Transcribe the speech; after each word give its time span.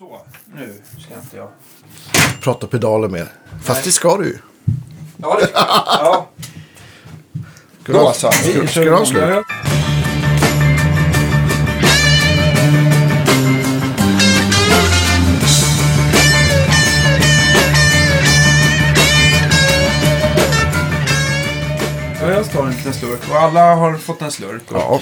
Så, 0.00 0.20
nu 0.54 0.80
ska 0.98 1.14
inte 1.14 1.36
jag... 1.36 1.48
Prata 2.40 2.66
pedaler 2.66 3.08
mer. 3.08 3.28
Fast 3.62 3.84
det 3.84 3.92
ska 3.92 4.16
du 4.16 4.24
ju. 4.24 4.38
Ja, 5.16 5.38
det 5.40 5.46
ska 5.46 5.58
jag. 5.58 5.66
Ja. 5.86 6.28
Ska 7.82 7.92
du 7.92 7.98
ha-. 7.98 8.12
Ska, 8.12 8.30
ska 8.66 8.80
du 8.80 8.90
ha? 8.90 9.44
Ja, 22.20 22.30
jag 22.30 22.50
tar 22.50 22.62
en 22.66 22.70
liten 22.70 22.92
slurk. 22.94 23.20
Och 23.30 23.36
alla 23.36 23.74
har 23.74 23.94
fått 23.94 24.22
en 24.22 24.30
slurk. 24.30 24.70
Och 24.72 24.76
Ja. 24.78 25.00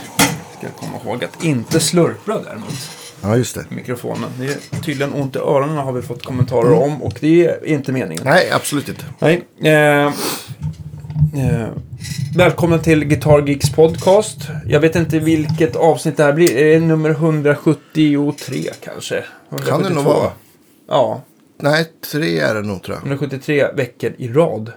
ska 0.58 0.68
komma 0.80 0.98
ihåg 1.04 1.24
att 1.24 1.44
inte 1.44 1.80
slurpra 1.80 2.38
däremot. 2.38 2.97
Ja, 3.22 3.36
just 3.36 3.54
det. 3.54 3.64
Mikrofonen. 3.68 4.30
Det 4.38 4.46
är 4.46 4.80
tydligen 4.82 5.12
ont 5.12 5.36
i 5.36 5.38
öronen 5.38 5.76
har 5.76 5.92
vi 5.92 6.02
fått 6.02 6.24
kommentarer 6.24 6.72
om. 6.72 7.02
Och 7.02 7.14
det 7.20 7.46
är 7.46 7.66
inte 7.66 7.92
meningen. 7.92 8.24
Nej, 8.24 8.50
absolut 8.50 8.88
inte. 8.88 9.04
Nej. 9.18 9.44
Eh, 9.62 10.06
eh, 10.06 11.68
välkommen 12.36 12.80
till 12.80 13.04
Guitar 13.04 13.48
Geeks 13.48 13.70
podcast. 13.70 14.38
Jag 14.66 14.80
vet 14.80 14.96
inte 14.96 15.18
vilket 15.18 15.76
avsnitt 15.76 16.16
det 16.16 16.24
här 16.24 16.32
blir. 16.32 16.56
Är 16.56 16.80
det 16.80 16.86
nummer 16.86 17.10
173 17.10 18.70
kanske? 18.80 19.24
Kan 19.50 19.58
det 19.58 19.70
nog 19.70 19.82
172? 19.82 20.10
vara. 20.10 20.30
Ja, 20.88 21.22
Nej, 21.62 21.92
tre 22.12 22.38
är 22.38 22.54
det 22.54 22.62
nog 22.62 22.82
tror 22.82 22.96
jag. 22.96 23.06
173 23.06 23.66
veckor 23.76 24.12
i 24.18 24.28
rad. 24.28 24.72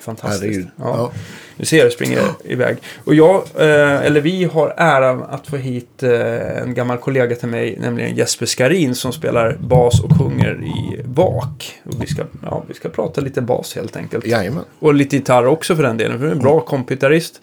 Fantastiskt. 0.00 0.42
Herregud. 0.42 0.68
Ja. 0.76 0.84
Ja. 0.96 1.12
Du 1.56 1.66
ser, 1.66 1.84
det 1.84 1.90
springer 1.90 2.22
iväg. 2.44 2.76
Och 3.04 3.14
jag, 3.14 3.34
eh, 3.54 4.06
eller 4.06 4.20
vi 4.20 4.44
har 4.44 4.74
äran 4.76 5.22
att 5.22 5.46
få 5.46 5.56
hit 5.56 6.02
eh, 6.02 6.62
en 6.62 6.74
gammal 6.74 6.98
kollega 6.98 7.36
till 7.36 7.48
mig, 7.48 7.76
nämligen 7.80 8.16
Jesper 8.16 8.46
Skarin, 8.46 8.94
som 8.94 9.12
spelar 9.12 9.56
bas 9.60 10.00
och 10.00 10.18
sjunger 10.18 10.64
i 10.64 11.00
VAK. 11.04 11.80
Och 11.84 12.02
vi 12.02 12.06
ska, 12.06 12.22
ja, 12.42 12.64
vi 12.68 12.74
ska 12.74 12.88
prata 12.88 13.20
lite 13.20 13.40
bas 13.40 13.74
helt 13.74 13.96
enkelt. 13.96 14.26
Jajamän. 14.26 14.64
Och 14.78 14.94
lite 14.94 15.16
gitarr 15.16 15.46
också 15.46 15.76
för 15.76 15.82
den 15.82 15.96
delen, 15.96 16.18
för 16.18 16.26
det 16.26 16.30
är 16.30 16.34
en 16.34 16.42
bra 16.42 16.60
kompgitarrist. 16.60 17.40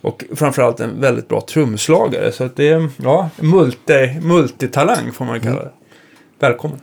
Och 0.00 0.24
framförallt 0.34 0.80
en 0.80 1.00
väldigt 1.00 1.28
bra 1.28 1.40
trumslagare. 1.40 2.32
Så 2.32 2.44
att 2.44 2.56
det 2.56 2.68
är, 2.68 2.88
ja, 2.96 3.30
multi, 3.36 4.20
multitalang 4.22 5.12
får 5.12 5.24
man 5.24 5.40
kalla 5.40 5.62
det. 5.62 5.72
Välkommen. 6.38 6.80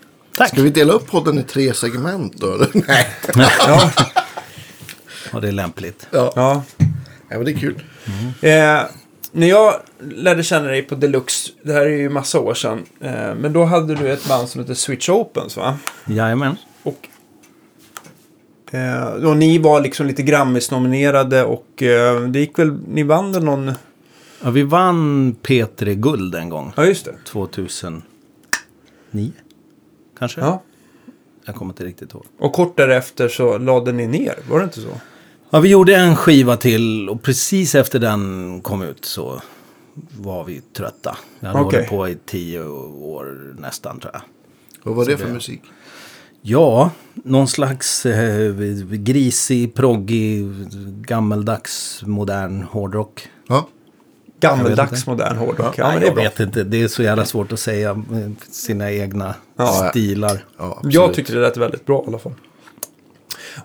Ska 0.48 0.62
vi 0.62 0.70
dela 0.70 0.94
upp 0.94 1.12
podden 1.12 1.40
i 1.40 1.44
tre 1.44 1.74
segment 1.74 2.38
då? 2.38 2.48
Nej. 2.74 3.08
Ja, 3.68 3.92
Ja, 5.32 5.40
det 5.40 5.48
är 5.48 5.52
lämpligt. 5.52 6.08
Ja. 6.12 6.34
ja. 6.36 6.64
ja, 7.30 7.38
men 7.38 7.46
det 7.46 7.52
är 7.52 7.60
kul. 7.60 7.84
Eh, 8.42 8.82
när 9.32 9.48
jag 9.48 9.74
lärde 10.00 10.44
känna 10.44 10.68
dig 10.68 10.82
på 10.82 10.96
Deluxe, 10.96 11.52
det 11.64 11.74
här 11.74 11.82
är 11.82 11.98
ju 11.98 12.10
massa 12.10 12.40
år 12.40 12.54
sedan, 12.54 12.86
eh, 13.00 13.36
men 13.36 13.54
då 13.54 13.64
hade 13.64 13.96
du 13.96 14.12
ett 14.12 14.28
band 14.28 14.50
som 14.50 14.62
heter 14.62 14.74
Switch 14.74 15.10
Opens 15.10 15.58
va? 15.58 15.78
Jajamän. 16.08 16.56
Och, 16.84 17.08
eh, 18.76 19.04
och 19.08 19.38
ni 19.38 19.58
var 19.58 19.82
liksom 19.82 20.08
lite 20.08 20.24
Grammis-nominerade 20.24 21.44
och 21.44 21.84
eh, 21.84 22.22
det 22.22 22.40
gick 22.40 22.60
väl, 22.60 22.80
ni 22.88 23.04
vann 23.04 23.32
väl 23.32 23.44
någon, 23.44 23.72
Ja, 24.44 24.50
vi 24.50 24.64
vann 24.64 25.36
P3 25.44 25.94
Guld 25.94 26.36
en 26.36 26.50
gång. 26.50 26.74
ja 26.76 26.86
just 26.86 27.06
det. 27.06 27.16
2009. 27.26 28.02
Kanske? 30.20 30.42
Ja. 30.42 30.62
Jag 31.46 31.56
kommer 31.56 31.74
inte 31.74 31.84
riktigt 31.84 32.14
ihåg. 32.14 32.26
Och 32.40 32.54
kort 32.54 32.78
därefter 32.78 33.28
så 33.28 33.58
lade 33.58 33.92
ni 33.92 34.08
ner, 34.08 34.36
var 34.50 34.58
det 34.60 34.64
inte 34.64 34.82
så? 34.82 34.90
Ja, 35.54 35.60
vi 35.60 35.70
gjorde 35.70 35.96
en 35.96 36.16
skiva 36.16 36.58
till 36.58 37.10
och 37.10 37.22
precis 37.24 37.76
efter 37.76 38.00
den 38.00 38.62
kom 38.62 38.82
ut 38.82 39.06
så 39.06 39.42
var 40.20 40.44
vi 40.44 40.62
trötta. 40.62 41.18
Jag 41.40 41.48
hade 41.50 41.60
Okej. 41.66 41.78
hållit 41.80 41.90
på 41.90 42.10
i 42.10 42.18
tio 42.26 42.64
år 42.64 43.56
nästan 43.60 44.00
tror 44.00 44.14
jag. 44.14 44.22
Vad 44.84 44.96
var 44.96 45.06
det 45.06 45.18
för 45.18 45.26
det- 45.28 45.34
musik? 45.34 45.62
Ja, 46.42 46.92
någon 47.14 47.48
slags 47.48 48.06
eh, 48.06 48.54
grisig, 48.90 49.74
proggig, 49.74 50.48
gammeldags, 51.08 52.02
modern 52.06 52.62
hårdrock. 52.62 53.28
Ja. 53.48 53.68
Gammeldags 54.40 55.08
modern 55.08 55.38
hårdrock. 55.38 55.78
Ja, 55.78 55.88
men 55.92 56.00
det 56.00 56.06
är 56.06 56.08
jag 56.08 56.16
bra. 56.16 56.24
vet 56.24 56.40
inte, 56.40 56.64
det 56.64 56.82
är 56.84 56.88
så 56.88 57.04
jävla 57.04 57.26
svårt 57.26 57.52
att 57.52 57.60
säga 57.60 57.90
eh, 57.90 58.32
sina 58.52 58.92
egna 58.92 59.36
Ja. 59.58 59.88
stilar. 59.90 60.46
ja. 60.58 60.82
Jag 60.84 61.14
tyckte 61.14 61.34
det 61.34 61.40
lät 61.40 61.58
väldigt 61.58 61.86
bra 61.86 62.04
i 62.04 62.08
alla 62.08 62.20
fall. 62.20 62.34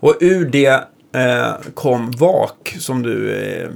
Och 0.00 0.14
ur 0.20 0.50
det 0.50 0.84
eh, 1.16 1.72
kom 1.75 2.10
VAK 2.10 2.77
som 2.78 3.03
du 3.03 3.34
eh, 3.34 3.71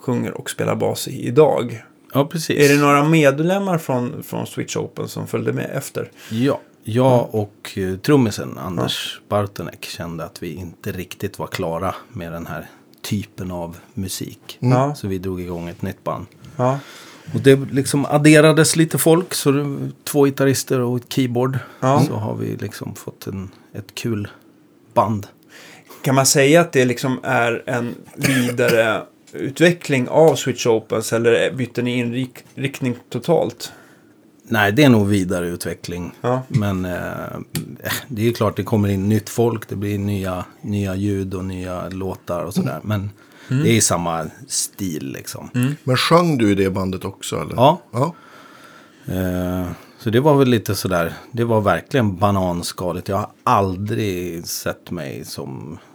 sjunger 0.00 0.30
och 0.30 0.50
spelar 0.50 0.74
bas 0.74 1.08
i 1.08 1.26
idag. 1.26 1.84
Ja, 2.12 2.24
precis. 2.24 2.58
Är 2.58 2.74
det 2.74 2.80
några 2.80 3.04
medlemmar 3.04 3.78
från, 3.78 4.22
från 4.22 4.46
Switch 4.46 4.76
Open 4.76 5.08
som 5.08 5.26
följde 5.26 5.52
med 5.52 5.70
efter? 5.74 6.10
Ja, 6.30 6.60
jag 6.84 7.34
och 7.34 7.78
eh, 7.78 7.96
trummisen 7.96 8.58
Anders 8.58 9.20
Bartonek 9.28 9.84
kände 9.84 10.24
att 10.24 10.42
vi 10.42 10.54
inte 10.54 10.92
riktigt 10.92 11.38
var 11.38 11.46
klara 11.46 11.94
med 12.12 12.32
den 12.32 12.46
här 12.46 12.66
typen 13.02 13.50
av 13.50 13.76
musik. 13.94 14.58
Ja. 14.60 14.94
Så 14.94 15.08
vi 15.08 15.18
drog 15.18 15.40
igång 15.40 15.68
ett 15.68 15.82
nytt 15.82 16.04
band. 16.04 16.26
Ja. 16.56 16.78
Och 17.34 17.40
det 17.40 17.56
liksom 17.56 18.06
adderades 18.06 18.76
lite 18.76 18.98
folk, 18.98 19.34
så 19.34 19.50
det 19.50 19.90
två 20.04 20.24
gitarrister 20.24 20.80
och 20.80 20.96
ett 20.96 21.12
keyboard. 21.12 21.58
Ja. 21.80 22.04
Så 22.06 22.14
har 22.14 22.34
vi 22.34 22.56
liksom 22.56 22.94
fått 22.94 23.26
en, 23.26 23.50
ett 23.72 23.94
kul 23.94 24.28
band. 24.94 25.26
Kan 26.02 26.14
man 26.14 26.26
säga 26.26 26.60
att 26.60 26.72
det 26.72 26.84
liksom 26.84 27.20
är 27.22 27.62
en 27.66 27.94
vidare 28.14 29.02
utveckling 29.32 30.08
av 30.08 30.34
Switch 30.34 30.66
Opens 30.66 31.12
eller 31.12 31.52
bytte 31.52 31.82
ni 31.82 31.98
inriktning 31.98 32.96
totalt? 33.10 33.72
Nej, 34.42 34.72
det 34.72 34.84
är 34.84 34.88
nog 34.88 35.08
vidareutveckling. 35.08 36.12
Ja. 36.20 36.42
Men 36.48 36.84
eh, 36.84 37.38
det 38.08 38.22
är 38.22 38.26
ju 38.26 38.32
klart 38.32 38.56
det 38.56 38.62
kommer 38.62 38.88
in 38.88 39.08
nytt 39.08 39.28
folk, 39.28 39.68
det 39.68 39.76
blir 39.76 39.98
nya, 39.98 40.44
nya 40.60 40.94
ljud 40.94 41.34
och 41.34 41.44
nya 41.44 41.88
låtar 41.88 42.44
och 42.44 42.54
sådär. 42.54 42.80
Men 42.82 43.10
det 43.48 43.76
är 43.76 43.80
samma 43.80 44.26
stil 44.48 45.12
liksom. 45.12 45.74
Men 45.84 45.96
sjöng 45.96 46.38
du 46.38 46.50
i 46.50 46.54
det 46.54 46.70
bandet 46.70 47.04
också? 47.04 47.36
Eller? 47.36 47.54
Ja, 47.54 47.82
ja. 47.92 48.14
Eh, 49.06 49.70
så 49.98 50.10
det 50.10 50.20
var 50.20 50.34
väl 50.34 50.48
lite 50.48 50.74
sådär, 50.74 51.12
det 51.32 51.44
var 51.44 51.60
verkligen 51.60 52.16
bananskaligt. 52.16 53.08
Jag 53.08 53.16
har 53.16 53.30
aldrig 53.44 54.46
sett 54.46 54.90
mig 54.90 55.24
som 55.24 55.72
eh, 55.72 55.89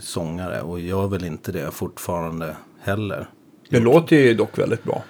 sångare 0.00 0.60
och 0.60 0.80
gör 0.80 1.08
väl 1.08 1.24
inte 1.24 1.52
det 1.52 1.70
fortfarande 1.70 2.56
heller. 2.82 3.28
Det 3.70 3.80
låter 3.80 4.16
ju 4.16 4.34
dock 4.34 4.58
väldigt 4.58 4.84
bra. 4.84 5.02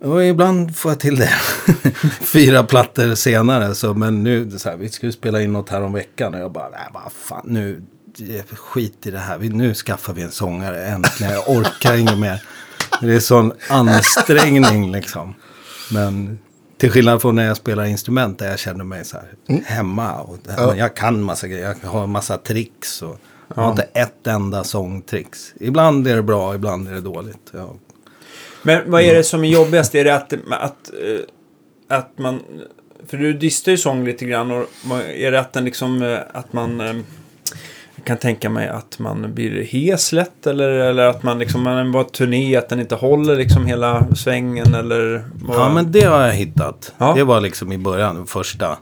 Och 0.00 0.24
ibland 0.24 0.76
får 0.76 0.90
jag 0.90 1.00
till 1.00 1.16
det. 1.16 1.32
Fyra 2.20 2.62
plattor 2.62 3.14
senare. 3.14 3.74
Så, 3.74 3.94
men 3.94 4.22
nu, 4.24 4.50
så 4.58 4.70
här, 4.70 4.76
vi 4.76 4.88
skulle 4.88 5.12
spela 5.12 5.42
in 5.42 5.52
något 5.52 5.68
här 5.68 5.82
om 5.82 5.92
veckan. 5.92 6.34
Och 6.34 6.40
jag 6.40 6.52
bara, 6.52 6.68
nej 6.68 6.88
vad 6.94 7.12
fan, 7.12 7.42
nu, 7.44 7.82
skit 8.52 9.06
i 9.06 9.10
det 9.10 9.18
här. 9.18 9.38
Vi, 9.38 9.48
nu 9.48 9.74
skaffar 9.74 10.12
vi 10.12 10.22
en 10.22 10.30
sångare 10.30 10.86
äntligen. 10.86 11.32
Jag 11.32 11.48
orkar 11.56 11.96
inget 11.96 12.18
mer. 12.18 12.42
Det 13.00 13.14
är 13.14 13.20
sån 13.20 13.52
ansträngning 13.68 14.92
liksom. 14.92 15.34
Men 15.92 16.38
till 16.78 16.90
skillnad 16.90 17.22
från 17.22 17.34
när 17.34 17.46
jag 17.46 17.56
spelar 17.56 17.84
instrument 17.84 18.38
där 18.38 18.50
jag 18.50 18.58
känner 18.58 18.84
mig 18.84 19.04
så 19.04 19.16
här 19.16 19.62
hemma. 19.64 20.20
Och, 20.20 20.38
Ja. 20.56 20.76
Jag 20.76 20.96
kan 20.96 21.22
massa 21.22 21.48
grejer, 21.48 21.76
jag 21.82 21.90
har 21.90 22.06
massa 22.06 22.38
tricks. 22.38 23.02
Och, 23.02 23.18
Jag 23.56 23.62
har 23.62 23.70
inte 23.70 23.82
ett 23.82 24.26
enda 24.26 24.64
sångtricks. 24.64 25.54
Ibland 25.60 26.08
är 26.08 26.16
det 26.16 26.22
bra, 26.22 26.54
ibland 26.54 26.88
är 26.88 26.92
det 26.92 27.00
dåligt. 27.00 27.50
Jag 27.52 27.78
Men 28.62 28.90
vad 28.90 29.02
är 29.02 29.14
det 29.14 29.24
som 29.24 29.44
är 29.44 29.48
jobbigast? 29.48 29.94
Är 29.94 30.04
det 30.04 30.14
att, 30.14 30.32
att, 30.50 30.90
eh, 30.92 31.96
att 31.96 32.18
man... 32.18 32.40
För 33.06 33.16
du 33.16 33.32
distar 33.32 33.72
ju 33.72 33.78
sång 33.78 34.04
lite 34.04 34.24
grann. 34.24 34.50
Och 34.50 34.64
är 35.16 35.30
det 35.32 35.40
att 35.40 35.52
den 35.52 35.64
liksom... 35.64 36.02
eh, 36.02 36.18
Att 36.32 36.52
man... 36.52 36.80
eh, 36.80 36.96
Jag 37.96 38.04
kan 38.04 38.16
tänka 38.16 38.50
mig 38.50 38.68
att 38.68 38.98
man 38.98 39.34
blir 39.34 39.64
hes 39.64 40.12
lätt 40.12 40.46
eller, 40.46 40.68
eller 40.70 41.06
att 41.06 41.22
man 41.22 41.38
liksom, 41.38 41.62
man 41.62 41.92
bara 41.92 42.04
turné, 42.04 42.56
att 42.56 42.68
den 42.68 42.80
inte 42.80 42.94
håller 42.94 43.36
liksom 43.36 43.66
hela 43.66 44.06
svängen 44.14 44.74
eller... 44.74 45.24
vad- 45.34 45.56
Ja, 45.56 45.72
men 45.74 45.92
det 45.92 46.04
har 46.04 46.22
jag 46.26 46.32
hittat. 46.32 46.94
Ja. 46.98 47.12
Det 47.16 47.24
var 47.24 47.40
liksom 47.40 47.72
i 47.72 47.78
början, 47.78 48.26
första. 48.26 48.78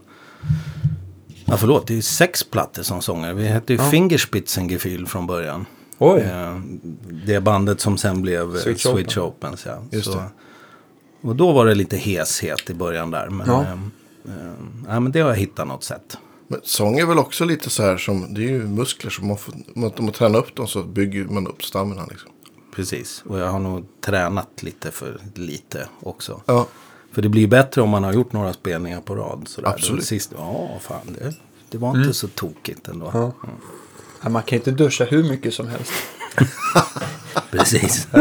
Ja, 1.51 1.57
förlåt, 1.57 1.87
det 1.87 1.93
är 1.93 1.97
ju 1.97 2.03
sex 2.03 2.45
plattor 2.45 2.83
som 2.83 3.03
sångare. 3.03 3.35
Vi 3.35 3.47
hette 3.47 3.73
ju 3.73 3.79
Ja. 3.79 3.91
Fingerspitzengefühl 3.91 5.07
från 5.07 5.27
början. 5.27 5.67
Oj! 5.99 6.21
Eh, 6.21 6.61
Det 7.27 7.41
bandet 7.41 7.81
som 7.81 7.99
sen 7.99 8.23
blev 8.23 8.57
eh, 8.57 8.63
Switch 8.63 8.83
Switch, 8.87 9.17
Open. 9.17 9.49
Opens. 9.49 9.67
Ja. 9.67 9.83
Just 9.91 10.05
Så, 10.13 10.15
det. 10.19 10.25
och 11.29 11.37
då 11.37 11.53
var 11.53 11.67
det 11.67 11.75
lite 11.75 11.97
heshet 11.97 12.71
i 12.71 12.75
början 12.75 13.11
där. 13.11 13.29
Men, 13.29 13.47
Ja. 13.47 13.65
ja. 13.69 14.33
ja, 14.89 15.01
men 15.01 15.13
det 15.13 15.21
har 15.21 15.29
jag 15.29 15.37
hittat 15.37 15.69
något 15.69 15.85
sätt. 15.85 16.17
Men 16.49 16.61
sång 16.63 16.99
är 16.99 17.07
väl 17.07 17.19
också 17.19 17.45
lite 17.45 17.71
så 17.71 17.83
här 17.83 17.97
som, 17.97 18.35
det 18.35 18.41
är 18.41 18.49
ju 18.49 18.67
muskler 18.67 19.11
som 19.11 19.27
man 19.29 19.37
får, 19.37 19.55
om 19.75 19.93
man- 19.99 20.13
tränar 20.13 20.39
upp 20.39 20.55
dem 20.57 20.67
så 20.69 20.83
bygger 20.83 21.25
man 21.25 21.47
upp 21.47 21.65
stamina 21.65 22.07
liksom. 22.07 22.31
Precis, 22.75 23.23
och 23.27 23.39
jag 23.39 23.47
har 23.51 23.59
nog 23.59 23.87
tränat 24.01 24.63
lite 24.63 24.91
för 24.91 25.21
lite 25.35 25.89
också. 26.03 26.41
Ja, 26.47 26.67
För 27.13 27.23
det 27.23 27.29
blir 27.29 27.47
bättre 27.47 27.83
om 27.83 27.91
man 27.91 28.05
har 28.05 28.13
gjort 28.13 28.33
några 28.33 28.53
spelningar 28.53 29.01
på 29.01 29.15
rad. 29.15 29.49
Sådär. 29.49 29.69
Absolut. 29.69 30.05
Sist, 30.05 30.33
ja, 30.37 30.69
fan, 30.81 31.17
det, 31.19 31.35
det 31.71 31.79
var 31.79 31.99
inte 31.99 32.15
så 32.15 32.29
tokigt 32.29 32.89
ändå. 32.89 33.11
Ja. 33.15 33.33
Ja, 34.23 34.29
man 34.29 34.43
kan 34.43 34.57
inte 34.57 34.71
duscha 34.71 35.05
hur 35.05 35.25
mycket 35.25 35.55
som 35.55 35.69
helst. 35.69 35.93
Precis. 37.51 38.09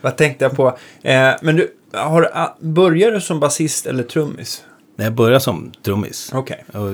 Vad 0.00 0.16
tänkte 0.16 0.44
jag 0.44 0.56
på? 0.56 0.78
Eh, 1.02 1.30
men 1.42 1.56
du, 1.56 1.74
har, 1.92 2.30
ah, 2.34 2.56
började 2.60 3.12
du 3.16 3.20
som 3.20 3.40
basist 3.40 3.86
eller 3.86 4.02
trummis? 4.02 4.64
När 4.96 5.04
jag 5.04 5.14
började 5.14 5.40
som 5.40 5.72
trummis. 5.82 6.30
Okej. 6.34 6.64
Och 6.72 6.88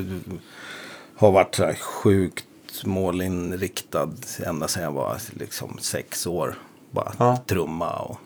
har 1.16 1.32
varit 1.32 1.54
så 1.54 1.64
här 1.64 1.74
sjukt 1.74 2.44
målinriktad 2.84 4.10
ända 4.46 4.68
sedan 4.68 4.82
jag 4.82 4.92
var 4.92 5.16
liksom 5.32 5.78
sex 5.80 6.26
år. 6.26 6.58
Bara 6.90 7.12
Ja. 7.18 7.36
trumma 7.46 7.90
och 7.90 8.18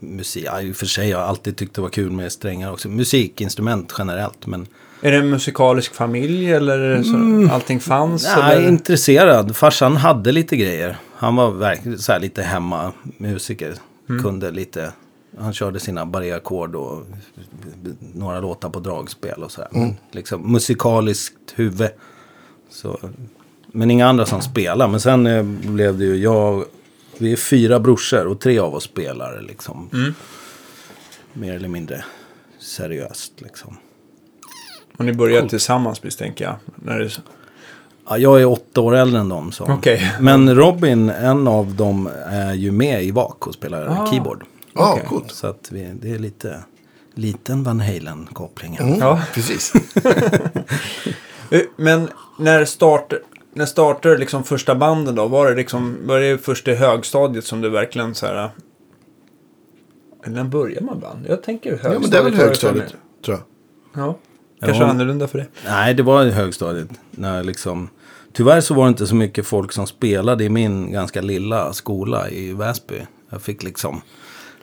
musik. 0.00 0.44
Ja, 0.46 0.60
I 0.62 0.72
och 0.72 0.76
för 0.76 0.86
sig 0.86 1.12
har 1.12 1.20
jag 1.20 1.28
alltid 1.28 1.56
tyckt 1.56 1.74
det 1.74 1.80
var 1.82 1.88
kul 1.88 2.10
med 2.10 2.32
strängar 2.32 2.72
också. 2.72 2.88
Musikinstrument 2.88 3.94
generellt. 3.98 4.46
Men 4.46 4.66
Är 5.00 5.10
det 5.12 5.18
en 5.18 5.30
musikalisk 5.30 5.94
familj 5.94 6.52
eller 6.52 7.02
så 7.02 7.54
allting 7.54 7.80
fanns? 7.80 8.32
nej, 8.36 8.56
eller? 8.56 8.68
intresserad. 8.68 9.56
Farsan 9.56 9.96
hade 9.96 10.32
lite 10.32 10.56
grejer. 10.56 10.96
Han 11.14 11.36
var 11.36 11.50
verkligen 11.50 11.98
så 11.98 12.12
här 12.12 12.20
lite 12.20 12.42
hemma 12.42 12.92
musiker. 13.18 13.74
Kunde 14.22 14.50
lite. 14.50 14.92
Han 15.38 15.52
körde 15.52 15.80
sina 15.80 16.06
barré-ackord 16.06 16.74
och 16.76 17.02
några 18.14 18.40
låtar 18.40 18.68
på 18.70 18.80
dragspel 18.80 19.42
och 19.42 19.50
så 19.52 19.60
här. 19.60 19.70
Men 19.72 19.96
Liksom 20.10 20.52
musikaliskt 20.52 21.34
huvud. 21.54 21.88
Så, 22.70 22.98
men 23.66 23.90
inga 23.90 24.06
andra 24.08 24.26
som 24.26 24.40
spelar. 24.40 24.88
Men 24.88 25.00
sen 25.00 25.26
eh, 25.26 25.42
blev 25.42 25.98
det 25.98 26.04
ju 26.04 26.16
jag. 26.16 26.64
Vi 27.18 27.32
är 27.32 27.36
fyra 27.36 27.80
brorsor 27.80 28.26
och 28.26 28.40
tre 28.40 28.58
av 28.58 28.74
oss 28.74 28.84
spelar 28.84 29.40
liksom. 29.42 29.90
Mer 31.32 31.52
eller 31.54 31.68
mindre 31.68 32.04
seriöst 32.60 33.32
liksom. 33.40 33.76
Och 34.96 35.04
ni 35.04 35.12
började 35.12 35.48
tillsammans 35.48 36.02
misstänker 36.02 36.44
jag. 36.44 36.54
När 36.74 36.98
det... 36.98 37.10
Ja, 38.08 38.18
jag 38.18 38.40
är 38.40 38.46
åtta 38.46 38.80
år 38.80 38.94
äldre 38.96 39.20
än 39.20 39.28
dem. 39.28 39.52
Så. 39.52 39.64
Okej. 39.64 40.12
Men 40.20 40.54
Robin, 40.54 41.10
en 41.10 41.48
av 41.48 41.74
dem, 41.74 42.08
är 42.26 42.54
ju 42.54 42.70
med 42.72 43.04
i 43.04 43.10
VAK 43.10 43.46
och 43.46 43.54
spelar 43.54 43.86
Ah. 43.86 44.10
keyboard. 44.10 44.44
Ja, 44.74 44.92
Okej. 44.92 45.06
coolt. 45.08 45.30
Så 45.32 45.46
att 45.46 45.68
vi, 45.72 45.92
det 46.02 46.10
är 46.10 46.18
lite 46.18 46.62
liten 47.14 47.62
Van 47.62 47.80
Halen-koppling. 47.80 48.76
Mm, 48.76 48.98
Ja. 48.98 49.22
Precis. 49.34 49.72
Eh, 51.50 51.60
Men 51.76 52.08
när 52.38 52.64
start, 52.64 53.12
när 53.54 53.66
startade 53.66 54.18
liksom 54.18 54.44
första 54.44 54.74
banden 54.74 55.14
då? 55.14 55.28
Var 55.28 55.50
det 55.50 55.54
liksom, 55.56 55.96
var 56.04 56.20
det 56.20 56.38
först 56.38 56.68
i 56.68 56.74
högstadiet 56.74 57.44
som 57.44 57.60
du 57.60 57.68
verkligen 57.68 58.14
så 58.14 58.26
här... 58.26 58.50
Eller 60.24 60.36
när 60.36 60.44
börjar 60.44 60.80
man 60.80 61.00
band? 61.00 61.26
Jag 61.28 61.42
tänker 61.42 61.70
högstadiet. 61.70 61.94
Ja, 61.94 62.00
men 62.00 62.10
det 62.10 62.18
är 62.18 62.22
väl 62.22 62.34
högstadiet, 62.34 62.94
tror 63.24 63.36
jag. 63.36 63.44
Ja. 64.04 64.18
Kanske 64.60 64.82
Ja. 64.82 64.90
annorlunda 64.90 65.28
för 65.28 65.38
det. 65.38 65.46
Nej, 65.66 65.94
det 65.94 66.02
var 66.02 66.24
i 66.24 66.30
högstadiet. 66.30 66.88
När 67.10 67.44
liksom, 67.44 67.88
tyvärr 68.32 68.60
så 68.60 68.74
var 68.74 68.84
det 68.84 68.88
inte 68.88 69.06
så 69.06 69.14
mycket 69.14 69.46
folk 69.46 69.72
som 69.72 69.86
spelade 69.86 70.44
i 70.44 70.48
min 70.48 70.92
ganska 70.92 71.20
lilla 71.20 71.72
skola 71.72 72.30
i 72.30 72.52
Väsby. 72.52 73.06
Jag 73.30 73.42
fick 73.42 73.62
liksom 73.62 74.00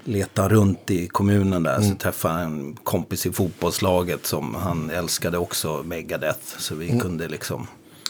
leta 0.03 0.49
runt 0.49 0.91
i 0.91 1.07
kommunen 1.07 1.63
där. 1.63 1.81
Så 1.81 1.95
träffade 1.95 2.39
en 2.39 2.75
kompis 2.83 3.25
i 3.25 3.31
fotbollslaget 3.31 4.25
som 4.25 4.55
han 4.55 4.89
älskade 4.89 5.37
också 5.37 5.83
Megadeth. 5.83 6.39
Så 6.57 6.75
vi 6.75 6.99
kunde 6.99 7.27
liksom 7.27 7.67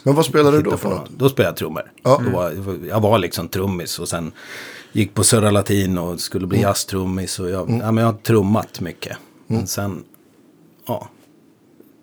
Men 0.10 0.16
vad 0.16 0.26
spelade 0.26 0.58
du 0.58 0.64
då 0.64 0.78
för 0.78 0.90
något? 0.90 1.10
Då 1.18 1.30
spelade 1.30 1.50
jag 1.50 1.58
trummor. 1.58 1.92
Ja. 2.04 2.22
Då 2.26 2.32
var, 2.32 2.54
jag 2.90 3.00
var 3.00 3.18
liksom 3.18 3.48
trummis 3.48 4.00
och 4.00 4.10
sen 4.10 4.32
gick 4.92 5.14
på 5.14 5.24
Södra 5.24 5.52
Latin 5.52 5.98
och 5.98 6.20
skulle 6.20 6.48
bli 6.48 6.62
jazztrummis. 6.62 7.40
Och 7.40 7.50
jag, 7.50 7.70
ja, 7.70 7.92
men 7.92 7.98
jag 7.98 8.06
har 8.06 8.18
trummat 8.20 8.80
mycket. 8.82 9.18
Men 9.48 9.68
sen, 9.68 10.04
ja. 10.88 11.10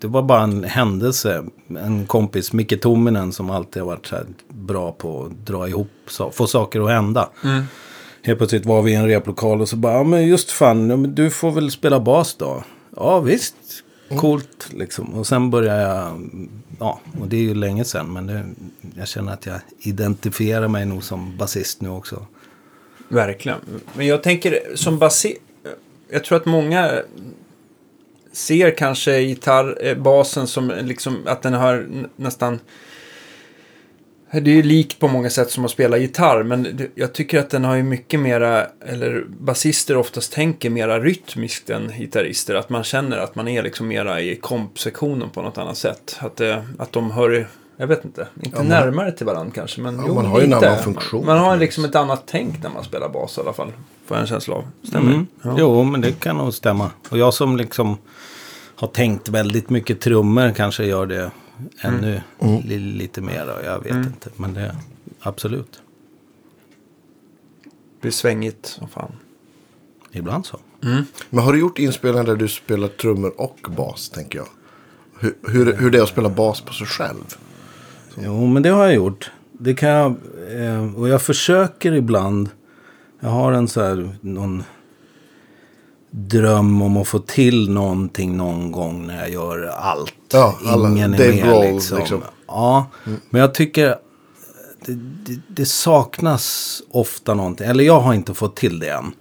Det 0.01 0.07
var 0.07 0.23
bara 0.23 0.43
en 0.43 0.65
händelse. 0.65 1.45
En 1.69 2.07
kompis, 2.07 2.53
Micke 2.53 2.81
Tominen, 2.81 3.33
som 3.33 3.51
alltid 3.51 3.83
har 3.83 3.87
varit 3.87 4.07
så 4.07 4.17
här 4.17 4.27
bra 4.49 4.93
på 4.93 5.25
att 5.25 5.47
dra 5.47 5.69
ihop, 5.69 5.91
få 6.33 6.47
saker 6.47 6.81
att 6.81 6.91
hända. 6.91 7.29
Helt 8.23 8.39
plötsligt 8.39 8.67
var 8.67 8.83
vi 8.83 8.93
i 8.93 8.95
en 8.95 9.07
replokal 9.07 9.61
och 9.61 9.69
så 9.69 9.77
bara, 9.77 9.93
ja 9.93 10.03
men 10.03 10.27
just 10.27 10.51
fan, 10.51 11.15
du 11.15 11.31
får 11.31 11.51
väl 11.51 11.71
spela 11.71 12.01
bas 12.01 12.35
då. 12.35 12.65
Ja 12.97 13.21
visst, 13.21 13.57
coolt 14.17 14.69
liksom. 14.71 15.15
Och 15.15 15.27
sen 15.27 15.51
började 15.51 15.83
jag, 15.83 16.31
ja, 16.79 17.01
och 17.21 17.29
det 17.29 17.37
är 17.37 17.41
ju 17.41 17.55
länge 17.55 17.85
sedan, 17.85 18.13
men 18.13 18.27
det, 18.27 18.45
jag 18.97 19.09
känner 19.09 19.33
att 19.33 19.47
jag 19.47 19.61
identifierar 19.79 20.69
mig 20.69 20.87
nog 20.87 21.05
som 21.05 21.37
basist 21.37 21.81
nu 21.81 21.89
också. 21.89 22.27
Verkligen. 23.09 23.59
Men 23.95 24.07
jag 24.07 24.23
tänker 24.23 24.59
som 24.75 24.99
basist. 24.99 25.37
Jag 26.11 26.25
tror 26.25 26.37
att 26.37 26.47
många 26.47 27.03
ser 28.33 28.71
kanske 28.71 29.23
gitarrbasen 29.23 30.43
eh, 30.43 30.47
som 30.47 30.73
liksom 30.83 31.23
att 31.27 31.43
den 31.43 31.53
har 31.53 31.87
nästan... 32.17 32.61
Det 34.41 34.51
är 34.51 34.55
ju 34.55 34.63
likt 34.63 34.99
på 34.99 35.09
många 35.09 35.31
sätt 35.31 35.51
som 35.51 35.65
att 35.65 35.71
spela 35.71 35.97
gitarr, 35.97 36.43
men 36.43 36.81
jag 36.95 37.13
tycker 37.13 37.39
att 37.39 37.51
den 37.51 37.65
har 37.65 37.75
ju 37.77 37.83
mycket 37.83 38.21
mera, 38.21 38.67
eller 38.87 39.25
basister 39.29 39.97
oftast 39.97 40.33
tänker 40.33 40.71
mera 40.71 41.01
rytmiskt 41.01 41.71
än 41.71 41.93
gitarrister. 41.99 42.55
Att 42.55 42.71
man 42.71 42.85
känner 42.85 43.19
att 43.19 43.35
man 43.35 43.49
är 43.49 43.63
liksom 43.63 43.89
mera 43.89 44.21
i 44.21 44.37
kompsektionen 44.37 45.31
på 45.31 45.43
något 45.43 45.59
annat 45.59 45.77
sätt. 45.77 46.17
Att, 46.21 46.37
det, 46.37 46.65
att 46.79 46.93
de 46.93 47.11
hör, 47.11 47.49
jag 47.77 47.87
vet 47.87 48.05
inte, 48.05 48.27
inte 48.37 48.49
Ja, 48.57 48.63
man- 48.63 48.69
närmare 48.69 49.13
till 49.13 49.27
varandra 49.27 49.53
kanske. 49.55 49.81
Men 49.81 49.97
Ja, 49.97 50.05
jo, 50.07 50.15
man 50.15 50.27
har 50.27 50.41
ju 50.41 50.47
en 50.47 50.55
annan 50.55 50.79
funktion. 50.79 51.27
Man 51.27 51.39
har 51.39 51.57
liksom 51.57 51.85
ett 51.85 51.95
annat 51.95 52.23
tänk 52.27 52.63
när 52.63 52.71
man 52.71 52.85
spelar 52.85 53.09
bas 53.09 53.39
i 53.39 53.41
alla 53.41 53.53
fall. 53.53 53.73
Får 54.07 54.17
jag 54.17 54.21
en 54.23 54.27
känsla 54.27 54.55
av. 54.55 54.65
Stämmer? 54.89 55.13
Mm. 55.13 55.27
Ja. 55.43 55.57
Jo, 55.59 55.83
men 55.85 56.01
det 56.01 56.13
kan 56.21 56.37
nog 56.37 56.55
stämma. 56.55 56.91
Och 57.09 57.19
jag 57.19 57.35
som 57.35 57.57
liksom 57.57 57.99
har 58.79 58.89
tänkt 58.89 59.29
väldigt 59.29 59.71
mycket 59.71 60.01
trummor 60.01 60.53
kanske 60.57 60.85
gör 60.85 61.07
det 61.07 61.31
ännu 61.81 62.21
li, 62.65 62.79
lite 62.79 63.21
mer. 63.21 63.55
och 63.59 63.65
Jag 63.65 63.85
vet 63.85 64.07
inte, 64.07 64.31
men 64.37 64.55
det 64.55 64.77
absolut. 65.21 65.81
Det 67.65 68.01
blir 68.01 68.11
svängigt 68.11 68.67
som 68.67 68.89
fan. 68.89 69.13
Ibland 70.13 70.47
så. 70.47 70.59
Men 71.31 71.45
har 71.45 71.53
du 71.53 71.59
gjort 71.61 71.79
inspelningar 71.79 72.25
där 72.25 72.37
du 72.37 72.49
spelar 72.49 72.89
trummor 72.89 73.41
och 73.41 73.59
bas, 73.77 74.11
tänker 74.11 74.39
jag? 74.39 74.49
Hur, 75.19 75.35
hur, 75.49 75.77
hur 75.77 75.91
det 75.91 75.99
är 75.99 76.03
att 76.03 76.09
spela 76.09 76.29
bas 76.29 76.61
på 76.61 76.73
sig 76.73 76.87
själv? 76.87 77.37
Jo, 78.19 78.47
men 78.47 78.63
det 78.63 78.69
har 78.69 78.85
jag 78.85 78.95
gjort. 78.95 79.31
Det 79.53 79.75
kan 79.75 79.89
jag, 79.89 80.15
eh, 80.51 80.95
och 80.95 81.09
jag 81.09 81.23
försöker 81.23 81.93
ibland. 81.93 82.51
Jag 83.21 83.29
har 83.29 83.53
en 83.53 83.69
så 83.69 83.83
här, 83.83 84.17
någon 84.21 84.63
dröm 86.19 86.83
om 86.83 86.97
att 86.97 87.09
få 87.09 87.19
till 87.19 87.71
någonting 87.71 88.37
någon 88.37 88.73
gång 88.73 89.07
när 89.07 89.19
jag 89.19 89.31
gör 89.31 89.67
allt. 89.67 90.15
Ja, 90.33 90.59
alla- 90.67 90.89
Ingen 90.89 91.15
är 91.15 91.19
Dave 91.19 91.31
med 91.31 91.45
Grohl, 91.45 91.75
liksom. 91.75 91.99
liksom. 91.99 92.23
Ja, 92.47 92.87
men 93.31 93.41
jag 93.41 93.55
tycker 93.55 93.87
det, 94.87 94.93
det, 95.27 95.41
det 95.49 95.67
saknas 95.67 96.83
ofta 96.91 97.35
någonting. 97.35 97.67
Eller 97.67 97.85
jag 97.85 98.01
har 98.01 98.15
inte 98.15 98.35
fått 98.35 98.57
till 98.57 98.79
det 98.79 98.89
än. 98.89 99.13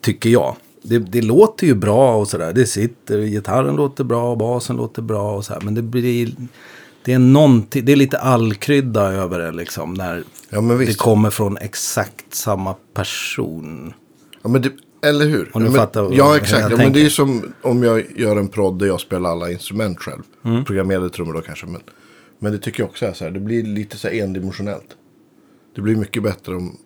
Tycker 0.00 0.30
jag. 0.30 0.56
Det, 0.82 0.98
det 0.98 1.22
låter 1.22 1.66
ju 1.66 1.74
bra 1.74 2.16
och 2.16 2.28
sådär. 2.28 2.52
Det 2.52 2.66
sitter, 2.66 3.18
gitarren 3.22 3.76
låter 3.76 4.04
bra, 4.04 4.36
basen 4.36 4.76
låter 4.76 5.02
bra 5.02 5.32
och 5.36 5.44
så 5.44 5.52
här. 5.52 5.60
Men 5.60 5.74
det 5.74 5.82
blir... 5.82 6.32
Det 7.04 7.12
är 7.12 7.18
någonting, 7.18 7.84
det 7.84 7.92
är 7.92 7.96
lite 7.96 8.18
allkrydda 8.18 9.02
över 9.12 9.38
det 9.38 9.52
liksom. 9.52 9.94
När 9.94 10.24
Ja, 10.50 10.60
det 10.60 10.98
kommer 10.98 11.30
från 11.30 11.56
exakt 11.56 12.34
samma 12.34 12.74
person. 12.94 13.92
Ja, 14.42 14.48
men 14.48 14.62
det, 14.62 14.70
eller 15.08 15.26
hur? 15.26 15.50
Om 15.52 15.62
du 15.62 15.68
men, 15.70 15.78
fattar 15.78 16.02
Ja, 16.02 16.10
jag 16.12 16.36
exakt. 16.36 16.70
Ja, 16.70 16.76
men 16.76 16.92
det 16.92 17.00
är 17.00 17.04
ju 17.04 17.10
som 17.10 17.52
om 17.62 17.82
jag 17.82 18.04
gör 18.18 18.36
en 18.36 18.48
prodd 18.48 18.78
där 18.78 18.86
jag 18.86 19.00
spelar 19.00 19.30
alla 19.30 19.50
instrument 19.50 19.98
själv. 20.00 20.22
Mm. 20.44 20.64
Programmerade 20.64 21.10
trummor 21.10 21.32
då 21.34 21.40
kanske. 21.40 21.66
Men, 21.66 21.80
men 22.38 22.52
det 22.52 22.58
tycker 22.58 22.82
jag 22.82 22.90
också 22.90 23.06
är 23.06 23.12
så 23.12 23.24
här. 23.24 23.30
Det 23.30 23.40
blir 23.40 23.62
lite 23.62 23.96
så 23.98 24.08
här 24.08 24.14
endimensionellt. 24.14 24.88
Det 25.74 25.80
blir 25.80 25.96
mycket 25.96 26.22
bättre 26.22 26.54
om, 26.54 26.76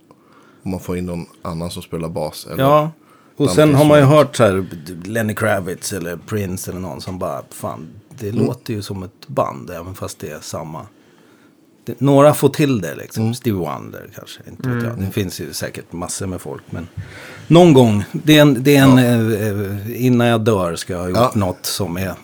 om 0.63 0.71
man 0.71 0.81
får 0.81 0.97
in 0.97 1.07
någon 1.07 1.27
annan 1.43 1.71
som 1.71 1.83
spelar 1.83 2.09
bas. 2.09 2.47
Eller, 2.53 2.63
Ja, 2.65 2.91
och 3.37 3.51
sen 3.51 3.75
har 3.75 3.85
man 3.85 3.99
ju 3.99 4.05
hört 4.05 4.37
så 4.37 4.45
här 4.45 4.67
Lenny 5.05 5.35
Kravitz 5.35 5.93
eller 5.93 6.17
Prince 6.17 6.71
eller 6.71 6.81
någon 6.81 7.01
som 7.01 7.19
bara, 7.19 7.43
fan, 7.51 7.87
det 8.21 8.29
Mm. 8.29 8.45
låter 8.47 8.75
ju 8.75 8.83
som 8.83 9.03
ett 9.03 9.29
band 9.29 9.71
även 9.71 9.95
fast 9.95 10.19
det 10.19 10.31
är 10.31 10.41
samma. 10.41 10.87
Det, 11.89 12.01
några 12.01 12.35
får 12.35 12.49
till 12.49 12.81
det 12.81 12.95
liksom, 12.95 13.23
Mm. 13.23 13.35
Stevie 13.35 13.59
Wonder 13.61 14.11
kanske, 14.15 14.41
inte 14.49 14.69
vet 14.69 14.85
jag. 14.85 14.99
Det 15.01 15.11
finns 15.11 15.41
ju 15.41 15.53
säkert 15.53 15.93
massor 15.93 16.27
med 16.27 16.41
folk, 16.41 16.63
men 16.71 16.89
någon 17.47 17.73
gång, 17.73 18.05
det 18.13 18.37
är 18.39 18.43
en, 18.43 18.63
det 18.63 18.77
är 18.77 18.83
en 18.83 18.99
eh, 18.99 19.49
eh, 19.49 20.07
innan 20.07 20.27
jag 20.27 20.41
dör 20.41 20.77
ska 20.77 20.93
jag 20.93 21.01
ha 21.01 21.09
gjort 21.09 21.19
Ja. 21.19 21.33
något 21.35 21.67
som 21.67 21.97
är 21.97 22.15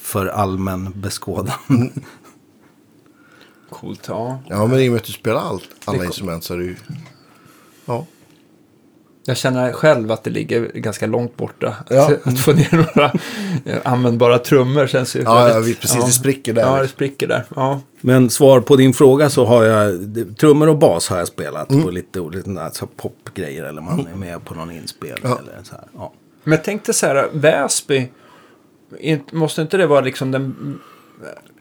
för 0.00 0.26
allmän 0.26 0.92
beskådan. 1.00 1.54
Mm. 1.70 1.90
Coolt, 3.70 4.04
ja. 4.08 4.42
Ja, 4.48 4.66
men 4.66 4.78
i 4.80 4.88
och 4.88 4.92
med 4.92 5.00
att 5.00 5.06
du 5.06 5.12
spelar 5.12 5.40
allt, 5.40 5.68
alla 5.84 6.04
instrument 6.04 6.44
så 6.44 6.54
är 6.54 6.58
det 6.58 6.64
ju... 6.64 6.76
Ja. 7.84 8.06
Jag 9.30 9.36
känner 9.36 9.72
själv 9.72 10.12
att 10.12 10.24
det 10.24 10.30
ligger 10.30 10.60
ganska 10.74 11.06
långt 11.06 11.36
borta. 11.36 11.74
Ja. 11.88 12.10
Att, 12.24 12.38
få 12.38 12.52
ner 12.52 12.76
några 12.94 13.12
eh, 13.64 13.78
användbara 13.92 14.38
trummor 14.38 14.86
känns 14.86 15.16
ju 15.16 15.22
Ja, 15.22 15.34
väldigt- 15.34 15.54
ja, 15.54 15.60
vi- 15.60 15.74
precis. 15.74 16.04
Det 16.04 16.10
spricker 16.10 16.52
där. 16.52 16.62
Ja, 16.62 16.82
det 16.82 16.88
spricker 16.88 17.26
där. 17.26 17.44
Ja. 17.56 17.80
Men 18.00 18.30
svar 18.30 18.60
på 18.60 18.76
din 18.76 18.94
fråga 18.94 19.30
så 19.30 19.44
har 19.44 19.64
jag, 19.64 19.98
trummor 20.38 20.68
och 20.68 20.76
bas 20.78 21.08
har 21.08 21.18
jag 21.18 21.28
spelat 21.28 21.68
på 21.68 21.90
lite 21.90 22.20
olika 22.20 22.60
alltså 22.60 22.86
popgrejer 22.96 23.64
eller 23.64 23.82
man 23.82 24.06
är 24.12 24.16
med 24.16 24.44
på 24.44 24.54
någon 24.54 24.70
inspelning 24.70 25.18
Ja. 25.22 25.38
eller 25.42 25.62
så 25.62 25.74
här. 25.74 25.84
Ja. 25.96 26.12
Men 26.44 26.52
jag 26.52 26.64
tänkte 26.64 26.92
så 26.92 27.06
här, 27.06 27.28
Väsby, 27.32 28.08
måste 29.32 29.62
inte 29.62 29.76
det 29.76 29.86
vara 29.86 30.00
liksom 30.00 30.30
den, 30.30 30.78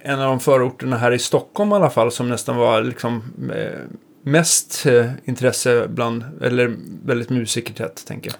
en 0.01 0.19
av 0.19 0.25
de 0.29 0.39
förorterna 0.39 0.97
här 0.97 1.11
i 1.11 1.19
Stockholm 1.19 1.71
i 1.71 1.75
alla 1.75 1.89
fall 1.89 2.11
som 2.11 2.29
nästan 2.29 2.57
var 2.57 2.81
liksom 2.81 3.23
eh, 3.55 3.79
mest 4.31 4.85
eh, 4.85 5.11
intresse 5.25 5.87
bland, 5.87 6.23
eller 6.41 6.75
väldigt 7.05 7.29
musikertätt 7.29 8.05
tänker 8.05 8.29
jag. 8.29 8.37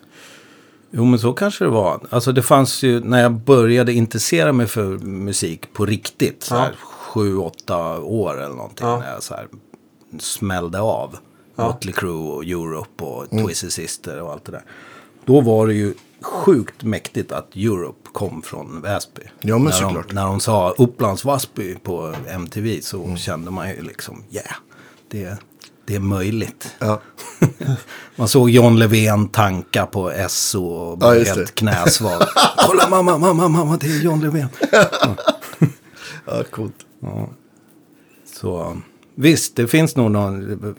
Jo, 0.91 1.05
men 1.05 1.19
så 1.19 1.33
kanske 1.33 1.63
det 1.65 1.69
var. 1.69 1.99
Alltså 2.09 2.31
det 2.31 2.41
fanns 2.41 2.83
ju, 2.83 2.99
när 2.99 3.21
jag 3.21 3.31
började 3.33 3.93
intressera 3.93 4.53
mig 4.53 4.67
för 4.67 4.97
musik 4.97 5.73
på 5.73 5.85
riktigt, 5.85 6.43
så 6.43 6.55
här, 6.55 6.75
sju, 6.83 7.37
åtta 7.37 7.99
år 7.99 8.37
eller 8.43 8.55
någonting, 8.55 8.87
Ja. 8.87 8.99
när 8.99 9.11
jag 9.13 9.23
så 9.23 9.33
här 9.35 9.47
smällde 10.19 10.79
av. 10.79 11.17
Motley 11.55 11.93
Crue 11.93 12.11
och 12.31 12.43
Europe 12.43 13.03
och 13.03 13.33
Mm. 13.33 13.45
Twisted 13.45 13.73
Sister 13.73 14.21
och 14.21 14.31
allt 14.31 14.45
det 14.45 14.51
där. 14.51 14.63
Då 15.25 15.41
var 15.41 15.67
det 15.67 15.73
ju 15.73 15.93
sjukt 16.21 16.83
mäktigt 16.83 17.31
att 17.31 17.55
Europe 17.55 18.09
kom 18.13 18.41
från 18.41 18.81
Väsby. 18.81 19.21
Ja, 19.41 19.55
men 19.55 19.63
när 19.63 19.71
såklart. 19.71 20.07
De, 20.09 20.13
när 20.15 20.25
de 20.25 20.39
sa 20.39 20.69
Upplands 20.77 21.25
Vasby 21.25 21.75
på 21.75 22.13
MTV 22.27 22.81
så 22.81 23.03
Mm. 23.03 23.17
kände 23.17 23.51
man 23.51 23.69
ju 23.69 23.81
liksom, 23.81 24.23
yeah, 24.31 24.55
det, 25.07 25.37
det 25.89 25.95
är 25.95 25.99
möjligt. 25.99 26.75
Ja. 26.79 27.01
Man 28.15 28.27
såg 28.27 28.49
John 28.49 28.79
Levén 28.79 29.27
tanka 29.27 29.85
på 29.85 30.11
SO 30.29 30.65
och 30.65 30.97
Ja, 31.03 31.13
helt 31.13 31.55
knäsvag. 31.55 32.21
Kolla 32.57 32.89
mamma, 32.89 33.17
mamma, 33.17 33.47
mamma, 33.47 33.77
det 33.77 33.87
är 33.87 34.01
John 34.01 34.21
Levén. 34.21 34.49
ja, 36.25 36.43
coolt. 36.51 36.75
Så 38.35 38.77
visst, 39.15 39.55
det 39.55 39.67
finns 39.67 39.95
nog 39.95 40.11
någon... 40.11 40.75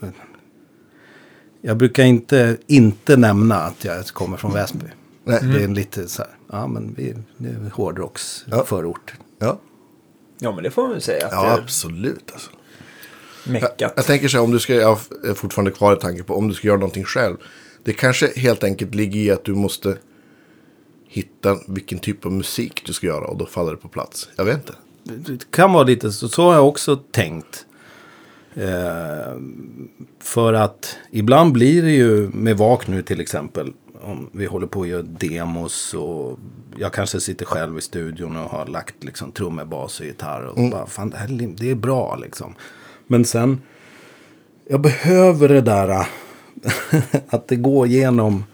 Jag 1.63 1.77
brukar 1.77 2.05
inte, 2.05 2.57
inte 2.67 3.17
nämna 3.17 3.57
att 3.57 3.85
jag 3.85 4.07
kommer 4.07 4.37
från 4.37 4.53
Väsby. 4.53 4.87
Nej. 5.25 5.41
Det 5.43 5.65
är 5.65 5.69
lite 5.69 6.09
så 6.09 6.23
här, 6.23 6.31
ja 6.53 6.67
men 6.67 6.95
vi, 6.95 7.15
det 7.37 7.49
är 7.49 7.71
hårdrocksförort. 7.75 9.15
Ja, 9.39 9.59
Ja, 10.43 10.53
men 10.53 10.65
det 10.65 10.71
får 10.71 10.83
man 10.83 10.91
väl 10.91 11.03
säga. 11.03 11.27
Att 11.27 11.33
ja 11.33 11.43
det 11.43 11.63
absolut. 11.63 12.31
Alltså. 12.33 12.51
Meckat. 13.51 13.93
Jag 13.97 14.05
tänker 14.05 14.29
så 14.29 14.37
här, 14.37 14.45
om 14.45 14.51
du 14.51 14.59
ska, 14.59 14.75
jag 14.75 14.99
är 15.25 15.35
fortfarande 15.35 15.71
kvar 15.71 15.97
i 15.97 16.01
tanken 16.01 16.25
på 16.25 16.35
om 16.35 16.49
du 16.49 16.55
ska 16.55 16.67
göra 16.69 16.79
någonting 16.79 17.05
själv. 17.05 17.37
Det 17.85 17.93
kanske 17.93 18.33
helt 18.37 18.65
enkelt 18.65 18.95
ligger 18.95 19.21
i 19.21 19.31
att 19.31 19.45
du 19.45 19.55
måste 19.55 19.99
hitta 21.09 21.59
vilken 21.69 21.99
typ 21.99 22.27
av 22.27 22.33
musik 22.33 22.83
du 22.87 22.93
ska 22.93 23.07
göra 23.07 23.27
och 23.27 23.37
då 23.37 23.47
faller 23.47 23.71
det 23.71 23.77
på 23.77 23.89
plats. 23.89 24.29
Jag 24.37 24.45
vet 24.45 24.57
inte. 24.57 24.75
Det 25.03 25.51
kan 25.51 25.73
vara 25.73 25.85
lite 25.85 26.13
så, 26.13 26.29
så 26.29 26.43
har 26.43 26.55
jag 26.55 26.69
också 26.69 26.97
tänkt. 26.97 27.67
Eh, 28.55 29.37
för 30.21 30.53
att 30.53 30.97
ibland 31.11 31.53
blir 31.53 31.83
det 31.83 31.91
ju 31.91 32.29
med 32.29 32.57
vak 32.57 32.87
nu 32.87 33.03
till 33.03 33.21
exempel. 33.21 33.73
Om 34.03 34.31
vi 34.33 34.47
håller 34.47 34.67
på 34.67 34.83
att 34.83 34.89
göra 34.89 35.03
demos 35.03 35.95
och 35.95 36.39
jag 36.77 36.93
kanske 36.93 37.21
sitter 37.21 37.45
själv 37.45 37.79
i 37.79 37.81
studion 37.81 38.37
och 38.37 38.51
har 38.51 38.67
lagt 38.67 39.05
liksom 39.05 39.33
trummor, 39.33 39.65
bas 39.65 40.01
och 40.01 40.07
gitarr. 40.07 40.45
Och 40.45 40.71
bara, 40.71 40.87
fan 40.87 41.11
det 41.11 41.17
här 41.17 41.55
det 41.59 41.71
är 41.71 41.75
bra 41.75 42.17
liksom. 42.17 42.55
Men 43.11 43.25
sen, 43.25 43.61
jag 44.69 44.81
behöver 44.81 45.49
det 45.49 45.61
där 45.61 46.07
att 47.29 47.49
det 47.49 47.57
går 47.57 47.87
igenom 47.87 48.45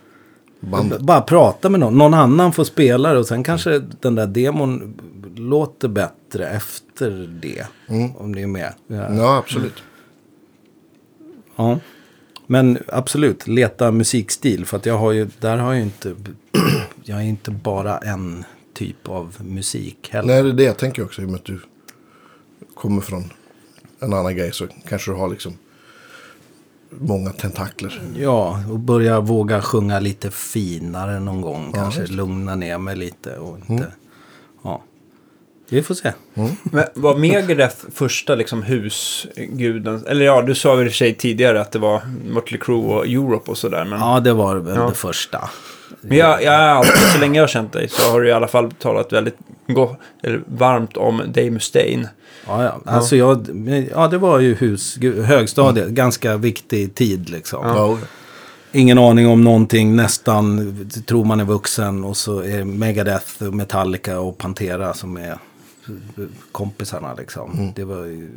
Bandet. 0.61 1.01
bara 1.01 1.21
prata 1.21 1.69
med 1.69 1.81
någon. 1.81 1.99
Någon 1.99 2.15
annan 2.15 2.53
får 2.53 2.65
spela 2.65 3.13
det 3.13 3.19
och 3.19 3.27
sen 3.27 3.45
kanske 3.45 3.79
den 3.79 4.15
där 4.15 4.27
demon 4.27 4.95
låter 5.37 5.89
bättre 5.89 6.49
efter 6.49 7.11
det. 7.43 7.67
Om 8.17 8.33
ni 8.33 8.43
är 8.43 8.47
med. 8.47 8.73
Ja. 8.87 9.15
Ja, 9.15 9.37
absolut. 9.37 9.83
ja. 11.57 11.79
Men 12.47 12.79
absolut, 12.89 13.47
leta 13.47 13.93
musikstil. 13.93 14.67
För 14.67 14.77
att 14.77 14.87
jag 14.87 14.99
har 14.99 15.13
ju, 15.13 15.29
där 15.41 15.57
har 15.57 15.73
jag 15.73 15.77
ju 15.77 15.83
inte, 15.83 16.15
jag 17.05 17.19
är 17.19 17.25
inte 17.25 17.51
bara 17.51 17.99
en 17.99 18.45
typ 18.75 19.09
av 19.09 19.37
musik 19.41 20.09
heller. 20.13 20.35
Nej, 20.35 20.43
det 20.43 20.49
är 20.49 20.53
det 20.53 20.65
jag 20.65 20.79
tänker 20.79 21.05
också. 21.05 21.23
I 21.23 21.25
och 21.25 21.29
med 21.29 21.37
att 21.39 21.45
du 21.45 21.61
kommer 22.75 23.01
från 23.01 23.25
en 24.01 24.13
annan 24.13 24.37
grej 24.37 24.53
så 24.53 24.67
kanske 24.89 25.11
du 25.11 25.17
har 25.17 25.29
liksom 25.29 25.59
många 26.91 27.31
tentakler. 27.31 28.03
Ja, 28.19 28.61
och 28.71 28.79
börja 28.79 29.21
våga 29.21 29.63
sjunga 29.63 30.01
lite 30.01 30.31
finare 30.31 31.21
någon 31.21 31.41
gång. 31.41 31.71
Ja, 31.75 31.81
kanske 31.83 32.01
just 32.01 32.13
lugna 32.13 32.55
ner 32.55 32.79
mig 32.79 32.97
lite 32.97 33.37
och 33.37 33.59
inte... 33.69 33.87
Ja. 34.65 34.83
Vi 35.69 35.83
får 35.83 35.95
se. 35.95 36.13
Men 36.63 36.85
var 36.95 37.17
Megadeth 37.17 37.77
första 37.95 38.35
liksom 38.35 38.63
husguden? 38.63 40.05
Eller 40.07 40.25
ja, 40.25 40.43
du 40.43 40.55
sa 40.55 40.75
väl 40.75 40.87
i 40.87 40.89
och 40.89 40.93
för 40.93 40.97
sig 40.97 41.15
tidigare 41.15 41.61
att 41.61 41.73
det 41.73 41.79
var 41.79 42.03
Mötley 42.29 42.61
Crüe 42.61 42.87
och 42.97 43.07
Europe 43.07 43.51
och 43.51 43.59
sådär. 43.59 43.85
Men, 43.85 44.01
Ja, 44.01 44.21
det 44.21 44.33
var 44.33 44.57
väl 44.57 44.77
Ja. 44.77 44.89
det 44.89 44.95
första. 44.95 45.51
Men 46.01 46.19
jag, 46.19 46.43
jag 46.43 46.55
är 46.55 46.69
alltid, 46.69 46.93
så 47.15 47.19
länge 47.19 47.39
jag 47.39 47.43
har 47.43 47.49
känt 47.49 47.73
dig 47.73 47.89
så 47.89 48.13
har 48.13 48.21
du 48.21 48.29
i 48.29 48.33
alla 48.33 48.49
fall 48.49 48.71
talat 48.71 49.13
väldigt 49.13 49.37
go- 49.67 49.97
eller 50.23 50.43
varmt 50.47 50.97
om 50.97 51.23
Dave 51.27 51.51
Mustaine. 51.51 52.09
Ja, 52.47 52.65
ja. 52.65 52.81
Alltså 52.85 53.17
jag, 53.17 53.47
ja, 53.95 54.09
det 54.09 54.19
var 54.19 54.39
ju 54.39 54.55
hus, 54.55 54.99
högstadiet, 55.25 55.89
ganska 55.89 56.37
viktig 56.37 56.95
tid 56.95 57.31
liksom. 57.31 57.67
Ja. 57.67 57.99
Ingen 58.73 58.99
aning 58.99 59.29
om 59.29 59.45
någonting, 59.45 59.97
nästan 59.97 60.77
tror 61.07 61.25
man 61.25 61.41
är 61.41 61.45
vuxen 61.45 62.05
och 62.05 62.17
så 62.17 62.41
är 62.41 62.59
det 62.59 62.65
Megadeth, 62.65 63.43
Metallica 63.43 64.21
och 64.21 64.39
Pantera 64.39 64.95
som 64.95 65.17
är 65.17 65.39
kompisarna 66.53 67.15
liksom. 67.15 67.73
Det 67.77 67.85
var 67.85 68.29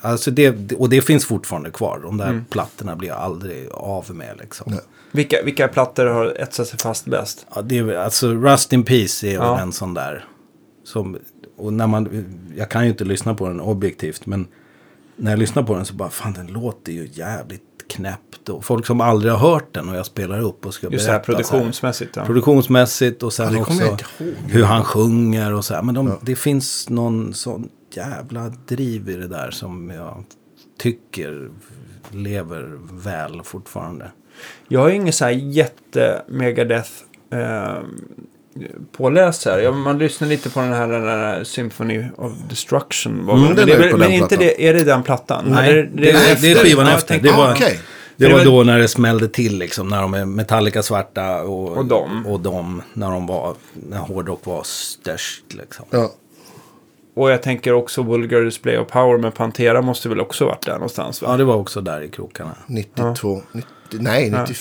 alltså 0.00 0.30
det, 0.30 0.72
och 0.72 0.88
det 0.88 1.00
finns 1.02 1.26
fortfarande 1.26 1.70
kvar. 1.70 2.00
De 2.02 2.16
där 2.16 2.44
plattorna 2.50 2.96
blir 2.96 3.08
jag 3.08 3.18
aldrig 3.18 3.68
av 3.70 4.14
med 4.14 4.36
liksom. 4.40 4.72
Nej. 4.72 4.80
Vilka, 5.12 5.36
vilka 5.44 5.68
plattor 5.68 6.06
har 6.06 6.26
etsat 6.26 6.68
sig 6.68 6.78
fast 6.78 7.06
bäst? 7.06 7.46
Ja, 7.54 7.62
det 7.62 7.78
är, 7.78 7.94
alltså 7.96 8.34
Rust 8.34 8.72
in 8.72 8.84
Peace 8.84 9.26
är 9.28 9.34
Ja. 9.34 9.60
en 9.60 9.72
sån 9.72 9.94
där. 9.94 10.24
Som, 10.84 11.18
och 11.56 11.72
när 11.72 11.86
man, 11.86 12.24
jag 12.56 12.68
kan 12.70 12.84
ju 12.84 12.90
inte 12.90 13.04
lyssna 13.04 13.34
på 13.34 13.48
den 13.48 13.60
objektivt, 13.60 14.26
men 14.26 14.46
när 15.16 15.30
jag 15.32 15.38
lyssnar 15.38 15.62
på 15.62 15.74
den 15.76 15.84
så 15.84 15.94
bara, 15.94 16.10
fan 16.10 16.32
den 16.32 16.46
låter 16.46 16.92
ju 16.92 17.08
jävligt 17.12 17.62
knäppt. 17.88 18.48
Och 18.48 18.64
folk 18.64 18.86
som 18.86 19.00
aldrig 19.00 19.32
har 19.32 19.50
hört 19.50 19.74
den 19.74 19.88
och 19.88 19.96
jag 19.96 20.06
spelar 20.06 20.40
upp 20.40 20.66
och 20.66 20.74
ska 20.74 20.88
Just 20.90 21.06
berätta 21.06 21.06
så 21.06 21.12
här. 21.12 21.20
produktionsmässigt. 21.20 22.16
Ja. 22.16 22.24
Produktionsmässigt 22.24 23.22
och 23.22 23.32
sen 23.32 23.54
Ja, 23.54 23.60
också 23.60 23.96
hur 24.46 24.64
han 24.64 24.84
sjunger 24.84 25.54
och 25.54 25.64
så 25.64 25.74
här. 25.74 25.82
Men 25.82 25.94
de, 25.94 26.18
det 26.22 26.36
finns 26.36 26.88
någon 26.88 27.34
sån 27.34 27.68
jävla 27.94 28.48
driv 28.48 29.08
i 29.08 29.16
det 29.16 29.28
där 29.28 29.50
som 29.50 29.90
jag 29.90 30.24
tycker 30.78 31.50
lever 32.10 32.78
väl 32.92 33.42
fortfarande. 33.44 34.10
Jag 34.68 34.80
har 34.80 34.90
ingen 34.90 35.12
så 35.12 35.24
här 35.24 35.32
jätte 35.32 36.22
Megadeth 36.28 36.90
eh, 37.30 37.78
påläst 38.96 39.44
här. 39.44 39.58
Ja, 39.58 39.72
man 39.72 39.98
lyssnar 39.98 40.28
lite 40.28 40.50
på 40.50 40.60
den 40.60 40.72
här, 40.72 40.88
den 40.88 41.02
här 41.08 41.44
Symphony 41.44 42.04
of 42.16 42.32
Destruction. 42.48 43.26
Var 43.26 43.34
Mm, 43.34 43.46
väl- 43.46 43.56
den 43.56 43.68
men 43.68 43.78
det 43.80 43.88
är 43.94 43.96
men 43.98 44.12
inte 44.12 44.36
det, 44.36 44.68
är 44.68 44.74
det 44.74 44.84
den 44.84 45.02
plattan? 45.02 45.44
Nej, 45.48 45.70
Eller- 45.70 45.90
det, 45.94 46.10
är- 46.10 46.36
det 46.42 46.50
är 46.52 46.54
skivan 46.64 46.86
Ja, 46.86 46.96
efter. 46.96 47.18
Det 47.18 47.30
var, 47.32 47.52
okej. 47.52 47.80
det 48.16 48.28
var 48.32 48.38
det 48.38 48.44
då 48.44 48.62
när 48.62 48.78
det 48.78 48.88
smällde 48.88 49.28
till 49.28 49.58
liksom. 49.58 49.88
När 49.88 50.00
de 50.02 50.14
är 50.14 50.24
Metallica 50.24 50.82
svarta 50.82 51.42
och, 51.42 51.76
Och 51.76 51.84
dem. 51.84 52.26
Och 52.26 52.40
dem 52.40 52.82
när 52.94 53.10
de 53.10 53.26
var, 53.26 53.54
när 53.88 53.98
hårdrock 53.98 54.46
var 54.46 54.62
störst 54.64 55.44
liksom. 55.54 55.84
Ja. 55.90 56.10
Och 57.14 57.30
jag 57.30 57.42
tänker 57.42 57.72
också 57.72 58.02
Vulgar 58.02 58.40
Display 58.40 58.78
of 58.78 58.88
Power 58.88 59.18
med 59.18 59.34
Pantera 59.34 59.82
måste 59.82 60.08
väl 60.08 60.20
också 60.20 60.44
varit 60.46 60.66
där 60.66 60.72
någonstans 60.72 61.22
va? 61.22 61.28
Ja, 61.30 61.36
det 61.36 61.44
var 61.44 61.54
också 61.54 61.80
där 61.80 62.00
i 62.00 62.08
krokarna. 62.08 62.50
92, 62.66 63.42
90, 63.52 63.68
nej 63.90 64.30
93. 64.30 64.54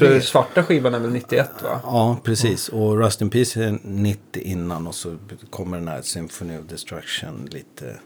Jag 0.00 0.08
tror 0.08 0.16
att 0.16 0.24
svarta 0.24 0.62
skivan 0.62 0.94
är 0.94 0.98
väl 0.98 1.12
91 1.12 1.50
va? 1.62 1.80
Ja, 1.82 2.20
precis. 2.24 2.68
Och 2.68 2.98
Rust 2.98 3.22
in 3.22 3.30
Peace 3.30 3.64
är 3.64 3.78
90 3.82 4.42
innan 4.42 4.86
och 4.86 4.94
så 4.94 5.16
kommer 5.50 5.78
den 5.78 5.88
här 5.88 6.02
Symphony 6.02 6.58
of 6.58 6.64
Destruction 6.68 7.48
lite 7.50 7.96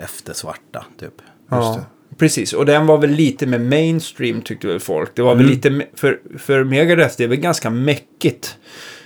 efter 0.00 0.32
svarta 0.32 0.84
typ. 1.00 1.14
Ja, 1.48 1.84
precis. 2.18 2.52
Och 2.52 2.66
den 2.66 2.86
var 2.86 2.98
väl 2.98 3.10
lite 3.10 3.46
med 3.46 3.60
mainstream 3.60 4.42
tyckte 4.42 4.66
väl 4.66 4.80
folk. 4.80 5.10
Det 5.14 5.22
var 5.22 5.34
väl 5.34 5.46
lite, 5.46 5.86
för, 5.94 6.20
för 6.38 6.64
Megadeth 6.64 7.14
det 7.18 7.24
är 7.24 7.28
väl 7.28 7.38
ganska 7.38 7.70
mäckigt. 7.70 8.56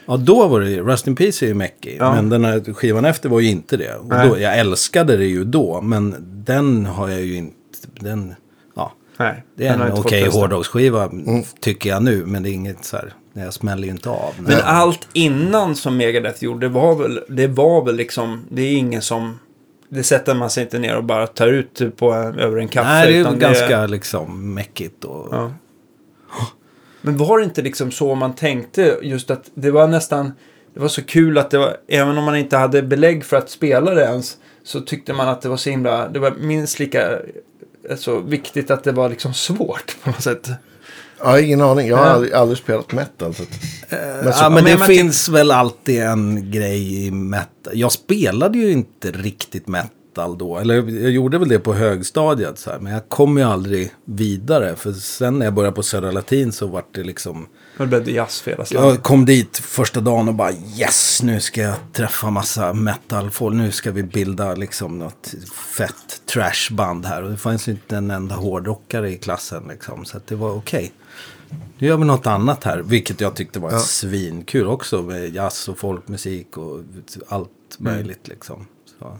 Ja, 0.06 0.16
då 0.16 0.48
var 0.48 0.60
det 0.60 0.80
Rust 0.80 1.06
in 1.06 1.16
Peace 1.16 1.44
är 1.44 1.48
ju 1.48 1.54
mäckig. 1.54 1.96
Ja. 2.00 2.14
Men 2.14 2.28
den 2.28 2.44
här 2.44 2.74
skivan 2.74 3.04
efter 3.04 3.28
var 3.28 3.40
ju 3.40 3.48
inte 3.48 3.76
det. 3.76 3.94
Och 3.94 4.08
då, 4.08 4.38
jag 4.38 4.58
älskade 4.58 5.16
det 5.16 5.26
ju 5.26 5.44
då, 5.44 5.80
men 5.80 6.16
den 6.46 6.86
har 6.86 7.08
jag 7.08 7.20
ju 7.20 7.36
inte... 7.36 7.54
Den, 8.00 8.34
Nej, 9.16 9.44
det 9.54 9.66
är 9.66 9.74
en 9.74 9.92
okej 9.92 10.24
fäste. 10.24 10.38
hårdrocksskiva 10.38 11.10
tycker 11.60 11.90
jag 11.90 12.02
nu. 12.02 12.26
Men 12.26 12.42
det 12.42 12.50
är 12.50 12.52
inget 12.52 12.84
så 12.84 12.96
här, 12.96 13.12
jag 13.32 13.54
smäller 13.54 13.84
ju 13.84 13.90
inte 13.90 14.10
av. 14.10 14.34
Men 14.38 14.60
allt 14.64 15.08
innan 15.12 15.76
som 15.76 15.96
Megadeth 15.96 16.44
gjorde 16.44 16.68
var 16.68 16.94
väl, 16.94 17.20
det 17.28 17.46
var 17.46 17.84
väl 17.84 17.96
liksom, 17.96 18.44
det 18.50 18.62
är 18.62 18.76
ingen 18.76 19.02
som, 19.02 19.38
det 19.88 20.02
sätter 20.02 20.34
man 20.34 20.50
sig 20.50 20.62
inte 20.62 20.78
ner 20.78 20.96
och 20.96 21.04
bara 21.04 21.26
tar 21.26 21.48
ut 21.48 21.96
på 21.96 22.12
en, 22.12 22.38
över 22.38 22.56
en 22.56 22.68
kaffe. 22.68 22.88
Nej, 22.88 23.12
det 23.12 23.18
är 23.18 23.34
ganska 23.34 23.86
liksom 23.86 24.54
mäckigt. 24.54 25.04
Och, 25.04 25.28
Ja. 25.34 25.52
Men 27.00 27.16
var 27.16 27.38
det 27.38 27.44
inte 27.44 27.62
liksom 27.62 27.90
så 27.90 28.14
man 28.14 28.34
tänkte 28.34 28.98
just 29.02 29.30
att 29.30 29.50
det 29.54 29.70
var 29.70 29.88
nästan, 29.88 30.32
det 30.74 30.80
var 30.80 30.88
så 30.88 31.02
kul 31.02 31.38
att 31.38 31.50
det 31.50 31.58
var, 31.58 31.76
även 31.88 32.18
om 32.18 32.24
man 32.24 32.36
inte 32.36 32.56
hade 32.56 32.82
belägg 32.82 33.24
för 33.24 33.36
att 33.36 33.50
spela 33.50 33.94
det 33.94 34.02
ens, 34.02 34.36
så 34.64 34.80
tyckte 34.80 35.12
man 35.12 35.28
att 35.28 35.42
det 35.42 35.48
var 35.48 35.56
så 35.56 35.70
himla, 35.70 36.08
det 36.08 36.18
var 36.18 36.30
minst 36.30 36.78
lika 36.78 37.18
alltså, 37.90 38.20
viktigt 38.20 38.70
att 38.70 38.84
det 38.84 38.92
var 38.92 39.08
liksom 39.08 39.34
svårt 39.34 39.96
på 40.02 40.10
något 40.10 40.22
sätt. 40.22 40.50
Ja, 41.18 41.40
ingen 41.40 41.60
aning. 41.60 41.88
Jag 41.88 41.96
har 41.96 42.06
aldrig, 42.06 42.32
aldrig 42.32 42.58
spelat 42.58 42.92
metal. 42.92 43.34
Så 43.34 43.42
att, 43.42 43.48
men 44.24 44.32
så, 44.32 44.38
ja, 44.42 44.48
men 44.48 44.54
men 44.54 44.64
det 44.64 44.78
man 44.78 44.88
finns 44.88 45.28
väl 45.28 45.50
alltid 45.50 46.02
en 46.02 46.50
grej 46.50 47.06
i 47.06 47.10
metal. 47.10 47.72
Jag 47.78 47.92
spelade 47.92 48.58
ju 48.58 48.72
inte 48.72 49.10
riktigt 49.10 49.68
metal 49.68 49.90
metal 50.16 50.38
då. 50.38 50.58
Eller 50.58 50.74
jag 50.74 51.10
gjorde 51.10 51.38
väl 51.38 51.48
det 51.48 51.58
på 51.58 51.74
högstadiet. 51.74 52.58
Så 52.58 52.70
här, 52.70 52.78
men 52.78 52.92
jag 52.92 53.08
kom 53.08 53.38
ju 53.38 53.44
aldrig 53.44 53.90
vidare. 54.04 54.76
För 54.76 54.92
sen 54.92 55.38
när 55.38 55.46
jag 55.46 55.54
började 55.54 55.74
på 55.76 55.82
Södra 55.82 56.10
Latin 56.10 56.52
så 56.52 56.66
vart 56.66 56.94
det 56.94 57.02
liksom... 57.04 57.46
Då 57.78 57.86
blev 57.86 58.04
det 58.04 58.10
jazz 58.10 58.40
för 58.40 58.50
hela. 58.50 58.64
Jag 58.70 59.02
kom 59.02 59.24
dit 59.24 59.56
första 59.58 60.00
dagen 60.00 60.28
och 60.28 60.34
bara 60.34 60.52
yes, 60.52 61.22
nu 61.22 61.40
ska 61.40 61.60
jag 61.60 61.74
träffa 61.92 62.30
massa 62.30 62.72
metal-folk. 62.72 63.56
Nu 63.56 63.70
ska 63.72 63.90
vi 63.92 64.02
bilda 64.02 64.54
liksom 64.54 64.98
något 64.98 65.34
fett 65.76 66.22
trashband 66.26 67.06
här. 67.06 67.22
Och 67.22 67.30
det 67.30 67.36
fanns 67.36 67.68
ju 67.68 67.72
inte 67.72 67.96
en 67.96 68.10
enda 68.10 68.34
hårdrockare 68.34 69.10
i 69.10 69.16
klassen 69.18 69.62
liksom. 69.68 70.04
Så 70.04 70.16
att 70.16 70.26
det 70.26 70.34
var 70.36 70.50
okej. 70.50 70.92
Nu 71.78 71.86
gör 71.86 71.96
vi 71.96 72.04
något 72.04 72.26
annat 72.26 72.64
här. 72.64 72.78
Vilket 72.78 73.20
jag 73.20 73.36
tyckte 73.36 73.58
var 73.60 73.72
Ja. 73.72 73.78
svinkul 73.78 74.66
också. 74.66 75.02
Med 75.02 75.34
jazz 75.34 75.68
och 75.68 75.78
folkmusik 75.78 76.56
och 76.56 76.80
allt 77.28 77.50
möjligt 77.78 78.28
liksom. 78.28 78.66
Så. 78.98 79.18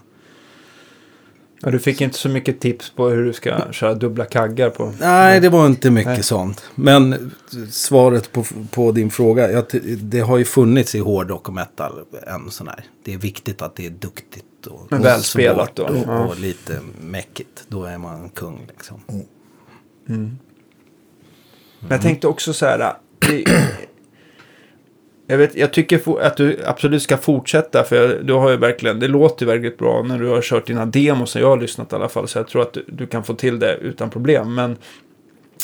Ja, 1.63 1.71
du 1.71 1.79
fick 1.79 2.01
inte 2.01 2.19
så 2.19 2.29
mycket 2.29 2.61
tips 2.61 2.91
på 2.91 3.09
hur 3.09 3.25
du 3.25 3.33
ska 3.33 3.73
köra 3.73 3.95
dubbla 3.95 4.25
kaggar 4.25 4.71
på. 4.71 4.93
Nej, 5.01 5.41
det 5.41 5.49
var 5.49 5.67
inte 5.67 5.91
mycket 5.91 6.13
Nej. 6.13 6.23
sånt. 6.23 6.63
Men 6.75 7.33
svaret 7.71 8.33
på, 8.33 8.45
på 8.71 8.93
din 8.93 9.11
fråga. 9.11 9.51
Jag, 9.53 9.65
det 10.01 10.21
har 10.21 10.39
ju 10.39 10.45
funnits 10.45 10.95
i 10.95 10.99
hårdrock 10.99 11.49
och 11.49 11.55
metal 11.55 11.93
en 12.27 12.51
sån 12.51 12.69
här. 12.69 12.85
Det 13.05 13.15
är 13.15 13.19
viktigt 13.19 13.63
att 13.63 13.77
det 13.77 13.87
är 13.87 13.91
duktigt 13.91 14.67
och, 14.67 14.87
Men 14.91 15.03
välspelat 15.03 15.79
Och, 15.79 15.97
ja. 16.07 16.25
och 16.27 16.39
lite 16.41 16.81
mäckigt. 17.01 17.65
Då 17.69 17.85
är 17.85 17.99
man 17.99 18.29
kung 18.29 18.67
liksom. 18.69 19.01
Men 20.05 20.39
jag 21.89 22.03
tänkte 22.03 22.27
också 22.27 22.53
så 22.53 22.67
här. 22.67 22.79
det- 23.19 23.45
Jag, 25.27 25.39
vet, 25.39 25.57
jag 25.57 25.73
tycker 25.73 26.21
att 26.21 26.37
du 26.37 26.61
absolut 26.65 27.03
ska 27.03 27.17
fortsätta. 27.17 27.85
För 27.85 28.21
du 28.23 28.33
har 28.33 28.51
ju 28.51 28.57
verkligen, 28.57 29.01
det 29.01 29.09
låter 29.09 29.47
ju 29.47 29.53
väldigt 29.53 29.79
bra 29.79 30.03
när 30.03 30.19
du 30.19 30.29
har 30.29 30.43
kört 30.43 30.67
dina 30.67 30.87
demos. 30.87 31.31
Som 31.31 31.41
jag 31.41 31.49
har 31.49 31.57
lyssnat 31.57 31.93
i 31.93 31.95
alla 31.95 32.09
fall. 32.09 32.29
Så 32.29 32.39
jag 32.39 32.49
tror 32.49 32.63
att 32.63 32.73
du, 32.73 32.85
du 32.89 33.07
kan 33.07 33.25
få 33.25 33.35
till 33.35 33.59
det 33.59 33.77
utan 33.77 34.11
problem. 34.11 34.55
Men, 34.55 34.77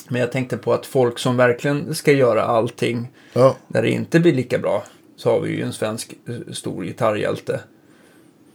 men 0.09 0.21
jag 0.21 0.33
tänkte 0.33 0.57
på 0.57 0.73
att 0.73 0.87
folk 0.87 1.19
som 1.19 1.37
verkligen 1.37 1.95
ska 1.95 2.12
göra 2.12 2.42
allting. 2.42 3.09
Ja, 3.33 3.57
När 3.69 3.83
det 3.83 3.90
inte 3.90 4.21
blir 4.21 4.33
lika 4.33 4.59
bra. 4.59 4.85
Så 5.16 5.31
har 5.31 5.40
vi 5.40 5.50
ju 5.50 5.62
en 5.62 5.73
svensk 5.73 6.14
eh, 6.28 6.52
stor 6.52 6.85
gitarrhjälte. 6.85 7.61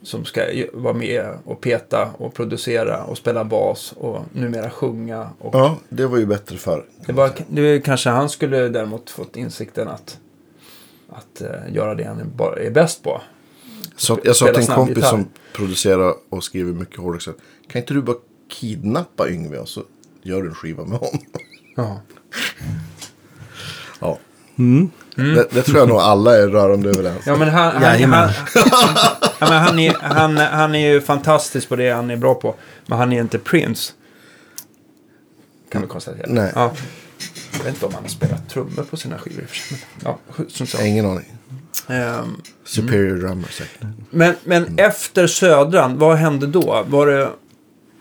Som 0.04 0.26
ska 0.26 0.42
vara 0.74 0.94
med 0.94 1.26
och 1.46 1.62
peta 1.62 2.10
och 2.18 2.34
producera 2.34 3.04
och 3.04 3.18
spela 3.18 3.44
bas. 3.44 3.94
Och 3.98 4.22
numera 4.32 4.70
sjunga. 4.70 5.30
Och 5.40 5.56
ja, 5.56 5.78
det 5.90 6.06
var 6.08 6.18
ju 6.18 6.26
bättre 6.26 6.58
förr. 6.58 6.84
det 7.06 7.14
var, 7.14 7.32
det 7.48 7.62
var 7.62 7.80
kanske 7.82 8.10
han 8.10 8.30
skulle 8.30 8.70
däremot 8.70 9.10
fått 9.10 9.38
insikten 9.38 9.88
att, 9.88 10.20
att 11.18 11.42
eh, 11.42 11.74
göra 11.74 11.96
det 11.96 12.04
han 12.04 12.20
är, 12.20 12.60
är 12.60 12.72
bäst 12.72 13.04
på. 13.04 13.22
Så 13.96 14.20
jag 14.24 14.36
sa 14.36 14.46
till 14.46 14.62
en 14.62 14.68
kompis 14.68 14.96
gitarr. 14.96 15.10
som 15.10 15.30
producerar 15.54 16.14
och 16.30 16.44
skriver 16.44 16.74
mycket 16.74 17.00
hårdrock. 17.00 17.24
Kan 17.68 17.82
inte 17.82 17.94
du 17.94 18.02
bara 18.02 18.18
kidnappa 18.50 19.30
Yngve 19.30 19.58
och 19.58 19.70
så 19.70 19.84
gör 20.22 20.42
du 20.42 20.48
en 20.48 20.56
skiva 20.56 20.86
med 20.86 21.00
honom? 21.00 21.20
Ja. 21.76 22.02
Ja. 24.00 24.20
Det, 25.16 25.48
det 25.52 25.62
tror 25.62 25.78
jag 25.78 25.88
nog 25.90 25.98
alla 25.98 26.38
är 26.38 26.48
rörande 26.48 26.90
överens. 26.90 27.22
Ja 27.26 27.36
men 27.36 27.50
han, 27.50 27.74
han, 27.74 27.82
Jajamän. 27.82 28.30
han, 28.30 28.96
ja, 29.40 29.48
men 29.50 29.64
han, 29.64 29.80
är, 29.80 29.94
han, 30.02 30.38
han 30.38 30.76
är 30.76 30.94
ju 30.94 31.02
fantastisk 31.02 31.70
på 31.70 31.76
det 31.76 31.90
han 31.90 32.10
är 32.10 32.16
bra 32.18 32.34
på. 32.34 32.56
Men 32.86 32.98
han 32.98 33.14
är 33.14 33.22
inte 33.22 33.40
Prince. 33.40 33.94
Kan 35.72 35.82
vi 35.82 35.88
konstatera. 35.88 36.26
Nej. 36.30 36.52
Ja. 36.56 36.72
Jag 37.58 37.64
vet 37.64 37.74
inte 37.74 37.86
om 37.86 37.94
han 37.94 38.04
har 38.04 38.10
spelat 38.10 38.50
trummor 38.50 38.84
på 38.84 38.98
sina 38.98 39.18
skivor 39.18 39.46
Ja, 40.04 40.18
som 40.48 40.68
så. 40.68 40.86
Ingen 40.86 41.06
aning. 41.06 41.26
Ehm, 41.88 42.42
Superior 42.66 43.18
drummer 43.18 43.48
säkert. 43.48 43.82
Men, 44.10 44.36
men 44.44 44.80
efter 44.80 45.28
Södran, 45.28 45.98
vad 45.98 46.18
hände 46.18 46.48
då? 46.48 46.84
Var 46.88 47.08
det... 47.08 47.30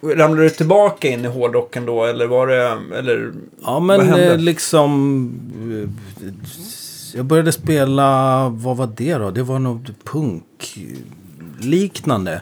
Ramlade 0.03 0.43
du 0.43 0.51
tillbaka 0.51 1.09
in 1.09 1.25
i 1.25 1.29
hårdrocken 1.29 1.87
då? 1.87 2.05
Eller 2.05 2.27
var 2.27 2.47
det... 2.47 2.79
Eller, 2.99 3.33
Ja, 3.63 3.73
vad 3.73 3.83
men 3.83 4.01
hände? 4.01 4.33
eh, 4.33 4.39
liksom... 4.39 5.31
eh, 6.23 6.29
Jag 7.15 7.25
började 7.25 7.53
spela, 7.53 8.49
vad 8.49 8.77
var 8.77 8.91
det 8.97 9.15
då? 9.15 9.31
Det 9.31 9.43
var 9.43 9.59
nog 9.59 9.91
punk-liknande. 10.05 12.41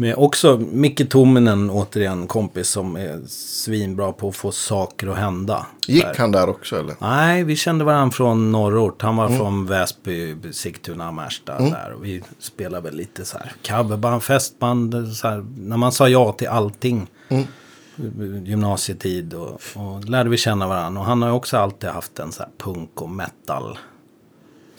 Med 0.00 0.14
också 0.16 0.56
Micke 0.72 1.10
Tominen, 1.10 1.70
återigen 1.70 2.26
kompis 2.26 2.68
som 2.68 2.96
är 2.96 3.20
svinbra 3.28 4.12
på 4.12 4.28
att 4.28 4.36
få 4.36 4.52
saker 4.52 5.06
att 5.06 5.16
hända. 5.16 5.66
Gick 5.86 6.04
Där. 6.04 6.14
han 6.18 6.32
där 6.32 6.48
också 6.48 6.78
eller? 6.78 6.94
Nej, 6.98 7.44
vi 7.44 7.56
kände 7.56 7.84
varandra 7.84 8.12
från 8.12 8.52
norrort. 8.52 9.02
Han 9.02 9.16
var 9.16 9.28
från 9.28 9.66
Väsby, 9.66 10.36
Sigtuna, 10.52 11.12
Märsta. 11.12 11.58
Där. 11.58 11.92
Och 11.96 12.04
vi 12.04 12.22
spelade 12.38 12.82
väl 12.82 12.96
lite 12.96 13.24
så 13.24 13.38
här 13.38 13.52
coverband, 13.68 14.22
festband. 14.22 15.08
Så 15.16 15.28
här, 15.28 15.44
när 15.56 15.76
man 15.76 15.92
sa 15.92 16.08
ja 16.08 16.32
till 16.32 16.48
allting. 16.48 17.06
Gymnasietid 18.44 19.34
och, 19.34 19.60
och 19.74 20.04
lärde 20.04 20.30
vi 20.30 20.36
känna 20.36 20.68
varandra. 20.68 21.00
Och 21.00 21.06
han 21.06 21.22
har 21.22 21.30
också 21.30 21.56
alltid 21.56 21.90
haft 21.90 22.18
en 22.18 22.32
så 22.32 22.42
här 22.42 22.50
punk 22.58 23.02
och 23.02 23.10
metal. 23.10 23.78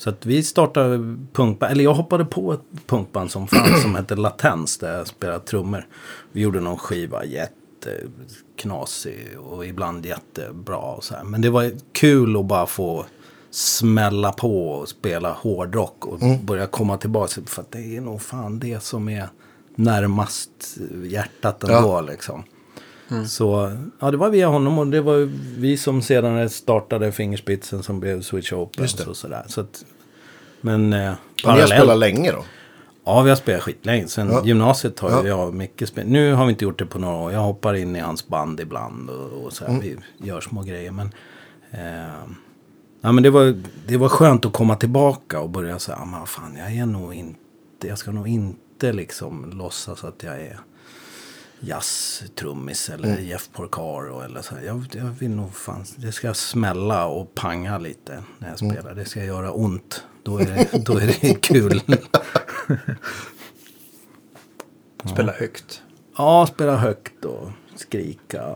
Så 0.01 0.09
att 0.09 0.25
vi 0.25 0.43
startade 0.43 0.97
punkband, 1.33 1.71
eller 1.71 1.83
jag 1.83 1.93
hoppade 1.93 2.25
på 2.25 2.53
ett 2.53 2.61
punkband 2.85 3.31
som 3.31 3.47
fanns 3.47 3.81
som 3.83 3.95
hette 3.95 4.15
Latens 4.15 4.77
där 4.77 4.97
jag 4.97 5.07
spelade 5.07 5.39
trummor. 5.39 5.87
Vi 6.31 6.41
gjorde 6.41 6.59
någon 6.59 6.77
skiva, 6.77 7.25
jätteknasig 7.25 9.27
och 9.39 9.65
ibland 9.65 10.05
jättebra 10.05 10.77
och 10.77 11.03
så 11.03 11.15
här. 11.15 11.23
Men 11.23 11.41
det 11.41 11.49
var 11.49 11.71
kul 11.91 12.37
att 12.37 12.45
bara 12.45 12.65
få 12.65 13.05
smälla 13.51 14.31
på 14.31 14.69
och 14.71 14.89
spela 14.89 15.33
hårdrock 15.33 16.05
och 16.05 16.19
börja 16.43 16.67
komma 16.67 16.97
tillbaka. 16.97 17.41
För 17.45 17.63
det 17.69 17.97
är 17.97 18.01
nog 18.01 18.21
fan 18.21 18.59
det 18.59 18.83
som 18.83 19.09
är 19.09 19.27
närmast 19.75 20.77
hjärtat 21.03 21.63
ändå 21.63 21.75
Ja. 21.75 22.01
liksom. 22.01 22.43
Så 23.27 23.77
ja, 23.99 24.11
det 24.11 24.17
var 24.17 24.29
via 24.29 24.47
honom 24.47 24.79
och 24.79 24.87
det 24.87 25.01
var 25.01 25.29
vi 25.59 25.77
som 25.77 26.01
sedan 26.01 26.49
startade 26.49 27.11
Fingerspitsen 27.11 27.83
som 27.83 27.99
blev 27.99 28.21
Switch 28.21 28.53
Open 28.53 28.87
och 29.07 29.17
sådär. 29.17 29.43
Så 29.47 29.61
att, 29.61 29.85
men 30.61 30.93
eh, 30.93 30.99
Ni 30.99 31.05
har 31.05 31.15
parallellt- 31.43 31.71
spelat 31.73 31.97
länge 31.97 32.31
då? 32.31 32.43
Ja, 33.05 33.21
vi 33.21 33.29
har 33.29 33.35
spelat 33.37 33.61
skitlänge. 33.63 34.07
Sen 34.07 34.29
Ja. 34.31 34.45
gymnasiet 34.45 34.99
har 34.99 35.09
Ja. 35.11 35.27
jag 35.27 35.53
mycket 35.53 35.89
spel. 35.89 36.07
Nu 36.07 36.33
har 36.33 36.45
vi 36.45 36.51
inte 36.51 36.63
gjort 36.65 36.79
det 36.79 36.85
på 36.85 36.99
några 36.99 37.15
år. 37.15 37.31
Jag 37.31 37.39
hoppar 37.39 37.73
in 37.73 37.95
i 37.95 37.99
hans 37.99 38.27
band 38.27 38.59
ibland 38.59 39.09
och, 39.09 39.45
och 39.45 39.53
så 39.53 39.65
här. 39.65 39.71
Mm. 39.73 39.83
Vi 40.17 40.27
gör 40.27 40.41
små 40.41 40.61
grejer. 40.61 40.91
Men, 40.91 41.09
eh, 41.71 42.13
ja, 43.01 43.11
men 43.11 43.23
det, 43.23 43.29
var, 43.29 43.55
det 43.87 43.97
var 43.97 44.09
skönt 44.09 44.45
att 44.45 44.53
komma 44.53 44.75
tillbaka 44.75 45.39
och 45.39 45.49
börja 45.49 45.79
säga, 45.79 45.97
ah, 45.97 46.25
fan, 46.25 46.55
jag 46.57 46.71
är 46.77 46.85
nog 46.85 47.13
inte, 47.13 47.87
jag 47.87 47.97
ska 47.97 48.11
nog 48.11 48.27
inte 48.27 48.93
liksom 48.93 49.51
låtsas 49.53 50.03
att 50.03 50.23
jag 50.23 50.41
är 50.41 50.59
jazztrummis 51.61 52.89
eller 52.89 53.07
Mm. 53.07 53.25
Jeff 53.25 53.49
Porcaro 53.53 54.21
eller 54.21 54.41
så. 54.41 54.55
Jag, 54.65 54.85
jag 54.91 55.05
vill 55.05 55.29
nog 55.29 55.55
fan, 55.55 55.85
det 55.95 56.11
ska 56.11 56.33
smälla 56.33 57.05
och 57.05 57.35
panga 57.35 57.77
lite 57.77 58.23
när 58.39 58.49
jag 58.49 58.61
Mm. 58.61 58.75
spelar. 58.75 58.95
Det 58.95 59.05
ska 59.05 59.23
göra 59.23 59.51
ont. 59.51 60.03
Då 60.23 60.37
är 60.37 60.45
det, 60.45 60.85
då 60.85 60.97
är 60.97 61.07
det 61.21 61.33
kul. 61.41 61.81
Spela 65.05 65.31
högt. 65.31 65.81
Ja, 66.17 66.47
spela 66.53 66.75
högt 66.75 67.25
och 67.25 67.49
skrika. 67.75 68.55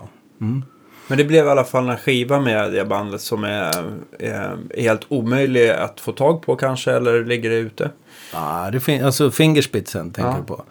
Men 1.07 1.17
det 1.17 1.23
blev 1.25 1.45
i 1.45 1.49
alla 1.49 1.63
fall 1.63 1.89
en 1.89 1.97
skiva 1.97 2.39
med 2.39 2.71
det 2.73 2.85
bandet 2.85 3.21
som 3.21 3.43
är, 3.43 3.93
är 4.19 4.57
helt 4.81 5.05
omöjlig 5.07 5.69
att 5.69 5.99
få 5.99 6.11
tag 6.11 6.41
på 6.41 6.55
kanske. 6.55 6.91
Eller 6.91 7.25
ligger 7.25 7.49
det 7.49 7.55
ute? 7.55 7.91
Ja, 8.33 8.69
det 8.71 8.79
finns, 8.79 9.03
alltså 9.03 9.31
Fingerspitsen 9.31 10.11
tänker 10.11 10.31
Ja. 10.31 10.37
du 10.37 10.43
på. 10.45 10.63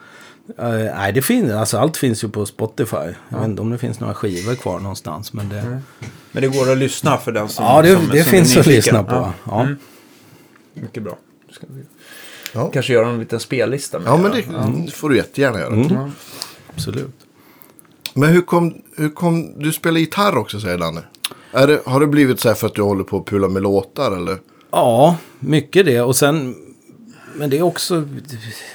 Eh, 0.59 0.69
nej, 0.69 1.13
det 1.13 1.23
finns, 1.23 1.53
alltså 1.53 1.79
allt 1.79 1.97
finns 1.97 2.25
ju 2.25 2.29
på 2.29 2.47
Spotify. 2.47 2.97
Jag 3.29 3.39
vet 3.39 3.49
inte 3.49 3.63
om 3.63 3.71
det 3.71 3.79
finns 3.79 4.01
några 4.01 4.15
skivor 4.15 4.55
kvar 4.55 4.81
någonstans. 4.81 5.33
Men 5.33 5.49
det, 5.49 5.81
Men 6.33 6.43
det 6.43 6.49
går 6.49 6.73
att 6.73 6.79
lyssna 6.79 7.17
för 7.17 7.33
den 7.33 7.49
som 7.49 7.65
ja, 7.65 7.83
det, 7.83 7.97
som, 7.97 8.09
det 8.09 8.23
som 8.23 8.31
finns 8.31 8.57
att 8.57 8.67
lyssna 8.67 9.05
på. 9.05 9.15
Ja. 9.15 9.33
Ja. 9.45 9.61
Mm. 9.61 9.77
Mycket 10.75 11.03
bra. 11.03 11.17
Ska 11.51 11.67
vi 11.71 11.83
Ja, 12.53 12.71
kanske 12.71 12.93
göra 12.93 13.09
en 13.09 13.19
liten 13.21 13.41
spellista 13.41 13.99
med 13.99 14.09
ja 14.09 14.17
men 14.17 14.33
det 14.87 14.93
får 14.93 15.09
du 15.09 15.17
jättegärna 15.17 15.59
göra. 15.59 15.75
Mm. 15.75 16.11
Absolut. 16.75 17.15
Men 18.15 18.29
hur 18.29 18.43
kom, 18.43 18.83
hur 18.97 19.09
kom 19.09 19.63
du 19.63 19.73
spelar 19.73 20.01
gitarr 20.01 20.37
också 20.37 20.61
säger 20.61 20.79
Danne? 20.79 21.03
Är 21.53 21.67
det, 21.67 21.81
har 21.87 22.01
det 22.01 22.07
blivit 22.07 22.41
så 22.41 22.49
här 22.49 22.55
för 22.55 22.67
att 22.67 22.75
du 22.75 22.83
håller 22.83 23.05
på 23.05 23.17
att 23.19 23.25
pula 23.27 23.49
med 23.49 23.63
låtar 23.63 24.17
eller? 24.17 24.39
Ja, 24.71 25.17
mycket 25.39 25.87
det. 25.87 26.01
Och 26.01 26.17
sen, 26.17 26.55
men 27.35 27.51
det 27.51 27.59
är 27.59 27.63
också... 27.63 28.09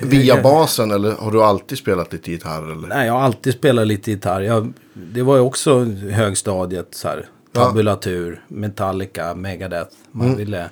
Via 0.02 0.42
basen 0.42 0.92
eller 0.92 1.12
har 1.12 1.32
du 1.32 1.44
alltid 1.44 1.78
spelat 1.78 2.14
lite 2.14 2.32
gitarr 2.32 2.72
eller? 2.72 2.88
Nej, 2.88 3.08
jag 3.08 3.14
har 3.14 3.22
alltid 3.22 3.54
spelat 3.54 3.88
lite 3.88 4.12
gitarr. 4.12 4.42
Jag, 4.42 4.74
det 4.94 5.22
var 5.24 5.36
ju 5.36 5.42
också 5.42 5.84
högstadiet 6.12 6.88
så 6.92 7.08
här. 7.08 7.26
Ja. 7.52 7.66
Tabulatur, 7.66 8.44
Metallica, 8.48 9.36
Megadeth. 9.36 9.96
Man 10.12 10.38
ville... 10.38 10.70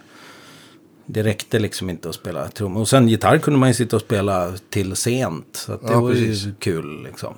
Det 1.09 1.23
räckte 1.23 1.59
liksom 1.59 1.89
inte 1.89 2.09
att 2.09 2.15
spela 2.15 2.47
trummor. 2.47 2.81
Och 2.81 2.87
sen 2.87 3.07
gitarr 3.07 3.37
kunde 3.37 3.59
man 3.59 3.69
ju 3.69 3.73
sitta 3.73 3.95
och 3.95 4.01
spela 4.01 4.53
till 4.69 4.95
sent. 4.95 5.47
Så 5.51 5.71
det 5.71 5.79
Ja, 5.91 5.99
var 5.99 6.11
precis. 6.11 6.45
ju 6.45 6.53
kul 6.59 7.03
liksom. 7.03 7.33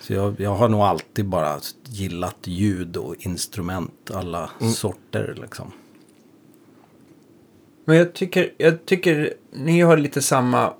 Så 0.00 0.12
jag, 0.12 0.40
jag 0.40 0.54
har 0.54 0.68
nog 0.68 0.80
alltid 0.80 1.26
bara 1.28 1.58
gillat 1.88 2.36
ljud 2.44 2.96
och 2.96 3.14
instrument. 3.18 4.10
Alla 4.14 4.50
sorter 4.74 5.38
liksom. 5.42 5.72
Men 7.88 7.96
jag 7.96 8.12
tycker, 8.12 8.52
jag 8.58 8.86
tycker 8.86 9.32
ni 9.52 9.80
har 9.80 9.96
lite 9.96 10.22
samma 10.22 10.72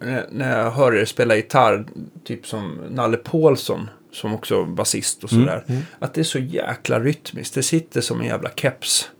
när- 0.00 0.26
när 0.30 0.58
jag 0.62 0.70
hör 0.70 0.94
er 0.96 1.04
spela 1.04 1.36
gitarr, 1.36 1.84
typ 2.24 2.46
som 2.46 2.78
Nalle 2.90 3.16
Paulsson, 3.16 3.90
som 4.12 4.34
också 4.34 4.64
basist 4.64 5.24
och 5.24 5.30
sådär, 5.30 5.64
att 5.98 6.14
det 6.14 6.20
är 6.20 6.24
så 6.24 6.38
jäkla 6.38 7.00
rytmiskt. 7.00 7.54
Det 7.54 7.62
sitter 7.62 8.00
som 8.00 8.20
en 8.20 8.26
jävla 8.26 8.50
keps. 8.56 9.10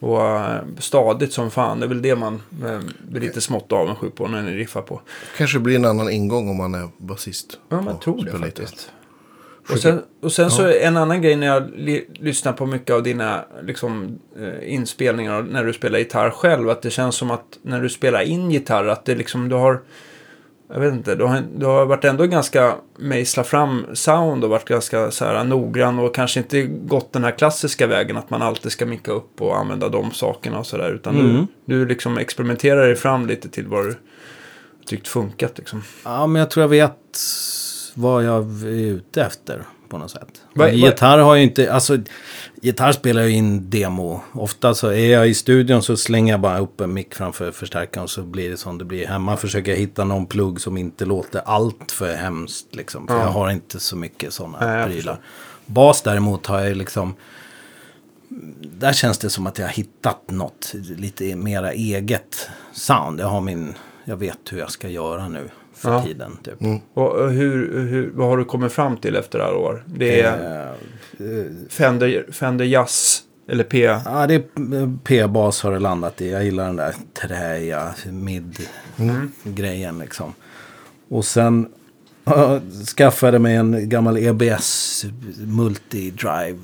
Och 0.00 0.22
eh, 0.26 0.60
stadigt 0.78 1.32
som 1.32 1.50
fan. 1.50 1.80
Det 1.80 1.86
är 1.86 1.88
väl 1.88 2.02
det 2.02 2.16
man 2.16 2.34
eh, 2.64 2.80
blir 3.08 3.20
lite 3.20 3.40
smått 3.40 3.72
avundsjuk 3.72 4.14
på 4.14 4.28
när 4.28 4.42
ni 4.42 4.50
riffar 4.56 4.82
på. 4.82 5.00
Kanske 5.36 5.58
blir 5.58 5.76
en 5.76 5.84
annan 5.84 6.10
ingång 6.10 6.48
om 6.48 6.56
man 6.56 6.74
är 6.74 6.88
basist. 6.98 7.58
Ja, 7.68 7.80
man 7.80 8.00
tror 8.00 8.24
det 8.24 8.30
faktiskt. 8.38 8.92
Och 9.72 9.78
sen, 9.78 10.02
och 10.22 10.32
sen 10.32 10.50
så 10.50 10.66
en 10.66 10.96
annan 10.96 11.22
grej 11.22 11.36
när 11.36 11.46
jag 11.46 11.70
lyssnar 12.20 12.52
på 12.52 12.66
mycket 12.66 12.94
av 12.94 13.02
dina 13.02 13.44
liksom, 13.62 14.18
eh, 14.40 14.72
inspelningar 14.72 15.42
när 15.42 15.64
du 15.64 15.72
spelar 15.72 15.98
gitarr 15.98 16.30
själv. 16.30 16.70
Att 16.70 16.82
det 16.82 16.90
känns 16.90 17.16
som 17.16 17.30
att 17.30 17.58
när 17.62 17.80
du 17.80 17.88
spelar 17.88 18.22
in 18.22 18.50
gitarr 18.50 18.86
att 18.86 19.04
det 19.04 19.14
liksom 19.14 19.48
du 19.48 19.56
har... 19.56 19.80
Jag 20.72 20.80
vet 20.80 20.92
inte, 20.92 21.14
du 21.14 21.24
har, 21.24 21.42
du 21.56 21.66
har 21.66 21.86
varit 21.86 22.04
ändå 22.04 22.26
ganska 22.26 22.74
mejsla 22.98 23.44
fram 23.44 23.86
sound 23.92 24.44
och 24.44 24.50
varit 24.50 24.68
ganska 24.68 25.10
så 25.10 25.24
här 25.24 25.44
noggrann 25.44 25.98
och 25.98 26.14
kanske 26.14 26.40
inte 26.40 26.62
gått 26.62 27.12
den 27.12 27.24
här 27.24 27.30
klassiska 27.30 27.86
vägen 27.86 28.16
att 28.16 28.30
man 28.30 28.42
alltid 28.42 28.72
ska 28.72 28.86
micka 28.86 29.12
upp 29.12 29.42
och 29.42 29.56
använda 29.56 29.88
de 29.88 30.12
sakerna 30.12 30.58
och 30.58 30.66
sådär. 30.66 30.90
Utan 30.90 31.46
du, 31.64 31.74
du 31.74 31.86
liksom 31.86 32.18
experimenterar 32.18 32.86
dig 32.86 32.96
fram 32.96 33.26
lite 33.26 33.48
till 33.48 33.66
vad 33.66 33.84
du 33.84 33.94
tyckt 34.86 35.08
funkat 35.08 35.58
liksom. 35.58 35.82
Ja, 36.04 36.26
men 36.26 36.40
jag 36.40 36.50
tror 36.50 36.62
jag 36.62 36.68
vet 36.68 37.18
vad 37.98 38.24
jag 38.24 38.44
är 38.62 38.66
ute 38.66 39.22
efter 39.22 39.62
på 39.88 39.98
något 39.98 40.10
sätt. 40.10 40.42
Vad- 40.54 40.72
gitarr 40.74 41.18
har 41.18 41.34
ju 41.34 41.42
inte, 41.42 41.72
alltså 41.72 41.98
gitarr 42.62 42.92
spelar 42.92 43.22
jag 43.22 43.30
in 43.30 43.70
demo. 43.70 44.20
Ofta 44.32 44.74
så 44.74 44.88
är 44.88 45.12
jag 45.12 45.28
i 45.28 45.34
studion 45.34 45.82
så 45.82 45.96
slänger 45.96 46.32
jag 46.32 46.40
bara 46.40 46.58
upp 46.58 46.80
en 46.80 46.92
mick 46.94 47.14
framför 47.14 47.50
förstärkaren 47.52 48.04
och 48.04 48.10
så 48.10 48.22
blir 48.22 48.50
det 48.50 48.56
som 48.56 48.78
det 48.78 48.84
blir. 48.84 49.06
Hemma 49.06 49.36
försöker 49.36 49.70
jag 49.70 49.78
hitta 49.78 50.04
någon 50.04 50.26
plugg 50.26 50.60
som 50.60 50.76
inte 50.76 51.04
låter 51.04 51.40
allt 51.44 51.92
för 51.92 52.14
hemskt 52.14 52.74
liksom. 52.74 53.06
För 53.08 53.14
Ja. 53.14 53.20
jag 53.22 53.28
har 53.28 53.50
inte 53.50 53.80
så 53.80 53.96
mycket 53.96 54.32
sådana 54.32 54.58
Nej, 54.60 54.78
jag 54.78 54.86
prylar. 54.88 55.20
Bas 55.66 56.02
däremot 56.02 56.46
har 56.46 56.60
jag 56.60 56.76
liksom 56.76 57.14
där 58.78 58.92
känns 58.92 59.18
det 59.18 59.30
som 59.30 59.46
att 59.46 59.58
jag 59.58 59.66
har 59.66 59.72
hittat 59.72 60.30
något 60.30 60.72
lite 60.74 61.36
mera 61.36 61.72
eget 61.72 62.48
sound. 62.72 63.20
Jag 63.20 63.26
har 63.28 63.40
min, 63.40 63.74
jag 64.04 64.16
vet 64.16 64.38
hur 64.50 64.58
jag 64.58 64.70
ska 64.70 64.88
göra 64.88 65.28
nu 65.28 65.48
för 65.78 65.92
Ja. 65.92 66.02
tiden. 66.02 66.38
Typ. 66.42 66.54
Och 66.94 67.12
och 67.12 67.30
hur, 67.30 67.80
hur, 67.88 68.10
vad 68.14 68.28
har 68.28 68.36
du 68.36 68.44
kommit 68.44 68.72
fram 68.72 68.96
till 68.96 69.16
efter 69.16 69.38
alla 69.38 69.56
år? 69.58 69.84
Det 69.86 70.20
är 70.20 70.68
Eh, 71.20 71.26
Fender, 71.68 72.26
Fender 72.32 72.64
Jazz, 72.64 73.20
eller 73.48 73.64
P. 73.64 73.82
Ja, 74.04 74.26
det 74.26 74.34
är 74.34 74.98
P-bas 75.04 75.62
har 75.62 75.72
det 75.72 75.78
landat 75.78 76.20
i. 76.20 76.30
Jag 76.30 76.44
gillar 76.44 76.66
den 76.66 76.76
där 76.76 76.94
träiga 77.22 77.94
mid-grejen 78.10 79.98
liksom. 79.98 80.32
Och 81.08 81.24
sen 81.24 81.68
ja, 82.24 82.60
skaffade 82.96 83.34
jag 83.34 83.42
mig 83.42 83.54
en 83.56 83.88
gammal 83.88 84.16
EBS 84.18 85.04
Multi-Drive, 85.38 86.58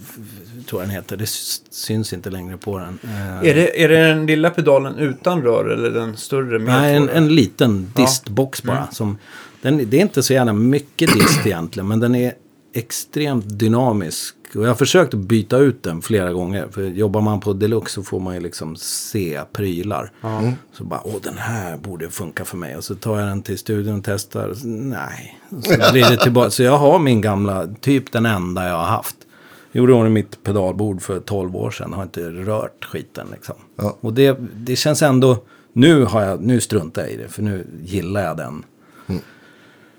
tror 0.66 0.82
jag 0.82 0.88
den 0.88 0.94
heter. 0.96 1.16
Det 1.16 1.28
syns 1.70 2.12
inte 2.12 2.30
längre 2.30 2.56
på 2.56 2.78
den. 2.78 2.98
Eh, 3.04 3.48
Är 3.50 3.54
det, 3.54 3.84
är 3.84 3.88
det 3.88 4.08
den 4.08 4.26
lilla 4.26 4.50
pedalen 4.50 4.96
utan 4.96 5.42
rör 5.42 5.64
eller 5.64 5.90
den 5.90 6.16
större 6.16 6.58
med 6.58 6.74
Nej, 6.74 6.96
en, 6.96 7.08
en 7.08 7.28
liten 7.34 7.92
distbox 7.96 8.62
bara. 8.62 8.88
Som, 8.92 9.18
den, 9.62 9.90
det 9.90 9.96
är 9.96 10.00
inte 10.00 10.22
så 10.22 10.32
gärna 10.32 10.52
mycket 10.52 11.14
dist 11.14 11.40
egentligen, 11.46 11.88
men 11.88 12.00
den 12.00 12.14
är 12.14 12.32
extremt 12.74 13.58
dynamisk. 13.58 14.34
Och 14.54 14.62
jag 14.62 14.68
har 14.68 14.74
försökt 14.74 15.14
att 15.14 15.20
byta 15.20 15.58
ut 15.58 15.82
den 15.82 16.02
flera 16.02 16.32
gånger. 16.32 16.66
För 16.70 16.82
jobbar 16.82 17.20
man 17.20 17.40
på 17.40 17.52
deluxe 17.52 17.94
så 17.94 18.02
får 18.02 18.20
man 18.20 18.34
ju 18.34 18.40
liksom 18.40 18.76
se 18.76 19.40
prylar. 19.52 20.12
Så 20.72 20.84
bara, 20.84 21.00
åh 21.04 21.14
den 21.22 21.38
här 21.38 21.76
borde 21.76 22.10
funka 22.10 22.44
för 22.44 22.56
mig. 22.56 22.76
Och 22.76 22.84
så 22.84 22.94
tar 22.94 23.18
jag 23.18 23.28
den 23.28 23.42
till 23.42 23.58
studion 23.58 23.98
och 23.98 24.04
testar. 24.04 24.54
Nej, 24.64 25.40
så 25.62 25.74
blir 25.92 26.10
det 26.10 26.16
tillbaka. 26.22 26.50
Så 26.50 26.62
jag 26.62 26.78
har 26.78 26.98
min 26.98 27.20
gamla, 27.20 27.66
typ 27.80 28.12
den 28.12 28.26
enda 28.26 28.68
jag 28.68 28.76
har 28.76 28.84
haft. 28.84 29.16
Gjorde 29.76 29.92
ordning 29.92 30.12
mitt 30.12 30.42
pedalbord 30.42 31.02
för 31.02 31.20
12 31.20 31.56
år 31.56 31.70
sedan. 31.70 31.92
Har 31.92 32.02
inte 32.02 32.30
rört 32.30 32.84
skiten 32.84 33.26
liksom. 33.32 33.54
Ja. 33.76 33.96
Och 34.00 34.14
det, 34.14 34.38
det 34.54 34.76
känns 34.76 35.02
ändå... 35.02 35.38
Nu, 35.72 36.04
har 36.04 36.22
jag, 36.22 36.40
nu 36.42 36.60
struntar 36.60 37.02
jag 37.02 37.10
i 37.10 37.16
det. 37.16 37.28
För 37.28 37.42
nu 37.42 37.66
gillar 37.82 38.24
jag 38.24 38.36
den. 38.36 38.64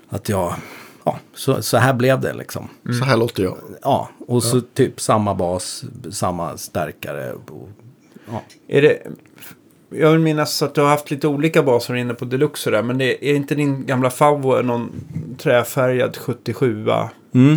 Att 0.08 0.28
jag... 0.28 0.54
Ja, 1.04 1.18
så, 1.34 1.62
så 1.62 1.76
här 1.76 1.94
blev 1.94 2.20
det 2.20 2.32
liksom. 2.32 2.68
Så 2.98 3.04
här 3.04 3.16
låter 3.16 3.42
jag. 3.42 3.56
Ja, 3.82 4.08
och 4.26 4.42
så 4.42 4.60
typ 4.60 5.00
samma 5.00 5.34
bas, 5.34 5.84
samma 6.10 6.56
stärkare. 6.56 7.32
Och, 7.32 7.68
ja. 8.30 8.42
Är 8.68 8.82
det, 8.82 8.98
jag 9.90 10.10
vill 10.10 10.20
minnas 10.20 10.62
att 10.62 10.74
du 10.74 10.80
har 10.80 10.88
haft 10.88 11.10
lite 11.10 11.28
olika 11.28 11.62
baser 11.62 11.94
inne 11.94 12.14
på 12.14 12.24
Deluxe 12.24 12.68
och 12.70 12.72
där, 12.72 12.82
men 12.82 12.98
det 12.98 13.30
är 13.30 13.34
inte 13.34 13.54
din 13.54 13.86
gamla 13.86 14.10
favvo 14.10 14.62
någon 14.62 14.90
träfärgad 15.38 16.16
77 16.16 16.86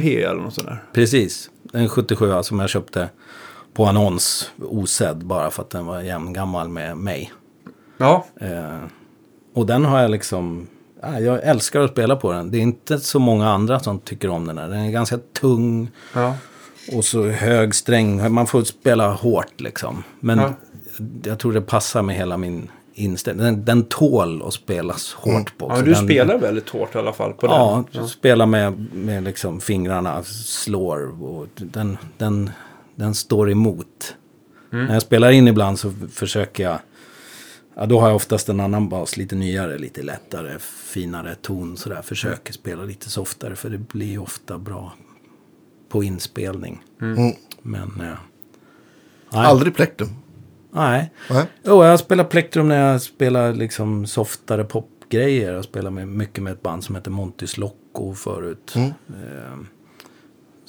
P 0.01 0.23
eller 0.23 0.41
något 0.41 0.53
sånt 0.53 0.67
där? 0.67 0.83
Precis. 0.93 1.49
En 1.73 1.89
77 1.89 2.43
som 2.43 2.59
jag 2.59 2.69
köpte 2.69 3.09
på 3.73 3.85
annons 3.85 4.51
osedd 4.69 5.25
bara 5.25 5.51
för 5.51 5.61
att 5.63 5.69
den 5.69 5.85
var 5.85 6.01
jämngammal 6.01 6.69
med 6.69 6.97
mig. 6.97 7.33
Ja, 7.97 8.25
Eh, 8.41 8.77
och 9.53 9.65
den 9.65 9.85
har 9.85 10.01
jag 10.01 10.11
liksom... 10.11 10.67
Ja, 11.01 11.19
jag 11.19 11.43
älskar 11.43 11.79
att 11.81 11.91
spela 11.91 12.15
på 12.15 12.31
den. 12.31 12.51
Det 12.51 12.57
är 12.57 12.61
inte 12.61 12.99
så 12.99 13.19
många 13.19 13.49
andra 13.49 13.79
som 13.79 13.99
tycker 13.99 14.29
om 14.29 14.47
den 14.47 14.57
här. 14.57 14.67
Den 14.67 14.79
är 14.79 14.91
ganska 14.91 15.17
tung 15.17 15.91
ja. 16.13 16.35
och 16.93 17.05
så 17.05 17.27
hög 17.27 17.75
sträng. 17.75 18.33
Man 18.33 18.47
får 18.47 18.63
spela 18.63 19.11
hårt 19.11 19.61
liksom. 19.61 20.03
Men 20.19 20.39
Ja. 20.39 20.53
jag 21.23 21.39
tror 21.39 21.53
det 21.53 21.61
passar 21.61 22.01
med 22.01 22.15
hela 22.15 22.37
min 22.37 22.71
inställning. 22.99 23.45
Den, 23.45 23.65
den 23.65 23.83
tål 23.83 24.41
att 24.47 24.53
spelas 24.53 25.13
hårt 25.13 25.57
på. 25.57 25.67
ja 25.69 25.81
du 25.81 25.91
den, 25.93 26.03
spelar 26.05 26.37
väldigt 26.37 26.69
hårt 26.69 26.95
i 26.95 26.97
alla 26.97 27.13
fall 27.13 27.33
på 27.33 27.47
Ja, 27.47 27.83
den. 27.91 28.07
spela 28.07 28.45
med, 28.45 28.85
med 28.93 29.23
liksom 29.23 29.61
fingrarna, 29.61 30.23
slår 30.23 31.23
och 31.23 31.47
den, 31.55 31.97
den, 32.17 32.49
den 32.95 33.15
står 33.15 33.51
emot. 33.51 34.15
Mm. 34.73 34.85
När 34.85 34.93
jag 34.93 35.01
spelar 35.01 35.31
in 35.31 35.47
ibland 35.47 35.79
så 35.79 35.93
försöker 36.11 36.63
jag, 36.63 36.79
ja 37.75 37.85
då 37.85 37.99
har 37.99 38.07
jag 38.07 38.15
oftast 38.15 38.49
en 38.49 38.59
annan 38.59 38.89
bas, 38.89 39.17
lite 39.17 39.35
nyare, 39.35 39.77
lite 39.77 40.01
lättare, 40.01 40.59
finare 40.83 41.35
ton 41.41 41.77
sådär. 41.77 42.01
Försöker 42.01 42.53
spela 42.53 42.83
lite 42.83 43.09
softare 43.09 43.55
för 43.55 43.69
det 43.69 43.77
blir 43.77 44.07
ju 44.07 44.17
ofta 44.19 44.57
bra 44.57 44.93
på 45.89 46.03
inspelning. 46.03 46.83
Mm. 47.01 47.33
Men, 47.61 47.81
eh, 47.81 47.95
nej. 47.99 49.45
Aldrig 49.45 49.75
plektrum. 49.75 50.09
Nej. 50.71 51.11
Nej. 51.29 51.45
Jo, 51.63 51.83
jag 51.83 51.99
spelar 51.99 52.23
plektrum 52.23 52.67
när 52.67 52.91
jag 52.91 53.01
spelar 53.01 53.53
liksom 53.53 54.05
softare 54.05 54.63
popgrejer. 54.63 55.53
Jag 55.53 55.63
spelar 55.63 55.91
med, 55.91 56.07
mycket 56.07 56.43
med 56.43 56.53
ett 56.53 56.61
band 56.61 56.83
som 56.83 56.95
heter 56.95 57.11
Montis 57.11 57.57
Loco 57.57 58.13
förut. 58.13 58.73
Mm. 58.75 58.89
Eh, 59.09 59.65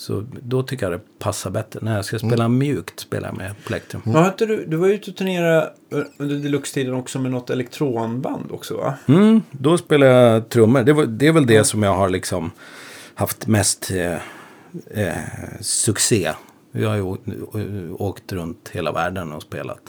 så 0.00 0.26
då 0.42 0.62
tycker 0.62 0.90
jag 0.90 1.00
det 1.00 1.18
passar 1.18 1.50
bättre. 1.50 1.80
När 1.82 1.96
jag 1.96 2.04
ska 2.04 2.18
spela 2.18 2.48
mjukt 2.48 3.00
spelar 3.00 3.28
jag 3.28 3.36
med 3.36 3.54
plektrum. 3.66 4.02
Ja, 4.06 4.26
inte 4.26 4.46
du, 4.46 4.66
du 4.66 4.76
var 4.76 4.88
ute 4.88 5.10
och 5.10 5.16
turnerade 5.16 5.70
under 6.16 6.36
Deluxe-tiden 6.36 6.94
också 6.94 7.18
med 7.18 7.30
något 7.30 7.50
elektronband 7.50 8.50
också 8.50 8.76
va? 8.76 8.94
Mm, 9.08 9.42
då 9.50 9.78
spelar 9.78 10.06
jag 10.06 10.48
trummor. 10.48 10.82
Det, 10.82 10.92
var, 10.92 11.06
det 11.06 11.26
är 11.26 11.32
väl 11.32 11.46
det 11.46 11.64
som 11.64 11.82
jag 11.82 11.94
har 11.94 12.08
liksom 12.08 12.50
haft 13.14 13.46
mest 13.46 13.90
eh, 13.90 14.12
eh, 15.04 15.14
succé. 15.60 16.32
Jag 16.72 16.88
har 16.88 16.96
ju 16.96 17.02
åkt, 17.02 17.22
åkt 17.98 18.32
runt 18.32 18.68
hela 18.72 18.92
världen 18.92 19.32
och 19.32 19.42
spelat 19.42 19.80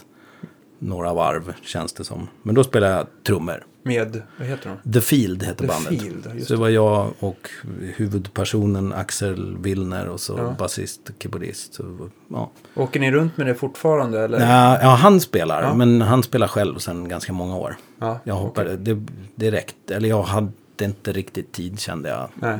några 0.78 1.14
varv 1.14 1.54
känns 1.62 1.92
det 1.92 2.04
som. 2.04 2.28
Men 2.42 2.54
då 2.54 2.64
spelar 2.64 2.90
jag 2.90 3.06
trummor. 3.26 3.64
Med, 3.84 4.22
vad 4.38 4.48
heter 4.48 4.78
de? 4.82 4.92
The 4.92 5.00
Field 5.00 5.42
heter 5.42 5.60
The 5.60 5.66
bandet. 5.66 6.02
Field, 6.02 6.30
just 6.34 6.46
så 6.48 6.54
det 6.54 6.60
var 6.60 6.68
jag 6.68 7.12
och 7.18 7.50
huvudpersonen 7.96 8.92
Axel 8.92 9.56
Willner 9.58 10.08
och 10.08 10.20
så 10.20 10.34
Ja. 10.38 10.54
basist 10.58 11.08
och 11.08 11.14
keyboardist. 11.22 11.74
Så, 11.74 12.08
ja. 12.28 12.50
Åker 12.74 13.00
ni 13.00 13.10
runt 13.12 13.36
med 13.36 13.46
det 13.46 13.54
fortfarande 13.54 14.20
eller? 14.20 14.40
Ja, 14.40 14.78
ja, 14.82 14.88
han 14.88 15.20
spelar, 15.20 15.62
Ja. 15.62 15.74
men 15.74 16.00
han 16.02 16.22
spelar 16.22 16.46
själv 16.48 16.78
sedan 16.78 17.08
ganska 17.08 17.32
många 17.32 17.56
år. 17.56 17.76
Ja, 17.98 18.18
Jag 18.24 18.34
hoppade 18.34 18.76
det, 18.76 19.02
direkt, 19.34 19.90
eller 19.90 20.08
jag 20.08 20.22
hade 20.22 20.52
inte 20.82 21.12
riktigt 21.12 21.52
tid 21.52 21.80
kände 21.80 22.08
jag. 22.08 22.28
Nej. 22.34 22.58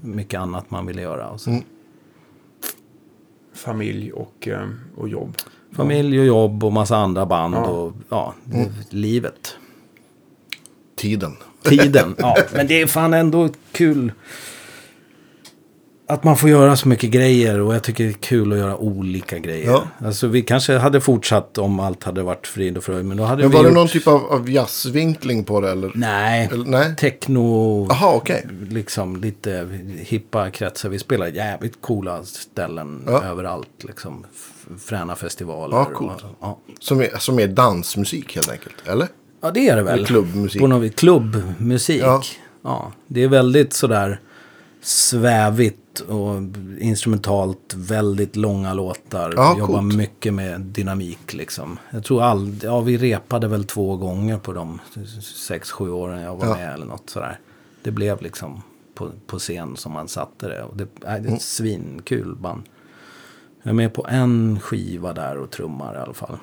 Mycket 0.00 0.40
annat 0.40 0.70
man 0.70 0.86
ville 0.86 1.02
göra. 1.02 1.28
Och 1.28 1.40
så. 1.40 1.50
Mm. 1.50 1.62
Familj 3.58 4.12
och, 4.12 4.48
eh, 4.48 4.68
och 4.96 5.08
jobb. 5.08 5.36
Familj 5.76 6.20
och 6.20 6.26
jobb 6.26 6.64
och 6.64 6.72
massa 6.72 6.96
andra 6.96 7.26
band 7.26 7.54
Ja. 7.54 7.60
och 7.66 7.92
ja, 8.08 8.34
Mm. 8.52 8.68
livet. 8.90 9.56
Tiden. 10.96 11.36
Tiden. 11.62 12.14
ja, 12.18 12.36
men 12.54 12.66
det 12.66 12.80
är 12.80 12.86
fan 12.86 13.14
ändå 13.14 13.48
kul. 13.72 14.12
Att 16.10 16.24
man 16.24 16.36
får 16.36 16.50
göra 16.50 16.76
så 16.76 16.88
mycket 16.88 17.10
grejer 17.10 17.60
och 17.60 17.74
jag 17.74 17.82
tycker 17.82 18.04
det 18.04 18.10
är 18.10 18.12
kul 18.12 18.52
att 18.52 18.58
göra 18.58 18.76
olika 18.76 19.38
grejer. 19.38 19.66
Ja. 19.66 19.82
Alltså 20.04 20.26
vi 20.26 20.42
kanske 20.42 20.76
hade 20.78 21.00
fortsatt 21.00 21.58
om 21.58 21.80
allt 21.80 22.04
hade 22.04 22.22
varit 22.22 22.46
frid 22.46 22.76
och 22.76 22.84
fröjd. 22.84 23.04
Men 23.04 23.16
då 23.16 23.24
hade 23.24 23.42
Men 23.42 23.50
vi 23.50 23.56
var 23.56 23.62
det 23.62 23.68
gjort... 23.68 23.76
någon 23.76 23.88
typ 23.88 24.06
av, 24.08 24.24
av 24.32 24.50
jazzvinkling 24.50 25.44
på 25.44 25.60
det 25.60 25.70
eller? 25.70 25.92
Nej, 25.94 26.48
eller 26.52 26.64
nej? 26.64 26.96
techno. 26.96 27.86
Jaha, 27.90 28.14
okej. 28.16 28.46
Liksom 28.70 29.16
lite 29.16 29.68
hippa 29.98 30.50
kretsar. 30.50 30.88
Vi 30.88 30.98
spelar 30.98 31.26
jävligt 31.26 31.80
coola 31.80 32.24
ställen 32.24 33.02
Ja. 33.06 33.24
överallt. 33.24 33.68
Liksom 33.86 34.26
fräna 34.78 35.16
festivaler. 35.16 35.76
Ja, 35.76 35.84
coolt. 35.84 36.22
Och, 36.22 36.36
ja. 36.40 36.58
Som 36.80 37.00
är, 37.00 37.18
som 37.18 37.38
är 37.38 37.46
dansmusik 37.46 38.34
helt 38.34 38.50
enkelt, 38.50 38.74
eller? 38.86 39.08
Ja, 39.42 39.50
det 39.50 39.68
är 39.68 39.76
det 39.76 39.82
väl. 39.82 39.94
Eller 39.94 40.06
klubbmusik. 40.06 40.60
På 40.60 40.66
något 40.66 40.82
vis. 40.82 40.94
Klubbmusik. 40.94 42.02
Ja. 42.02 42.22
Ja. 42.64 42.92
Det 43.06 43.22
är 43.22 43.28
väldigt 43.28 43.72
sådär 43.72 44.20
svävigt 44.80 46.00
och 46.00 46.42
instrumentalt. 46.80 47.74
Väldigt 47.76 48.36
långa 48.36 48.74
låtar. 48.74 49.32
Ja, 49.36 49.58
Jobbar 49.58 49.80
coolt. 49.80 49.94
mycket 49.94 50.34
med 50.34 50.60
dynamik 50.60 51.32
liksom. 51.34 51.78
Jag 51.90 52.04
tror 52.04 52.22
all, 52.22 52.54
ja 52.62 52.80
vi 52.80 52.96
repade 52.98 53.48
väl 53.48 53.64
två 53.64 53.96
gånger 53.96 54.38
på 54.38 54.52
de 54.52 54.80
sex, 55.22 55.70
sju 55.70 55.90
åren 55.90 56.20
jag 56.22 56.36
var 56.36 56.46
Ja. 56.46 56.54
med 56.54 56.74
eller 56.74 56.86
något 56.86 57.10
sådär. 57.10 57.40
Det 57.82 57.90
blev 57.90 58.22
liksom 58.22 58.62
på, 58.94 59.10
på 59.26 59.38
scen 59.38 59.76
som 59.76 59.92
man 59.92 60.08
satte 60.08 60.48
det. 60.48 60.62
Och 60.62 60.76
det, 60.76 60.86
nej, 61.04 61.20
det 61.20 61.28
är 61.28 61.34
ett 61.34 61.42
svinkul 61.42 62.36
band. 62.36 62.62
Jag 63.62 63.70
är 63.70 63.74
med 63.74 63.94
på 63.94 64.06
en 64.08 64.60
skiva 64.60 65.12
där 65.12 65.38
och 65.38 65.50
trummar 65.50 65.94
i 65.94 65.98
alla 65.98 66.14
fall. 66.14 66.38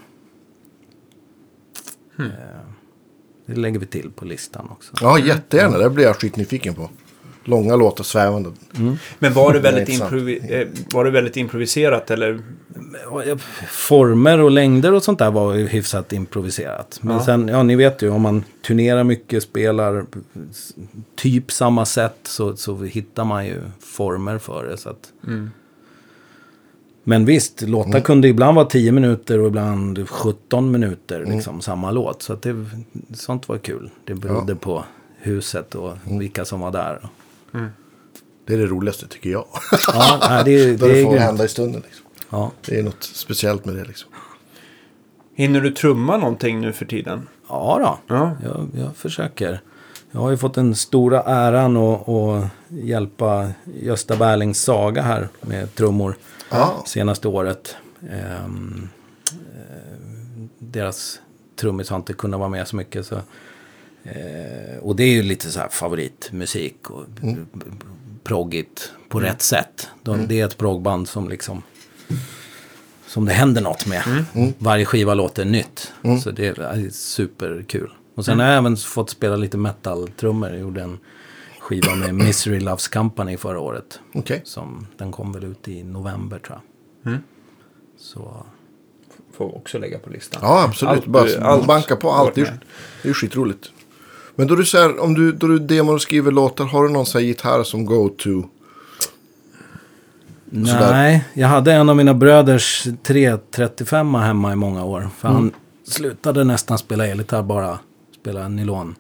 Eh, 2.20 2.26
Det 3.46 3.56
lägger 3.56 3.80
vi 3.80 3.86
till 3.86 4.12
på 4.12 4.26
listan 4.26 4.70
också. 4.72 4.94
Ja, 5.02 5.20
jättegärna. 5.20 5.78
Det 5.78 5.90
blir 5.90 6.06
jag 6.06 6.16
skitnyfiken 6.16 6.74
på. 6.76 6.90
Långa 7.48 7.76
låtar, 7.76 8.04
svävande. 8.04 8.52
Men 9.20 9.34
var 9.34 9.54
det, 9.54 9.60
väldigt 9.60 9.90
improvi- 9.90 10.62
eh, 10.62 10.68
var 10.94 11.06
det 11.06 11.12
väldigt 11.12 11.38
improviserat 11.38 12.12
eller? 12.12 12.40
Former 13.70 14.40
och 14.42 14.52
längder 14.52 14.94
och 14.94 15.04
sånt 15.04 15.20
där 15.20 15.32
var 15.32 15.54
ju 15.54 15.68
hyfsat 15.68 16.14
improviserat. 16.14 17.00
Men 17.02 17.16
Ja. 17.16 17.26
sen, 17.26 17.48
ja 17.48 17.64
ni 17.64 17.76
vet 17.76 18.02
ju 18.02 18.10
om 18.10 18.22
man 18.22 18.44
turnerar 18.68 19.04
mycket, 19.04 19.44
spelar 19.44 20.06
typ 21.16 21.52
samma 21.52 21.86
sätt 21.86 22.16
så, 22.24 22.56
så 22.58 22.76
hittar 22.84 23.26
man 23.26 23.46
ju 23.46 23.62
former 23.80 24.38
för 24.38 24.64
det. 24.68 24.78
Så 24.78 24.90
att... 24.90 25.12
Men 27.04 27.26
visst, 27.26 27.62
låtar 27.62 28.00
kunde 28.00 28.28
ibland 28.28 28.56
vara 28.56 28.66
10 28.66 28.92
minuter 28.92 29.40
och 29.40 29.48
ibland 29.48 30.10
17 30.10 30.72
minuter, 30.72 31.26
liksom 31.26 31.62
samma 31.62 31.92
låt. 31.92 32.22
Så 32.22 32.34
att 32.34 32.42
det, 32.42 32.66
sånt 33.14 33.50
var 33.50 33.58
kul. 33.58 33.90
Det 34.06 34.14
berodde 34.14 34.56
på 34.56 34.84
huset 35.18 35.76
och 35.76 35.94
vilka 36.20 36.46
som 36.46 36.60
var 36.60 36.72
där. 36.72 37.00
Det 38.48 38.54
är 38.54 38.58
det 38.58 38.66
roligaste 38.66 39.08
tycker 39.08 39.30
jag. 39.30 39.46
Ja, 39.94 40.20
nej, 40.30 40.44
det, 40.46 40.66
det 40.66 40.88
det 40.88 41.00
är 41.00 41.04
får 41.04 41.12
grymt. 41.12 41.24
hända 41.24 41.46
i 41.46 41.48
stunden. 41.48 41.82
Liksom. 41.86 42.06
Ja. 42.30 42.52
Det 42.66 42.80
är 42.80 42.84
något 42.84 43.04
speciellt 43.04 43.66
med 43.66 43.76
det 43.76 43.84
liksom. 43.86 44.10
Hinner 45.36 45.62
du 45.62 45.72
trumma 45.72 46.18
någonting 46.18 46.62
nu 46.62 46.74
för 46.74 46.86
tiden? 46.86 47.28
Ja 47.50 47.78
då, 48.08 48.16
Ja. 48.16 48.38
jag, 48.44 48.70
jag 48.84 48.96
försöker. 48.96 49.62
Jag 50.12 50.20
har 50.20 50.30
ju 50.32 50.38
fått 50.38 50.54
den 50.54 50.76
stora 50.76 51.22
äran 51.24 51.78
att, 51.78 52.10
att 52.10 52.48
hjälpa 52.70 53.50
Gösta 53.82 54.16
Berlings 54.16 54.62
saga 54.62 55.02
här 55.02 55.28
med 55.42 55.76
trummor 55.76 56.16
Ja. 56.52 56.84
senaste 56.86 57.28
året. 57.28 57.76
Ehm, 58.12 58.90
eh, 59.28 60.46
deras 60.60 61.20
trummis 61.60 61.90
har 61.90 61.98
inte 61.98 62.14
kunnat 62.14 62.40
vara 62.40 62.50
med 62.50 62.68
så 62.68 62.76
mycket. 62.76 63.06
Så, 63.06 63.16
eh, 64.06 64.78
och 64.82 64.96
det 64.96 65.04
är 65.04 65.12
ju 65.14 65.24
lite 65.24 65.52
så 65.52 65.60
här 65.60 65.70
favoritmusik 65.70 66.90
och 66.90 67.06
Mm. 67.22 67.48
proggigt 68.24 68.92
på 69.10 69.20
rätt 69.20 69.42
sätt. 69.42 69.90
De, 70.04 70.28
Det 70.28 70.40
är 70.42 70.46
ett 70.46 70.58
proggband 70.58 71.08
som 71.10 71.30
liksom 71.30 71.62
som 73.08 73.26
det 73.26 73.34
händer 73.34 73.62
något 73.62 73.86
med. 73.86 74.04
Mm. 74.36 74.54
Varje 74.58 74.86
skiva 74.86 75.14
låter 75.14 75.46
nytt. 75.46 75.94
Så 76.24 76.32
det 76.32 76.48
är 76.60 76.90
superkul. 76.90 77.94
Och 78.16 78.26
sen 78.26 78.34
Mm. 78.34 78.44
har 78.46 78.52
jag 78.52 78.58
även 78.58 78.78
fått 78.78 79.10
spela 79.10 79.36
lite 79.36 79.58
metal-trummor. 79.58 80.50
Jag 80.50 80.60
gjorde 80.60 80.82
en 80.82 81.00
skiva 81.60 81.96
med 81.96 82.16
Misery 82.26 82.60
Loves 82.60 82.88
Company 82.88 83.38
förra 83.38 83.60
året. 83.60 84.00
Okej. 84.14 84.42
Som, 84.46 84.88
den 84.98 85.12
kom 85.12 85.32
väl 85.34 85.44
ut 85.44 85.68
i 85.68 85.84
november 85.84 86.40
tror 86.40 86.60
jag. 87.04 87.12
Mm. 87.12 87.24
Så 87.98 88.46
Får 89.38 89.56
också 89.56 89.78
lägga 89.80 90.00
på 90.00 90.10
listan. 90.10 90.40
Ja, 90.44 90.64
absolut. 90.64 90.96
Allt- 90.98 91.06
Bara 91.06 91.46
allt 91.48 91.68
banka 91.68 91.96
på 91.96 92.12
allt. 92.12 92.38
Är, 92.38 92.42
det 92.44 92.50
är 93.02 93.08
ju 93.08 93.14
skitroligt. 93.14 93.72
Men 94.36 94.48
då 94.48 94.56
du, 94.56 94.66
säger, 94.66 95.00
om 95.00 95.14
du, 95.14 95.32
då 95.32 95.48
du 95.48 95.60
demar 95.60 95.94
och 95.94 96.02
skriver 96.02 96.32
låtar, 96.32 96.66
har 96.66 96.84
du 96.84 96.90
någon 96.90 97.06
sån 97.06 97.20
här 97.20 97.28
gitarr 97.28 97.64
som 97.64 97.86
go-to? 97.86 98.44
Nej, 100.50 101.26
jag 101.34 101.48
hade 101.48 101.74
en 101.74 101.90
av 101.90 101.96
mina 101.96 102.14
bröders 102.14 102.88
335 103.04 104.16
hemma 104.16 104.54
i 104.54 104.56
många 104.56 104.84
år. 104.84 105.10
För 105.18 105.28
han 105.28 105.52
slutade 105.88 106.44
nästan 106.44 106.78
spela 106.78 107.08
elgitarr, 107.08 107.44
bara 107.44 107.80
spela 108.22 108.48
nylon. 108.48 108.96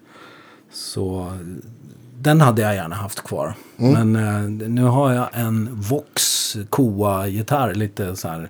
Så 0.73 1.33
den 2.19 2.41
hade 2.41 2.61
jag 2.61 2.75
gärna 2.75 2.95
haft 2.95 3.23
kvar. 3.23 3.53
Men 3.75 4.15
eh, 4.15 4.67
nu 4.69 4.83
har 4.83 5.13
jag 5.13 5.27
en 5.33 5.69
Vox 5.71 6.57
Koa-gitarr, 6.69 7.73
lite 7.73 8.15
så 8.15 8.27
här 8.27 8.49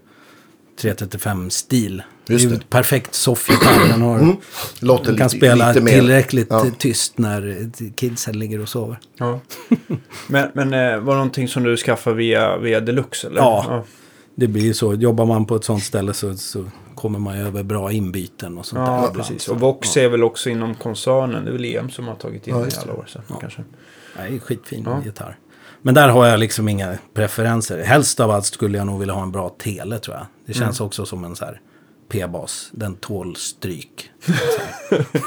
335-stil. 0.81 2.03
Det 2.27 2.33
är 2.33 2.35
Just 2.35 2.45
ju 2.45 2.49
det. 2.49 2.55
ett 2.55 2.69
perfekt 2.69 3.13
soffgitarr. 3.13 3.87
Den 3.89 4.01
har, 4.01 4.35
Låter 4.79 5.05
den 5.05 5.17
kan 5.17 5.25
lite, 5.27 5.37
spela 5.37 5.67
lite 5.67 5.81
mer. 5.81 5.91
tillräckligt 5.91 6.47
Ja. 6.49 6.65
tyst 6.77 7.17
när 7.17 7.69
kidsen 7.95 8.39
ligger 8.39 8.61
och 8.61 8.69
sover. 8.69 8.99
Ja. 9.17 9.39
men 10.27 10.49
men 10.53 10.73
eh, 10.73 10.79
var 10.99 11.13
det 11.13 11.17
någonting 11.17 11.47
som 11.47 11.63
du 11.63 11.77
skaffade 11.77 12.15
via, 12.15 12.57
via 12.57 12.79
Deluxe? 12.79 13.27
Eller? 13.27 13.41
Ja. 13.41 13.83
Det 14.35 14.47
blir 14.47 14.63
ju 14.63 14.73
så. 14.73 14.93
Jobbar 14.93 15.25
man 15.25 15.45
på 15.45 15.55
ett 15.55 15.63
sånt 15.63 15.83
ställe 15.83 16.13
så, 16.13 16.35
så 16.37 16.65
kommer 16.95 17.19
man 17.19 17.37
ju 17.37 17.47
över 17.47 17.63
bra 17.63 17.91
inbyten 17.91 18.57
och 18.57 18.65
sånt 18.65 18.85
där. 18.85 18.91
Ja, 18.91 18.97
ibland. 18.97 19.15
precis. 19.15 19.47
Och 19.47 19.59
Vox 19.59 19.95
ja. 19.95 20.01
är 20.01 20.09
väl 20.09 20.23
också 20.23 20.49
inom 20.49 20.75
koncernen. 20.75 21.45
Det 21.45 21.51
är 21.51 21.53
väl 21.53 21.65
EM 21.65 21.89
som 21.89 22.07
har 22.07 22.15
tagit 22.15 22.47
in 22.47 22.53
Ja, 22.53 22.59
det 22.59 22.63
i 22.63 22.65
just 22.65 22.83
alla 22.83 22.93
år. 22.93 23.05
Så 23.07 23.19
Ja. 23.29 23.35
kanske. 23.35 23.63
Nej, 24.17 24.39
skitfin 24.39 24.83
Ja. 24.85 25.01
gitarr. 25.05 25.37
Men 25.81 25.93
där 25.93 26.09
har 26.09 26.25
jag 26.25 26.39
liksom 26.39 26.69
inga 26.69 26.97
preferenser. 27.13 27.83
Helst 27.83 28.19
av 28.19 28.31
allt 28.31 28.45
skulle 28.45 28.77
jag 28.77 28.87
nog 28.87 28.99
vilja 28.99 29.13
ha 29.13 29.23
en 29.23 29.31
bra 29.31 29.49
tele 29.49 29.99
tror 29.99 30.17
jag. 30.17 30.25
Det 30.45 30.53
känns 30.53 30.79
Mm. 30.79 30.87
också 30.87 31.05
som 31.05 31.23
en 31.23 31.35
så 31.35 31.45
här 31.45 31.61
P-bas. 32.09 32.69
Den 32.71 32.95
tål 32.95 33.35
stryk. 33.35 34.11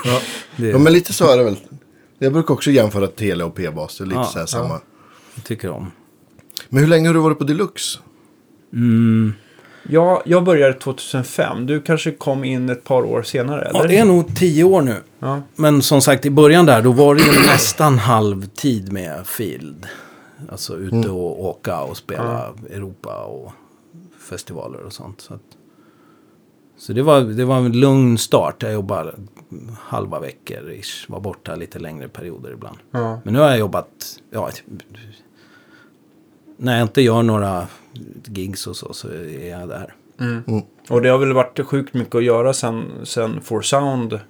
Ja. 0.04 0.20
Det 0.56 0.68
ja, 0.68 0.78
men 0.78 0.92
lite 0.92 1.12
så 1.12 1.32
är 1.32 1.36
det 1.38 1.44
väl. 1.44 1.56
Jag 2.18 2.32
brukar 2.32 2.54
också 2.54 2.70
jämföra 2.70 3.06
tele 3.06 3.44
och 3.44 3.54
p-bas. 3.54 3.98
Det 3.98 4.04
är 4.04 4.06
lite 4.06 4.18
Ja, 4.20 4.24
så 4.24 4.38
här 4.38 4.46
samma. 4.46 4.80
jag 5.34 5.44
tycker 5.44 5.70
om. 5.70 5.90
Men 6.68 6.80
hur 6.80 6.88
länge 6.90 7.08
har 7.08 7.14
du 7.14 7.20
varit 7.20 7.38
på 7.38 7.44
Deluxe? 7.44 7.98
Ja, 9.90 10.22
jag 10.26 10.44
började 10.44 10.72
2005. 10.74 11.66
Du 11.66 11.80
kanske 11.80 12.10
kom 12.12 12.44
in 12.44 12.68
ett 12.68 12.84
par 12.84 13.02
år 13.02 13.22
senare, 13.22 13.62
eller? 13.64 13.80
Ja, 13.80 13.86
det 13.86 13.96
är 13.98 14.04
nog 14.04 14.36
tio 14.36 14.64
år 14.64 14.82
nu. 14.82 14.96
Ja. 15.18 15.42
Men 15.54 15.82
som 15.82 16.00
sagt, 16.00 16.26
i 16.26 16.30
början 16.30 16.66
där, 16.66 16.82
då 16.82 16.92
var 16.92 17.14
det 17.14 17.22
ju 17.22 17.30
nästan 17.32 17.98
halvtid 17.98 18.92
med 18.92 19.26
Field. 19.26 19.86
Alltså 20.48 20.76
ute 20.76 20.96
Mm. 20.96 21.10
och 21.10 21.44
åka 21.44 21.80
och 21.80 21.96
spela 21.96 22.54
Europa 22.70 23.24
och 23.24 23.52
festivaler 24.28 24.80
och 24.82 24.92
sånt. 24.92 25.20
Så, 25.20 25.34
att, 25.34 25.40
så 26.78 26.92
det, 26.92 27.02
var, 27.02 27.20
det 27.20 27.44
var 27.44 27.56
en 27.56 27.72
lugn 27.72 28.18
start. 28.18 28.62
Jag 28.62 28.72
jobbade 28.72 29.14
halva 29.80 30.20
veckor 30.20 30.70
ish. 30.70 31.04
Var 31.10 31.20
borta 31.20 31.54
lite 31.54 31.78
längre 31.78 32.08
perioder 32.08 32.52
ibland. 32.52 32.78
Ja. 32.90 33.20
Men 33.24 33.34
nu 33.34 33.40
har 33.40 33.48
jag 33.48 33.58
jobbat, 33.58 34.20
ja, 34.30 34.50
när 36.56 36.78
jag 36.78 36.82
inte 36.82 37.02
gör 37.02 37.22
några 37.22 37.66
gigs 38.24 38.66
och 38.66 38.76
så, 38.76 38.92
så 38.92 39.08
är 39.08 39.48
jag 39.48 39.68
där. 39.68 39.94
Och 40.88 41.02
det 41.02 41.08
har 41.08 41.18
väl 41.18 41.32
varit 41.32 41.66
sjukt 41.66 41.94
mycket 41.94 42.14
att 42.14 42.24
göra 42.24 42.52
sen, 42.52 42.84
sen 43.04 43.40
For 43.40 43.60
Sound 43.62 44.20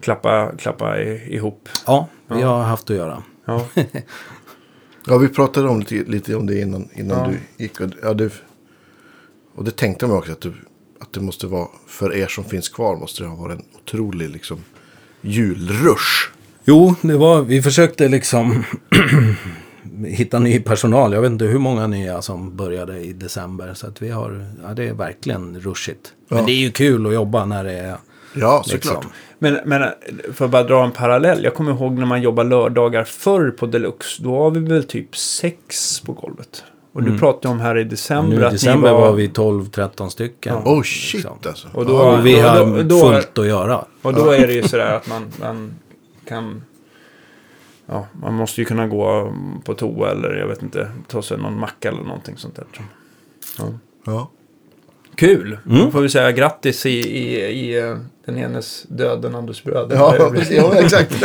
klappa, 0.00 0.52
klappa 0.58 1.00
i, 1.00 1.34
ihop. 1.34 1.68
Ja, 1.86 2.08
vi 2.26 2.40
Ja. 2.40 2.46
har 2.48 2.62
haft 2.62 2.90
att 2.90 2.96
göra. 2.96 3.22
Ja. 3.44 3.66
Ja, 5.06 5.18
vi 5.18 5.28
pratade 5.28 5.68
om 5.68 5.80
lite, 5.80 5.94
lite 6.10 6.34
om 6.34 6.46
det 6.46 6.60
innan, 6.60 6.88
innan 6.94 7.18
Ja. 7.18 7.26
du 7.56 7.62
gick. 7.64 7.80
Och, 7.80 7.90
ja, 8.02 8.14
du, 8.14 8.30
och 9.54 9.64
det 9.64 9.70
tänkte 9.76 10.04
jag 10.04 10.10
mig 10.10 10.18
också 10.18 10.32
att, 10.32 10.40
du, 10.40 10.52
att 11.00 11.12
det 11.12 11.20
måste 11.20 11.46
vara, 11.46 11.68
för 11.86 12.14
er 12.14 12.26
som 12.26 12.44
finns 12.44 12.68
kvar, 12.68 12.96
måste 12.96 13.22
det 13.22 13.28
ha 13.28 13.36
varit 13.36 13.58
en 13.58 13.64
otrolig 13.82 14.30
liksom, 14.30 14.58
julrush. 15.20 16.30
Jo, 16.64 16.94
det 17.02 17.16
var, 17.16 17.42
vi 17.42 17.62
försökte 17.62 18.08
liksom 18.08 18.64
hitta 20.06 20.38
ny 20.38 20.60
personal. 20.60 21.12
Jag 21.12 21.20
vet 21.22 21.30
inte 21.30 21.44
hur 21.44 21.58
många 21.58 21.86
nya 21.86 22.22
som 22.22 22.56
började 22.56 23.00
i 23.00 23.12
december. 23.12 23.74
Så 23.74 23.86
att 23.86 24.02
vi 24.02 24.10
har, 24.10 24.46
ja 24.62 24.74
det 24.74 24.88
är 24.88 24.94
verkligen 24.94 25.60
rushigt. 25.60 26.12
Men 26.28 26.38
Ja. 26.38 26.44
det 26.44 26.52
är 26.52 26.56
ju 26.60 26.70
kul 26.70 27.06
att 27.06 27.14
jobba 27.14 27.44
när 27.44 27.64
det 27.64 27.72
är 27.72 27.96
Ja, 28.36 28.64
liksom. 28.66 28.92
såklart. 28.94 29.06
Men, 29.38 29.58
men 29.64 29.90
för 30.32 30.44
att 30.44 30.50
bara 30.50 30.62
dra 30.62 30.84
en 30.84 30.92
parallell. 30.92 31.44
Jag 31.44 31.54
kommer 31.54 31.72
ihåg 31.72 31.92
när 31.92 32.06
man 32.06 32.22
jobbar 32.22 32.44
lördagar 32.44 33.04
förr 33.04 33.50
på 33.50 33.66
Deluxe. 33.66 34.22
Då 34.22 34.30
var 34.38 34.50
vi 34.50 34.60
väl 34.60 34.84
typ 34.84 35.16
sex 35.16 36.00
på 36.00 36.12
golvet. 36.12 36.64
Och 36.94 37.02
du 37.02 37.18
pratade 37.18 37.48
om 37.54 37.60
här 37.60 37.78
i 37.78 37.84
december 37.84 38.36
Nu 38.36 38.42
i 38.42 38.44
att 38.46 38.52
december 38.52 38.88
ni 38.88 38.94
var... 38.94 39.00
var... 39.00 39.12
vi 39.12 39.28
12-13 39.28 40.08
stycken. 40.08 40.56
Oh 40.56 40.82
shit 40.82 41.14
liksom. 41.14 41.38
alltså. 41.46 41.68
Och 41.74 41.86
då- 41.86 41.92
ja. 41.94 42.18
Och 42.18 42.26
vi 42.26 42.40
har 42.40 42.58
då- 42.66 42.82
då- 42.82 43.00
fullt 43.10 43.38
att 43.38 43.46
göra. 43.46 43.84
Och 44.02 44.14
då 44.14 44.30
är 44.30 44.46
det 44.46 44.52
ju 44.52 44.62
sådär 44.62 44.94
att 44.94 45.06
man, 45.08 45.22
man 45.40 45.74
kan... 46.28 46.62
Ja, 47.86 48.06
man 48.12 48.34
måste 48.34 48.60
ju 48.60 48.64
kunna 48.64 48.86
gå 48.86 49.34
på 49.64 49.74
toa 49.74 50.10
eller 50.10 50.34
jag 50.34 50.46
vet 50.46 50.62
inte, 50.62 50.88
ta 51.08 51.22
sig 51.22 51.38
någon 51.38 51.58
macka 51.58 51.88
eller 51.88 52.02
någonting 52.02 52.36
sånt 52.36 52.56
där. 52.56 52.64
Ja. 53.58 53.64
ja. 54.06 54.30
Kul! 55.14 55.58
Mm. 55.66 55.84
Då 55.84 55.90
får 55.90 56.00
vi 56.00 56.08
säga 56.08 56.32
grattis 56.32 56.86
i, 56.86 56.90
i, 56.90 57.36
i 57.40 57.78
eh, 57.78 57.96
den 58.24 58.38
enes 58.38 58.82
död, 58.88 59.22
den 59.22 59.34
andres 59.34 59.64
bröd. 59.64 59.92
Ja, 59.94 60.16
ja, 60.50 60.74
exakt. 60.74 61.22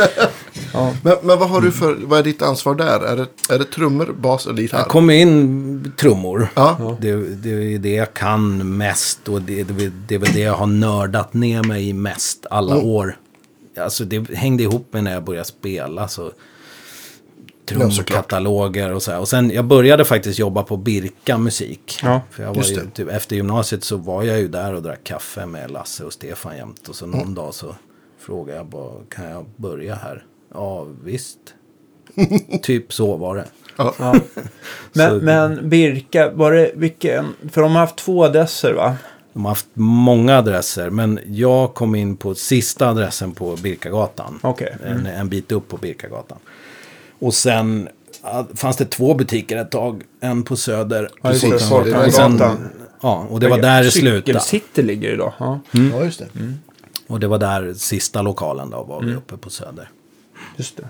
Ja. 0.72 0.94
men, 1.04 1.14
men 1.22 1.38
vad 1.38 1.48
har 1.48 1.60
du 1.60 1.72
för, 1.72 1.94
vad 2.04 2.18
är 2.18 2.22
ditt 2.22 2.42
ansvar 2.42 2.74
där? 2.74 3.00
Är 3.00 3.16
det, 3.16 3.54
är 3.54 3.58
det 3.58 3.64
trummor, 3.64 4.14
bas 4.20 4.46
eller 4.46 4.62
gitarr? 4.62 4.78
Jag 4.78 4.88
kommer 4.88 5.14
in 5.14 5.92
trummor. 5.98 6.48
Ja, 6.54 6.96
Det, 7.00 7.16
det 7.34 7.50
är 7.74 7.78
det 7.78 7.94
jag 7.94 8.14
kan 8.14 8.76
mest 8.76 9.28
och 9.28 9.42
det, 9.42 9.62
det, 9.62 9.92
det 10.08 10.14
är 10.14 10.18
väl 10.18 10.32
det 10.32 10.40
jag 10.40 10.54
har 10.54 10.66
nördat 10.66 11.34
ner 11.34 11.62
mig 11.62 11.88
i 11.88 11.92
mest 11.92 12.46
alla 12.50 12.74
Mm. 12.74 12.86
år. 12.86 13.16
alltså 13.78 14.04
det 14.04 14.30
hängde 14.34 14.62
ihop 14.62 14.88
med 14.92 15.04
när 15.04 15.12
jag 15.12 15.24
började 15.24 15.44
spela. 15.48 16.08
Så 16.08 16.32
trumkataloger 17.68 18.92
och 18.92 19.02
så 19.02 19.10
här. 19.10 19.20
Och 19.20 19.28
sen, 19.28 19.50
jag 19.50 19.64
började 19.64 20.04
faktiskt 20.04 20.38
jobba 20.38 20.62
på 20.62 20.76
Birka 20.76 21.38
musik. 21.38 21.98
Ja, 22.02 22.20
För 22.30 22.42
jag 22.42 22.54
var 22.54 22.62
ju, 22.62 22.86
typ, 22.94 23.08
efter 23.08 23.36
gymnasiet 23.36 23.84
så 23.84 23.96
var 23.96 24.22
jag 24.22 24.38
ju 24.38 24.48
där 24.48 24.74
och 24.74 24.82
drack 24.82 25.04
kaffe 25.04 25.46
med 25.46 25.70
Lasse 25.70 26.04
och 26.04 26.12
Stefan 26.12 26.56
jämt. 26.56 26.88
Och 26.88 26.94
så 26.96 27.06
någon 27.06 27.20
Mm. 27.20 27.34
dag 27.34 27.54
så 27.54 27.74
frågade 28.20 28.58
jag 28.58 28.66
bara, 28.66 28.92
kan 29.08 29.24
jag 29.30 29.44
börja 29.56 29.94
här? 29.94 30.24
Ja, 30.54 30.86
visst. 31.04 31.38
typ 32.62 32.92
så 32.92 33.16
var 33.16 33.36
det. 33.36 33.44
Ja. 33.76 33.94
Så- 33.98 34.18
Men, 34.92 35.16
men 35.18 35.68
Birka, 35.68 36.30
var 36.30 36.52
det 36.52 36.72
vilken? 36.74 37.34
För 37.52 37.60
de 37.62 37.72
har 37.72 37.80
haft 37.80 37.96
två 37.96 38.24
adresser 38.24 38.72
va? 38.72 38.96
De 39.32 39.44
har 39.44 39.50
haft 39.50 39.66
många 39.74 40.38
adresser, 40.38 40.90
men 40.90 41.20
jag 41.26 41.74
kom 41.74 41.94
in 41.94 42.16
på 42.16 42.34
sista 42.34 42.88
adressen 42.88 43.32
på 43.32 43.56
Birkagatan. 43.56 44.38
Okej. 44.42 44.76
En, 44.86 45.06
en 45.06 45.28
bit 45.28 45.52
upp 45.52 45.68
på 45.68 45.76
Birkagatan. 45.76 46.38
Och 47.18 47.34
sen 47.34 47.88
fanns 48.54 48.76
det 48.76 48.84
två 48.84 49.14
butiker 49.14 49.56
ett 49.56 49.70
tag. 49.70 50.02
En 50.20 50.42
på 50.42 50.56
Söder. 50.56 51.08
Ja, 51.22 51.28
just 51.30 51.42
det. 51.42 51.50
Precis. 51.50 51.70
och 51.72 51.80
sen, 51.80 51.92
Folkungagatan. 51.92 52.68
ja, 53.02 53.26
och 53.30 53.40
det 53.40 53.48
var 53.48 53.58
där 53.58 53.82
det 53.84 53.90
slutade. 53.90 54.40
Cykelcity 54.40 54.82
ligger 54.82 55.12
idag. 55.12 55.32
Ja, 55.38 55.60
Ja, 55.70 56.04
just 56.04 56.18
det. 56.18 56.28
Och 57.06 57.20
det 57.20 57.26
var 57.26 57.38
där 57.38 57.74
sista 57.74 58.22
lokalen 58.22 58.70
då, 58.70 58.82
var 58.84 59.00
vi 59.00 59.06
Mm. 59.06 59.18
uppe 59.18 59.36
på 59.36 59.50
Söder. 59.50 59.90
Just 60.60 60.76
det. 60.76 60.88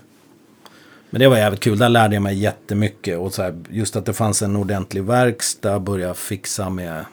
Men 1.11 1.21
det 1.21 1.29
var 1.29 1.37
jävligt 1.37 1.61
kul, 1.61 1.79
där 1.79 1.89
lärde 1.89 2.15
jag 2.15 2.23
mig 2.23 2.39
jättemycket. 2.39 3.19
Och 3.19 3.35
så 3.35 3.43
här, 3.43 3.55
just 3.71 3.97
att 3.97 4.07
det 4.07 4.13
fanns 4.13 4.43
en 4.43 4.57
ordentlig 4.57 5.05
verkstad, 5.05 5.81
börja 5.81 6.15
fixa 6.15 6.71
med 6.71 7.05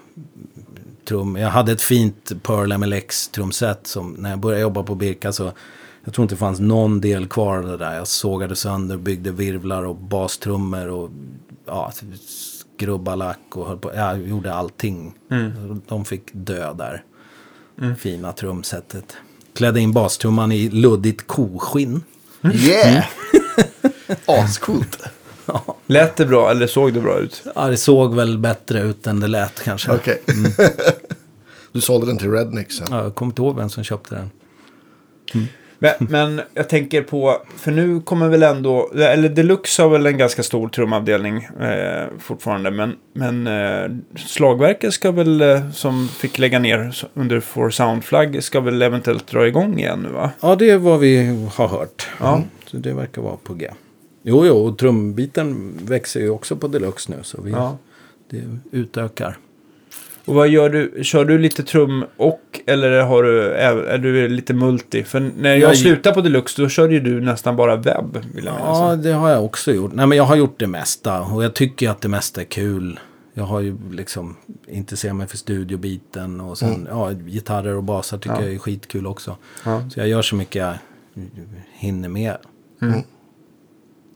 trum. 1.07 1.35
Jag 1.35 1.49
hade 1.49 1.71
ett 1.71 1.81
fint 1.81 2.43
Pearl 2.43 2.77
MLX 2.77 3.27
trumset 3.27 3.87
som 3.87 4.11
när 4.11 4.29
jag 4.29 4.39
började 4.39 4.61
jobba 4.61 4.83
på 4.83 4.95
Birka 4.95 5.31
så 5.31 5.51
jag 6.03 6.13
tror 6.13 6.23
inte 6.23 6.35
det 6.35 6.39
fanns 6.39 6.59
någon 6.59 7.01
del 7.01 7.27
kvar 7.27 7.57
av 7.57 7.65
det 7.65 7.77
där. 7.77 7.95
Jag 7.95 8.07
sågade 8.07 8.55
sönder, 8.55 8.97
byggde 8.97 9.31
virvlar 9.31 9.83
och 9.83 9.95
bastrummor 9.95 10.87
och 10.87 11.09
ja, 11.65 11.91
skrubbalack 12.75 13.39
och 13.55 13.67
höll 13.67 13.77
på. 13.77 13.95
Jag 13.95 14.27
gjorde 14.27 14.53
allting. 14.53 15.13
De 15.87 16.05
fick 16.05 16.23
dö 16.31 16.73
där. 16.73 17.03
Fina 17.97 18.31
trumsetet. 18.31 19.17
Klädde 19.53 19.79
in 19.79 19.91
bastrumman 19.91 20.51
i 20.51 20.69
luddigt 20.69 21.27
koskinn. 21.27 22.03
Yeah! 22.43 23.05
Ascoolt. 24.25 24.99
Lät 25.85 26.15
det 26.15 26.25
bra 26.25 26.51
eller 26.51 26.67
såg 26.67 26.93
det 26.93 26.99
bra 26.99 27.19
ut? 27.19 27.43
Ja, 27.55 27.67
det 27.67 27.77
såg 27.77 28.15
väl 28.15 28.37
bättre 28.37 28.81
ut 28.81 29.07
än 29.07 29.19
det 29.19 29.27
lät 29.27 29.63
kanske. 29.63 29.91
Okej. 29.91 30.21
du 31.71 31.81
sålde 31.81 32.07
den 32.07 32.17
till 32.17 32.31
Redneck 32.31 32.71
sen. 32.71 32.87
Ja, 32.89 33.03
jag 33.03 33.15
kommer 33.15 33.31
inte 33.31 33.41
ihåg 33.41 33.55
vem 33.55 33.69
som 33.69 33.83
köpte 33.83 34.15
den. 34.15 34.29
Men, 35.79 35.93
men 35.99 36.41
jag 36.53 36.69
tänker 36.69 37.01
på, 37.01 37.41
för 37.57 37.71
nu 37.71 38.01
kommer 38.01 38.29
väl 38.29 38.43
ändå, 38.43 38.91
eller 38.95 39.29
Deluxe 39.29 39.81
har 39.81 39.89
väl 39.89 40.05
en 40.05 40.17
ganska 40.17 40.43
stor 40.43 40.69
trumavdelning 40.69 41.43
eh, 41.59 42.05
fortfarande, 42.19 42.71
men, 42.71 42.95
men 43.13 43.47
eh, 43.47 43.91
slagverket 44.15 44.93
ska 44.93 45.11
väl, 45.11 45.41
eh, 45.41 45.69
som 45.71 46.07
fick 46.07 46.37
lägga 46.39 46.59
ner 46.59 46.95
under 47.13 47.39
For 47.39 47.69
Sound-flagg, 47.69 48.43
ska 48.43 48.59
väl 48.59 48.81
eventuellt 48.81 49.27
dra 49.27 49.47
igång 49.47 49.79
igen 49.79 50.01
nu 50.01 50.09
va? 50.09 50.31
Ja, 50.41 50.55
det 50.55 50.69
är 50.69 50.77
vad 50.77 50.99
vi 50.99 51.45
har 51.55 51.67
hört. 51.67 52.07
Ja. 52.19 52.41
Så 52.65 52.77
det 52.77 52.93
verkar 52.93 53.21
vara 53.21 53.37
på 53.43 53.53
G. 53.53 53.69
Jo, 54.23 54.45
jo, 54.45 54.53
och 54.55 54.77
trumbiten 54.77 55.73
växer 55.85 56.19
ju 56.19 56.29
också 56.29 56.55
på 56.55 56.67
Deluxe 56.67 57.11
nu. 57.11 57.17
Så 57.23 57.41
vi, 57.41 57.51
Ja. 57.51 57.77
det 58.29 58.43
utökar. 58.71 59.37
Och 60.27 60.35
vad 60.35 60.47
gör 60.47 60.69
du? 60.69 61.03
Kör 61.03 61.25
du 61.25 61.37
lite 61.37 61.63
trum 61.63 62.05
och, 62.17 62.41
eller 62.65 63.01
har 63.01 63.23
du, 63.23 63.51
är, 63.53 63.97
du 63.97 64.27
lite 64.27 64.53
multi? 64.53 65.03
För 65.03 65.19
när 65.19 65.49
jag 65.49 65.59
Jag- 65.59 65.77
slutade 65.77 66.15
på 66.15 66.21
Deluxe, 66.21 66.61
då 66.61 66.69
körde 66.69 66.93
ju 66.93 66.99
du 66.99 67.21
nästan 67.21 67.55
bara 67.55 67.75
webb, 67.75 68.17
vill 68.35 68.45
jag 68.45 68.53
minnas. 68.55 68.77
Ja, 68.79 68.95
det 68.95 69.11
har 69.11 69.29
jag 69.29 69.45
också 69.45 69.71
gjort. 69.73 69.91
Nej, 69.93 70.07
men 70.07 70.17
jag 70.17 70.23
har 70.25 70.35
gjort 70.35 70.59
det 70.59 70.67
mesta. 70.67 71.21
Och 71.21 71.43
jag 71.43 71.53
tycker 71.53 71.89
att 71.89 72.01
det 72.01 72.07
mesta 72.09 72.41
är 72.41 72.45
kul. 72.45 72.99
Jag 73.33 73.43
har 73.43 73.59
ju 73.59 73.77
liksom 73.91 74.35
intresserat 74.67 75.15
mig 75.15 75.27
för 75.27 75.37
studiobiten. 75.37 76.41
Och 76.41 76.57
sen, 76.57 76.87
ja, 76.89 77.11
gitarrer 77.11 77.75
och 77.75 77.83
basar 77.83 78.17
tycker 78.17 78.35
Ja. 78.35 78.43
jag 78.43 78.53
är 78.53 78.57
skitkul 78.57 79.07
också. 79.07 79.37
Ja. 79.65 79.81
Så 79.89 79.99
jag 79.99 80.07
gör 80.07 80.21
så 80.21 80.35
mycket 80.35 80.55
jag 80.55 80.73
hinner 81.73 82.09
med. 82.09 82.37
Mm. 82.81 82.99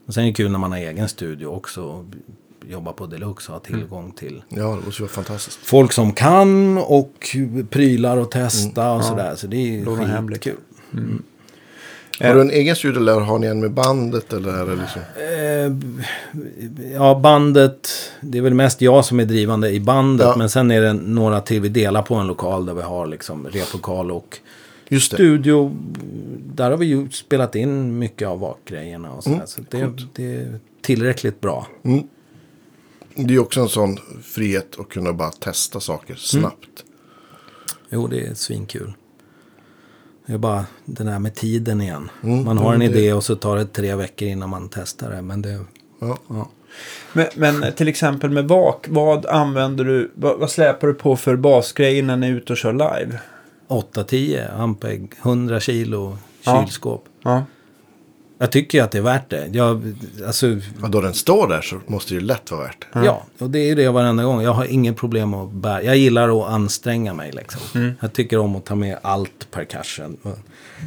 Och 0.06 0.14
sen 0.14 0.22
är 0.24 0.28
det 0.28 0.34
kul 0.34 0.50
när 0.50 0.58
man 0.58 0.70
har 0.72 0.78
egen 0.78 1.08
studio 1.08 1.46
också. 1.46 2.06
Och 2.64 2.70
jobbar 2.70 2.92
på 2.92 3.06
Deluxe 3.06 3.52
och 3.52 3.58
har 3.58 3.60
tillgång 3.60 4.12
till 4.12 4.42
Ja, 4.48 4.78
det 4.80 4.86
måste 4.86 5.02
vara 5.02 5.12
fantastiskt. 5.12 5.58
folk 5.62 5.92
som 5.92 6.12
kan 6.12 6.78
och 6.78 7.36
prylar 7.70 8.16
och 8.16 8.30
testa 8.30 8.92
och 8.92 9.04
sådär. 9.04 9.34
Så 9.36 9.46
det 9.46 9.56
är 9.56 10.26
skitkul. 10.28 10.56
Har 12.20 12.34
du 12.34 12.40
en 12.40 12.50
egen 12.50 12.76
studio 12.76 13.00
eller 13.00 13.20
har 13.20 13.38
ni 13.38 13.46
en 13.46 13.60
med 13.60 13.70
bandet? 13.70 14.32
Eller 14.32 14.52
är 14.52 14.66
det 14.66 14.76
liksom... 14.76 15.02
Eh, 15.16 16.92
ja, 16.92 17.20
bandet. 17.22 17.90
Det 18.20 18.38
är 18.38 18.42
väl 18.42 18.54
mest 18.54 18.80
jag 18.80 19.04
som 19.04 19.20
är 19.20 19.24
drivande 19.24 19.70
i 19.70 19.80
bandet. 19.80 20.26
Ja. 20.26 20.34
Men 20.36 20.50
sen 20.50 20.70
är 20.70 20.80
det 20.80 20.92
några 20.92 21.40
till. 21.40 21.60
Vi 21.60 21.68
delar 21.68 22.02
på 22.02 22.14
en 22.14 22.26
lokal 22.26 22.66
där 22.66 22.74
vi 22.74 22.82
har 22.82 23.06
liksom 23.06 23.46
replokal 23.46 24.10
och 24.10 24.38
studio. 25.00 25.76
Där 26.54 26.70
har 26.70 26.78
vi 26.78 26.86
ju 26.86 27.10
spelat 27.10 27.54
in 27.54 27.98
mycket 27.98 28.28
av 28.28 28.40
vakgrejerna 28.40 29.12
och. 29.12 29.26
Mm, 29.26 29.40
så 29.46 29.60
det, 29.70 29.92
det 30.12 30.34
är 30.34 30.58
tillräckligt 30.82 31.40
bra. 31.40 31.66
Det 33.14 33.34
är 33.34 33.38
också 33.38 33.60
en 33.60 33.68
sån 33.68 33.98
frihet 34.22 34.80
att 34.80 34.88
kunna 34.88 35.12
bara 35.12 35.30
testa 35.30 35.80
saker 35.80 36.14
snabbt. 36.14 36.84
Jo, 37.90 38.06
det 38.06 38.26
är 38.26 38.34
svinkul. 38.34 38.92
Det 40.26 40.32
är 40.32 40.38
bara 40.38 40.66
den 40.84 41.06
där 41.06 41.18
med 41.18 41.34
tiden 41.34 41.80
igen. 41.80 42.10
Mm, 42.22 42.44
man 42.44 42.58
har 42.58 42.74
en 42.74 42.80
det- 42.80 42.86
idé 42.86 43.12
och 43.12 43.24
så 43.24 43.36
tar 43.36 43.56
det 43.56 43.66
tre 43.66 43.94
veckor 43.94 44.28
innan 44.28 44.50
man 44.50 44.68
testar 44.72 45.10
det. 45.10 45.22
Men 45.22 45.42
det, 45.42 45.60
Ja. 46.00 46.18
ja. 46.28 46.48
Men, 47.12 47.26
men 47.34 47.72
till 47.72 47.88
exempel 47.88 48.30
med 48.30 48.48
vak, 48.48 48.86
vad 48.88 49.26
använder 49.26 49.84
du, 49.84 50.10
vad, 50.14 50.38
vad 50.38 50.50
släpar 50.50 50.88
du 50.88 50.94
på 50.94 51.16
för 51.16 51.36
basgrej 51.36 52.02
när 52.02 52.16
ni 52.16 52.26
är 52.26 52.30
ute 52.32 52.52
och 52.52 52.56
kör 52.56 52.72
live? 52.72 53.18
8-10 53.68 54.60
Ampeg, 54.60 55.12
100 55.22 55.60
kilo 55.60 56.18
Ja. 56.42 56.64
kylskåp. 56.66 57.04
Ja. 57.22 57.44
Jag 58.42 58.52
tycker 58.52 58.78
ju 58.78 58.84
att 58.84 58.90
det 58.90 58.98
är 58.98 59.02
värt 59.02 59.30
det. 59.30 59.48
Jag, 59.52 59.94
alltså, 60.26 60.46
Ja, 60.82 60.88
då 60.88 61.00
den 61.00 61.14
står 61.14 61.48
där 61.48 61.60
så 61.60 61.80
måste 61.86 62.14
det 62.14 62.20
ju 62.20 62.26
lätt 62.26 62.50
vara 62.50 62.62
värt 62.62 62.86
det. 62.92 63.04
ja, 63.04 63.22
och 63.38 63.50
det 63.50 63.58
är 63.58 63.64
ju 63.66 63.74
det 63.74 63.88
varenda 63.90 64.24
gång. 64.24 64.42
Jag 64.42 64.52
har 64.52 64.64
inget 64.64 64.96
problem 64.96 65.34
att 65.34 65.50
bära. 65.52 65.82
Jag 65.82 65.96
gillar 65.96 66.40
att 66.40 66.52
anstränga 66.52 67.14
mig 67.14 67.32
liksom. 67.32 67.94
Jag 68.00 68.12
tycker 68.12 68.38
om 68.38 68.56
att 68.56 68.64
ta 68.64 68.74
med 68.74 68.98
allt 69.02 69.50
percussion. 69.50 70.16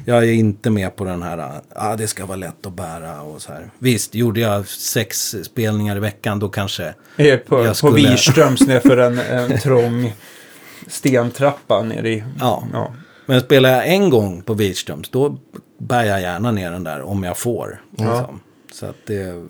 Jag 0.06 0.18
är 0.18 0.32
inte 0.32 0.70
med 0.70 0.96
på 0.96 1.04
den 1.06 1.22
här, 1.24 1.62
ah, 1.76 1.96
det 1.96 2.08
ska 2.08 2.26
vara 2.26 2.38
lätt 2.38 2.66
att 2.66 2.74
bära 2.74 3.22
och 3.22 3.42
så 3.42 3.52
här. 3.52 3.70
Visst, 3.80 4.16
gjorde 4.16 4.40
jag 4.40 4.68
sex 4.68 5.36
spelningar 5.44 5.96
i 5.96 6.00
veckan, 6.00 6.40
då 6.40 6.50
kanske... 6.50 6.94
Är 7.18 7.38
på, 7.38 7.58
Jag 7.60 7.68
på 7.68 7.74
skulle- 7.76 8.10
Wirströms 8.10 8.62
nerför 8.62 8.98
en, 8.98 9.20
en 9.20 9.60
trång 9.60 10.14
stentrappa 10.88 11.82
ner 11.82 12.04
i... 12.04 12.24
Ja. 12.40 12.64
ja. 12.74 12.94
Men 13.26 13.42
spelar 13.42 13.70
jag 13.70 13.88
en 13.88 14.10
gång 14.10 14.42
på 14.42 14.56
Beachströms, 14.56 15.10
då 15.10 15.38
bär 15.78 16.04
jag 16.04 16.22
gärna 16.22 16.52
ner 16.52 16.72
den 16.72 16.84
där 16.84 17.02
om 17.02 17.24
jag 17.24 17.38
får. 17.38 17.82
Liksom. 17.92 18.40
Så 18.74 18.86
att 18.86 18.96
det... 19.06 19.46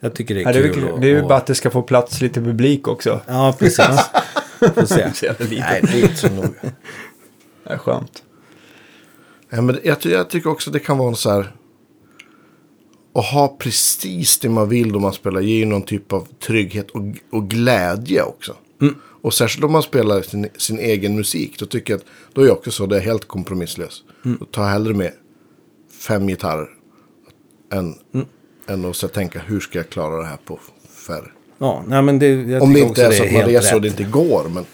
Jag 0.00 0.14
tycker 0.14 0.34
det 0.34 0.40
är 0.40 0.44
Ja, 0.44 0.52
det 0.52 0.58
är, 0.68 0.72
kul. 0.72 0.88
att- 0.94 1.00
det 1.00 1.06
är 1.06 1.10
ju 1.10 1.20
att- 1.22 1.28
bara 1.28 1.38
att 1.38 1.46
det 1.46 1.54
ska 1.54 1.70
få 1.70 1.82
plats 1.82 2.20
lite 2.20 2.40
publik 2.40 2.88
också. 2.88 3.20
Ja, 3.26 3.56
precis. 3.58 3.86
Får 4.74 4.84
se. 4.86 5.32
Nej, 5.40 5.80
det 5.82 5.98
är 5.98 6.02
inte 6.02 6.14
så 6.16 6.28
noga. 6.30 6.48
Det 7.64 7.72
är 7.72 7.78
skönt. 7.78 8.22
Ja, 9.50 9.60
men 9.62 9.78
jag, 9.84 10.00
ty- 10.00 10.10
jag 10.10 10.30
tycker 10.30 10.50
också 10.50 10.70
det 10.70 10.78
kan 10.78 10.98
vara 10.98 11.14
så 11.14 11.30
här. 11.30 11.52
Att 13.14 13.24
ha 13.24 13.56
precis 13.58 14.38
det 14.38 14.48
man 14.48 14.68
vill 14.68 14.92
då 14.92 14.98
man 14.98 15.12
spelar 15.12 15.40
ger 15.40 15.56
ju 15.58 15.64
någon 15.64 15.82
typ 15.82 16.12
av 16.12 16.28
trygghet 16.46 16.90
och, 16.90 17.02
och 17.32 17.48
glädje 17.50 18.22
också. 18.22 18.54
Och 19.22 19.34
särskilt 19.34 19.64
om 19.64 19.72
man 19.72 19.82
spelar 19.82 20.22
sin, 20.22 20.48
sin 20.56 20.78
egen 20.78 21.16
musik. 21.16 21.58
Då 21.58 21.66
tycker 21.66 21.92
jag 21.92 21.98
att 22.00 22.06
då 22.32 22.42
är 22.42 22.46
jag 22.46 22.56
också 22.56 22.70
så. 22.70 22.86
Det 22.86 22.96
är 22.96 23.00
helt 23.00 23.24
kompromisslös. 23.24 24.02
Då 24.22 24.44
tar 24.44 24.62
jag 24.62 24.70
hellre 24.70 24.94
med 24.94 25.12
fem 26.00 26.26
gitarrer. 26.26 26.68
Än, 27.72 27.94
än 28.66 28.84
att 28.84 28.96
så 28.96 29.08
tänka 29.08 29.38
hur 29.38 29.60
ska 29.60 29.78
jag 29.78 29.88
klara 29.88 30.16
det 30.16 30.26
här 30.26 30.38
på 30.44 30.60
färre. 31.06 31.30
Ja, 31.58 31.84
nej 31.86 32.02
men 32.02 32.18
det, 32.18 32.26
jag 32.26 32.62
Om 32.62 32.72
det 32.72 32.80
inte 32.80 33.06
är 33.06 33.12
så 33.12 33.24
att 33.24 33.32
man 33.32 33.42
reser 33.42 33.74
och 33.74 33.82
det 33.82 33.88
inte 33.88 34.04
går. 34.04 34.48
Men 34.54 34.64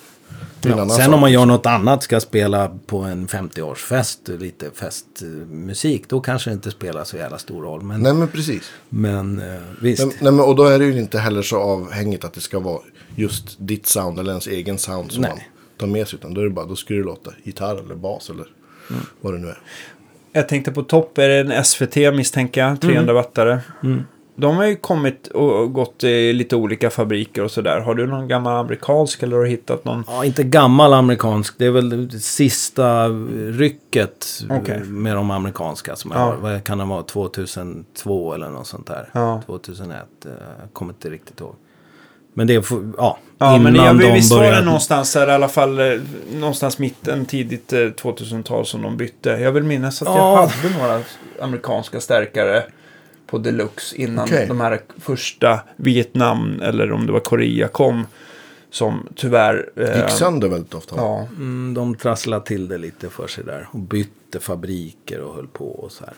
sen 0.97 1.15
om 1.15 1.21
man 1.21 1.33
gör 1.33 1.47
något 1.47 1.67
annat, 1.67 2.03
ska 2.03 2.21
spela 2.21 2.79
på 2.87 2.99
en 2.99 3.27
50-årsfest, 3.29 4.39
lite 4.39 4.71
festmusik, 4.71 6.09
då 6.09 6.21
kanske 6.21 6.51
det 6.51 6.55
inte 6.55 6.71
spelar 6.71 7.05
så 7.05 7.17
jävla 7.17 7.39
stor 7.39 7.63
roll. 7.63 7.83
Men, 7.83 8.01
Nej 8.01 8.15
men 8.15 8.29
precis. 8.29 8.71
men 8.89 9.39
eh, 9.39 9.61
visst. 9.81 10.07
Nej, 10.07 10.17
nej, 10.21 10.33
men, 10.33 10.45
och 10.45 10.57
då 10.57 10.65
är 10.65 10.79
det 10.79 10.85
ju 10.85 10.99
inte 11.01 11.19
heller 11.19 11.43
så 11.43 11.59
avhängigt 11.59 12.25
att 12.25 12.33
det 12.33 12.41
ska 12.41 12.59
vara 12.61 12.81
just 13.15 13.57
ditt 13.59 13.87
sound 13.87 14.19
eller 14.19 14.31
ens 14.31 14.47
egen 14.47 14.79
sound 14.79 15.13
som 15.13 15.23
Nej. 15.23 15.31
man 15.31 15.41
tar 15.79 15.87
med 15.87 16.09
sig. 16.09 16.19
Utan 16.19 16.35
då 16.35 16.41
är 16.41 16.45
det 16.45 16.51
bara, 16.51 16.67
då 16.67 16.77
ska 16.77 16.95
det 16.95 17.01
låta 17.03 17.31
gitarr 17.43 17.77
eller 17.85 17.95
bas 17.95 18.31
eller 18.31 18.47
Mm. 18.91 19.03
vad 19.21 19.33
det 19.35 19.39
nu 19.39 19.49
är. 19.49 19.59
Jag 20.33 20.49
tänkte 20.49 20.73
på 20.73 20.83
topp, 20.83 21.19
är 21.19 21.29
det 21.29 21.55
en 21.55 21.65
SVT 21.65 21.97
misstänker 21.97 22.61
jag, 22.61 22.81
300 22.81 23.13
wattare. 23.13 23.61
De 24.43 24.57
har 24.57 24.65
ju 24.67 24.77
kommit 24.77 25.27
och 25.27 25.73
gått 25.73 26.05
i 26.05 26.33
lite 26.33 26.57
olika 26.57 26.91
fabriker 26.91 27.45
och 27.45 27.51
sådär. 27.51 27.81
Har 27.81 27.95
du 27.95 28.07
någon 28.07 28.29
gammal 28.29 28.57
amerikansk 28.57 29.23
eller 29.23 29.37
har 29.37 29.45
du 29.45 29.51
hittat 29.51 29.85
någon? 29.85 30.05
Ja, 30.09 30.25
inte 30.25 30.43
gammal 30.43 30.93
amerikansk. 30.95 31.55
Det 31.59 31.67
är 31.67 31.71
väl 31.71 32.09
det 32.09 32.19
sista 32.19 33.09
rycket 33.49 34.27
Okej. 34.51 34.79
med 34.85 35.17
de 35.17 35.31
amerikanska 35.31 35.97
som 35.97 36.11
jag 36.11 36.21
Ja. 36.21 36.35
Vad 36.41 36.65
kan 36.65 36.79
det 36.79 36.85
vara? 36.85 37.03
2002 37.03 38.35
eller 38.35 38.51
något 38.51 38.67
sånt 38.67 38.87
där. 38.87 39.09
Ja. 39.13 39.43
2001. 39.47 39.97
eh, 40.25 40.31
Jag 40.61 40.73
kommer 40.73 40.93
inte 40.93 41.11
riktigt 41.11 41.41
ihåg. 41.41 41.55
Men 42.35 42.47
det 42.47 42.55
är 42.55 42.65
ja, 42.99 43.19
Ja, 43.39 43.59
men 43.59 43.75
innan 43.75 43.87
jag, 43.87 43.99
de 43.99 44.13
visst 44.13 44.33
var 44.33 44.39
det 44.43 44.47
började. 44.49 44.65
någonstans 44.67 45.15
här, 45.15 45.29
i 45.29 45.31
alla 45.31 45.49
fall 45.49 45.79
eh, 45.81 46.01
någonstans 46.35 46.79
mitten, 46.79 47.27
tidigt 47.27 47.73
eh, 47.73 47.77
2000-tal 47.79 48.67
som 48.67 48.83
de 48.83 48.97
bytte. 48.97 49.31
Jag 49.31 49.53
vill 49.53 49.63
minnas 49.63 50.03
att 50.03 50.09
jag 50.09 50.17
Ja. 50.17 50.49
hade 50.63 50.79
några 50.79 51.01
amerikanska 51.41 52.01
stärkare 52.01 52.63
på 53.33 53.39
Deluxe 53.39 53.97
innan 53.97 54.25
Okej. 54.25 54.47
de 54.49 54.61
här 54.61 54.81
första 54.99 55.61
Vietnam 55.77 56.61
eller 56.63 56.93
om 56.93 57.07
det 57.07 57.13
var 57.13 57.21
Korea 57.21 57.69
kom. 57.69 58.07
Som 58.71 59.09
tyvärr... 59.17 59.69
eh, 59.77 59.97
Gick 60.01 60.11
sönder 60.11 60.49
väldigt 60.49 60.75
ofta. 60.75 60.95
Ja, 60.97 61.29
Mm, 61.37 61.75
de 61.75 61.95
trasslade 61.95 62.47
till 62.47 62.69
det 62.69 62.79
lite 62.79 63.09
för 63.09 63.27
sig 63.27 63.45
där. 63.45 63.69
Och 63.73 63.79
bytte 63.79 64.41
fabriker 64.41 65.21
och 65.21 65.35
höll 65.35 65.47
på 65.47 65.65
och 65.71 65.93
så 65.93 66.05
här. 66.05 66.15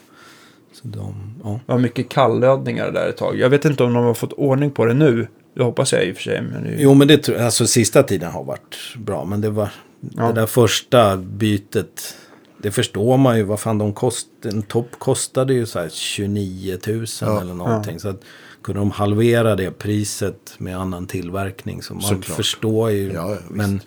Så 0.73 0.87
de, 0.87 1.15
ja. 1.43 1.59
det 1.65 1.71
var 1.71 1.79
mycket 1.79 2.09
kallödningar 2.09 2.91
där 2.91 3.09
ett 3.09 3.17
tag. 3.17 3.37
Jag 3.39 3.49
vet 3.49 3.65
inte 3.65 3.83
om 3.83 3.93
de 3.93 4.03
har 4.03 4.13
fått 4.13 4.33
ordning 4.33 4.71
på 4.71 4.85
det 4.85 4.93
nu. 4.93 5.27
Det 5.55 5.63
hoppas 5.63 5.93
jag 5.93 6.05
i 6.05 6.11
och 6.11 6.15
för 6.15 6.23
sig. 6.23 6.41
Men 6.41 6.63
det, 6.63 6.75
Jo, 6.79 6.93
men 6.93 7.07
det 7.07 7.17
tror 7.17 7.37
alltså 7.37 7.67
sista 7.67 8.03
tiden 8.03 8.31
har 8.31 8.43
varit 8.43 8.75
bra. 8.97 9.25
Men 9.25 9.41
det 9.41 9.49
var 9.49 9.69
Ja. 10.15 10.23
det 10.27 10.33
där 10.33 10.45
första 10.45 11.17
bytet. 11.17 12.17
Det 12.61 12.71
förstår 12.71 13.17
man 13.17 13.37
ju. 13.37 13.43
Vad 13.43 13.59
fan 13.59 13.77
de 13.77 13.93
kost, 13.93 14.27
en 14.45 14.61
topp 14.61 14.87
kostade 14.97 15.53
ju 15.53 15.65
så 15.65 15.79
här 15.79 15.89
29 15.89 16.77
000 16.87 17.05
Ja, 17.21 17.41
eller 17.41 17.53
någonting. 17.53 17.99
Så 17.99 18.09
att 18.09 18.21
kunde 18.63 18.81
de 18.81 18.91
halvera 18.91 19.55
det 19.55 19.71
priset 19.71 20.53
med 20.57 20.77
annan 20.77 21.07
tillverkning. 21.07 21.81
Så 21.81 21.93
man 21.93 22.03
Såklart. 22.03 22.35
förstår 22.37 22.91
ju. 22.91 23.11
Ja, 23.13 23.31
ja, 23.31 23.37
men, 23.49 23.81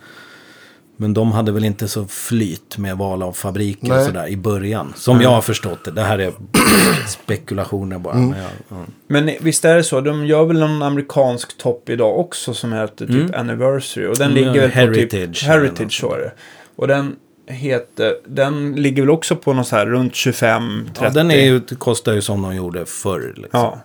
men 0.97 1.15
de 1.15 1.33
hade 1.33 1.53
väl 1.53 1.65
inte 1.65 1.89
så 1.89 2.07
flyt 2.07 2.79
med 2.79 2.97
val 2.99 3.23
av 3.23 3.33
fabriker 3.33 3.89
Nej. 3.89 3.99
och 3.99 4.05
sådär 4.05 4.29
i 4.29 4.37
början. 4.37 4.93
Som 4.97 5.21
jag 5.21 5.31
har 5.31 5.41
förstått 5.41 5.85
det. 5.85 5.91
Det 5.91 6.03
här 6.03 6.19
är 6.19 6.33
spekulationer 7.09 7.99
bara. 7.99 8.15
Mm. 8.15 8.29
Men 8.31 8.39
jag, 8.41 8.51
ja. 8.69 8.85
Men 9.09 9.31
visst 9.41 9.65
är 9.65 9.77
det 9.77 9.85
så, 9.85 10.01
de 10.01 10.27
gör 10.27 10.45
väl 10.45 10.59
någon 10.59 10.83
amerikansk 10.83 11.59
topp 11.59 11.89
idag 11.89 12.19
också 12.19 12.55
som 12.55 12.73
heter 12.73 13.07
typ 13.07 13.35
Anniversary. 13.35 14.07
Och 14.07 14.17
den 14.17 14.31
Mm, 14.31 14.45
ligger 14.45 14.61
väl 14.61 14.71
på 14.71 14.77
Heritage 14.77 15.41
typ... 15.41 15.49
Heritage 15.49 16.01
så 16.01 16.15
är 16.15 16.19
det. 16.19 16.33
Och 16.77 16.89
den 16.89 17.17
heter, 17.49 18.17
den 18.27 18.73
ligger 18.73 19.03
väl 19.03 19.11
också 19.11 19.37
på 19.37 19.53
något 19.53 19.67
så 19.67 19.77
här 19.77 19.87
runt 19.87 20.15
25, 20.15 20.85
30. 20.95 21.05
Ja, 21.05 21.11
den 21.11 21.31
är 21.31 21.45
ju, 21.45 21.61
kostar 21.61 22.13
ju 22.13 22.23
som 22.23 22.43
de 22.43 22.55
gjorde 22.57 22.87
förr. 22.87 23.33
Liksom. 23.37 23.61
Ja, 23.61 23.81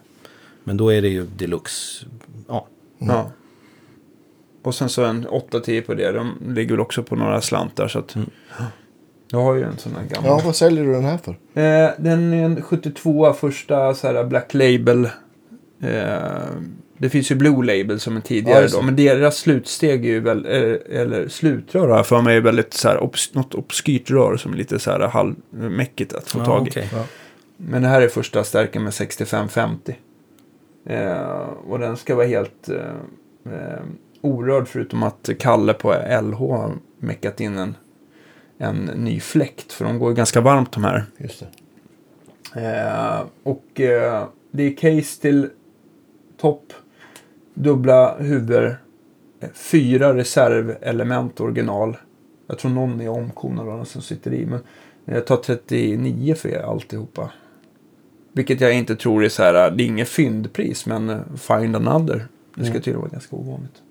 Men 0.63 0.77
då 0.77 0.93
är 0.93 1.01
det 1.01 1.07
ju 1.07 1.25
deluxe. 1.25 2.05
Ja, 2.47 2.67
ja. 2.97 3.31
Och 4.63 4.75
sen 4.75 4.89
så 4.89 5.03
en 5.03 5.27
8-10 5.27 5.81
på 5.81 5.93
det. 5.93 6.11
De 6.11 6.53
ligger 6.53 6.71
väl 6.71 6.79
också 6.79 7.03
på 7.03 7.15
några 7.15 7.41
slantar 7.41 7.87
så 7.87 7.99
att... 7.99 8.15
Jag 9.31 9.41
har 9.41 9.53
ju 9.55 9.63
en 9.63 9.77
sån 9.77 9.95
här 9.95 10.03
gammal. 10.03 10.29
Ja, 10.29 10.41
vad 10.45 10.55
säljer 10.55 10.83
du 10.83 10.91
den 10.93 11.05
här 11.05 11.17
för? 11.17 11.31
Eh, 11.31 11.91
den 11.97 12.33
är 12.33 12.45
en 12.45 12.61
72 12.61 13.33
första 13.33 13.93
så 13.93 14.07
här 14.07 14.23
Black 14.23 14.53
Label. 14.53 15.09
Eh, 15.81 16.19
det 16.97 17.09
finns 17.09 17.31
ju 17.31 17.35
Blue 17.35 17.65
Label 17.65 17.99
som 17.99 18.13
är 18.13 18.19
Ja, 18.19 18.23
tidigare 18.25 18.61
just 18.61 18.75
då. 18.75 18.81
Men 18.81 18.95
deras 18.95 19.37
slutsteg 19.37 20.05
är 20.05 20.09
ju 20.09 20.19
väl, 20.19 20.45
eh, 20.45 21.01
eller 21.01 21.27
slutrör 21.27 21.89
jag 21.89 22.07
för 22.07 22.21
mig 22.21 22.37
är 22.37 22.41
väldigt 22.41 22.73
så 22.73 22.87
här, 22.87 23.03
obs, 23.03 23.33
något 23.33 23.55
obskyrt 23.55 24.11
rör 24.11 24.37
som 24.37 24.53
är 24.53 24.57
lite 24.57 24.79
så 24.79 24.91
här 24.91 24.99
halvmäckigt 24.99 26.13
att 26.13 26.27
få 26.27 26.39
ja 26.39 26.45
tag 26.45 26.67
i. 26.67 26.69
okej. 26.69 26.89
Ja. 26.93 27.05
Men 27.57 27.81
det 27.81 27.87
här 27.87 28.01
är 28.01 28.07
första 28.07 28.43
stärken 28.43 28.83
med 28.83 28.93
6550. 28.93 29.95
Eh, 30.85 31.49
och 31.67 31.79
den 31.79 31.97
ska 31.97 32.15
vara 32.15 32.27
helt 32.27 32.69
eh, 32.69 33.53
eh, 33.53 33.83
orörd 34.21 34.67
förutom 34.67 35.03
att 35.03 35.29
Kalle 35.39 35.73
på 35.73 35.93
LH 36.21 36.37
har 36.37 36.73
meckat 36.99 37.41
in 37.41 37.57
en, 37.57 37.75
en 38.57 38.75
ny 38.85 39.19
fläkt. 39.19 39.73
För 39.73 39.85
de 39.85 39.99
går 39.99 40.09
ju 40.09 40.15
ganska 40.15 40.41
varmt 40.41 40.71
de 40.71 40.83
här. 40.83 41.05
Just 41.17 41.39
det. 41.39 41.47
Eh, 42.55 43.23
och 43.43 43.81
eh, 43.81 44.27
det 44.51 44.63
är 44.63 44.75
case 44.75 45.21
till 45.21 45.49
topp, 46.37 46.73
dubbla 47.53 48.15
huvudar, 48.19 48.77
eh, 49.39 49.49
fyra 49.53 50.15
reservelement 50.17 51.39
original. 51.41 51.97
Jag 52.47 52.57
tror 52.59 52.71
någon 52.71 53.01
är 53.01 53.09
omkonad 53.09 53.67
den 53.67 53.85
som 53.85 54.01
sitter 54.01 54.33
i. 54.33 54.45
Men 54.45 54.59
jag 55.05 55.27
tar 55.27 55.37
39 55.37 56.35
för 56.35 56.63
alltihopa. 56.63 57.31
Vilket 58.33 58.61
jag 58.61 58.73
inte 58.73 58.95
tror 58.95 59.23
är 59.25 59.29
så 59.29 59.43
här, 59.43 59.71
det 59.71 59.83
är 59.83 59.85
inget 59.85 60.09
fyndpris 60.09 60.85
men 60.85 61.09
eh, 61.09 61.17
find 61.35 61.75
another. 61.75 62.27
Det 62.55 62.61
ska 62.63 62.69
Mm. 62.71 62.73
tydligen 62.73 62.99
vara 63.01 63.09
ganska 63.11 63.35
ovanligt. 63.35 63.81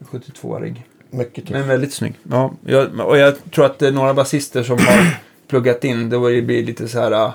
72-rigg. 0.00 0.86
Mycket 1.10 1.34
tufft. 1.34 1.50
Men 1.50 1.68
väldigt 1.68 1.92
snygg. 1.92 2.14
Ja, 2.30 2.54
jag, 2.64 3.00
och 3.08 3.18
jag 3.18 3.34
tror 3.50 3.64
att 3.66 3.78
det 3.78 3.88
är 3.88 3.92
några 3.92 4.14
basister 4.14 4.62
som 4.62 4.78
har 4.78 5.20
pluggat 5.48 5.84
in. 5.84 6.10
Det 6.10 6.18
blir 6.18 6.64
lite 6.64 6.88
så 6.88 6.98
här... 7.00 7.32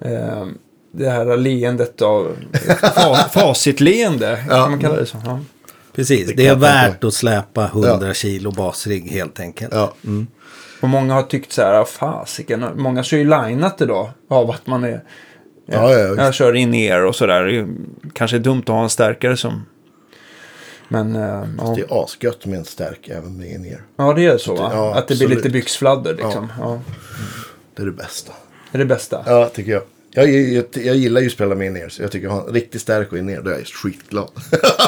Eh, 0.00 0.46
det 0.96 1.10
här 1.10 1.36
leendet 1.36 2.02
av... 2.02 2.36
Fa, 2.94 3.14
facitleende. 3.32 4.44
Ja. 4.48 4.62
Kan 4.62 4.70
man 4.70 4.80
kalla 4.80 4.96
det 4.96 5.06
så? 5.06 5.16
Ja. 5.24 5.40
Precis, 5.94 6.26
Det 6.28 6.34
det, 6.34 6.46
är 6.46 6.54
värt 6.56 7.04
att 7.04 7.14
släpa 7.14 7.64
100 7.64 8.14
kilo 8.14 8.50
basrigg 8.50 9.10
helt 9.10 9.40
enkelt. 9.40 9.74
Ja. 9.74 9.92
Och 10.80 10.88
många 10.88 11.14
har 11.14 11.22
tyckt 11.22 11.52
så 11.52 11.62
här, 11.62 11.74
"Ah, 11.80 11.84
fasiken. 11.84 12.64
Många 12.76 13.02
kör 13.02 13.16
ju 13.16 13.24
lineat 13.24 13.80
idag 13.80 14.10
av 14.28 14.50
att 14.50 14.66
man 14.66 14.84
är... 14.84 15.02
Ja, 15.66 15.92
ja, 15.92 15.98
jag 16.24 16.34
kör 16.34 16.54
in 16.54 16.74
er 16.74 17.04
och 17.04 17.14
sådär. 17.16 17.44
Det 17.44 17.56
är 17.58 17.66
Kanske 18.12 18.36
är 18.36 18.40
dumt 18.40 18.60
att 18.60 18.68
ha 18.68 18.82
en 18.82 18.90
stärkare 18.90 19.36
som... 19.36 19.66
Men... 20.88 21.16
Eh, 21.16 21.44
ja. 21.58 21.74
Det 21.76 21.82
är 21.82 22.04
asgött 22.04 22.46
med 22.46 22.58
en 22.58 22.64
stärk 22.64 23.08
även 23.08 23.36
med 23.36 23.50
in-ear. 23.50 23.80
ja, 23.96 24.12
det 24.12 24.26
är 24.26 24.38
så 24.38 24.54
va? 24.54 24.70
Ja, 24.74 24.94
att 24.94 25.08
det 25.08 25.18
blir 25.18 25.28
lite 25.28 25.50
byxfladder 25.50 26.14
liksom. 26.14 26.52
Ja. 26.60 26.80
Det 27.74 27.82
är 27.82 27.86
det 27.86 27.92
bästa. 27.92 28.32
Det 28.72 28.76
är 28.76 28.78
det 28.78 28.84
bästa. 28.86 29.22
Ja, 29.26 29.48
tycker 29.54 29.72
jag. 29.72 29.82
Jag, 30.16 30.30
jag, 30.30 30.64
jag 30.72 30.96
gillar 30.96 31.20
ju 31.20 31.26
att 31.26 31.32
spela 31.32 31.54
med 31.54 31.66
in-ear. 31.66 31.88
Så 31.88 32.02
jag 32.02 32.10
tycker 32.12 32.26
att 32.26 32.32
ha 32.32 32.46
en 32.48 32.54
riktigt 32.54 32.82
stärk 32.82 33.12
och 33.12 33.18
in-ear, 33.18 33.42
då 33.42 33.50
är 33.50 33.54
jag 33.54 33.66
skitglad. 33.66 34.30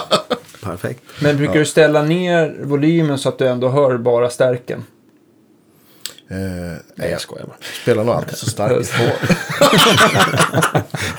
Perfekt. 0.62 1.00
Men 1.20 1.36
brukar 1.36 1.54
du 1.54 1.64
ställa 1.64 2.02
ner 2.02 2.56
volymen 2.62 3.18
så 3.18 3.28
att 3.28 3.38
du 3.38 3.46
ändå 3.46 3.68
hör 3.68 3.98
bara 3.98 4.30
stärken? 4.30 4.84
Eh, 6.30 6.36
Nej, 6.94 7.10
jag 7.10 7.20
skojar 7.20 7.46
bara. 7.46 7.56
spelar 7.82 8.04
nog 8.04 8.14
alltid 8.14 8.36
så 8.36 8.46
starkt 8.50 8.92
på. 8.96 9.04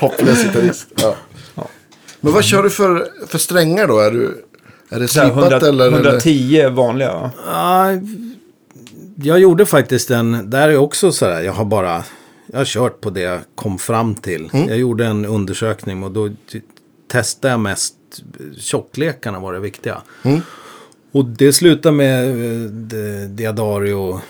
Hopplös 0.06 0.42
gitarrist. 0.42 0.86
Ja. 0.96 1.16
Ja. 1.54 1.68
Men 2.20 2.32
vad 2.32 2.44
kör 2.44 2.62
du 2.62 2.70
för, 2.70 3.08
för 3.26 3.38
strängar 3.38 3.86
då? 3.86 3.98
Är, 3.98 4.10
du, 4.10 4.44
är 4.90 5.00
det 5.00 5.08
slipat 5.08 5.52
100, 5.52 5.68
eller? 5.68 5.92
110 5.92 6.56
är 6.56 6.70
vanliga 6.70 7.12
va? 7.12 7.30
Ja, 7.46 7.86
jag 9.22 9.38
gjorde 9.38 9.66
faktiskt 9.66 10.10
en, 10.10 10.50
där 10.50 10.68
är 10.68 10.76
också 10.76 11.12
så 11.12 11.26
här, 11.26 11.42
jag 11.42 11.52
har 11.52 11.64
bara, 11.64 12.04
jag 12.52 12.58
har 12.58 12.64
kört 12.64 13.00
på 13.00 13.10
det 13.10 13.20
jag 13.20 13.40
kom 13.54 13.78
fram 13.78 14.14
till. 14.14 14.50
Jag 14.52 14.78
gjorde 14.78 15.06
en 15.06 15.24
undersökning 15.24 16.02
och 16.02 16.10
då 16.10 16.30
testade 17.08 17.52
jag 17.52 17.60
mest 17.60 17.94
tjockleken 18.58 19.42
var 19.42 19.52
det 19.52 19.60
viktiga. 19.60 20.02
Och 21.12 21.24
det 21.24 21.52
slutade 21.52 21.96
med 21.96 22.28
eh, 22.92 23.28
Diadario 23.28 24.20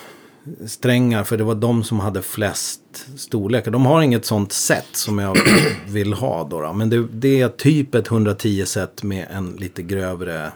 strängar 0.65 1.23
för 1.23 1.37
det 1.37 1.43
var 1.43 1.55
de 1.55 1.83
som 1.83 1.99
hade 1.99 2.21
flest 2.21 2.81
storlekar. 3.17 3.71
De 3.71 3.85
har 3.85 4.01
inget 4.01 4.25
sånt 4.25 4.53
set 4.53 4.87
som 4.91 5.19
jag 5.19 5.37
vill 5.87 6.13
ha 6.13 6.47
då. 6.49 6.61
då. 6.61 6.73
Men 6.73 6.89
det, 6.89 7.07
det 7.11 7.41
är 7.41 7.49
typ 7.49 7.95
ett 7.95 8.07
110 8.07 8.65
set 8.65 9.03
med 9.03 9.27
en 9.31 9.51
lite 9.51 9.83
grövre 9.83 10.45
eh, 10.45 10.51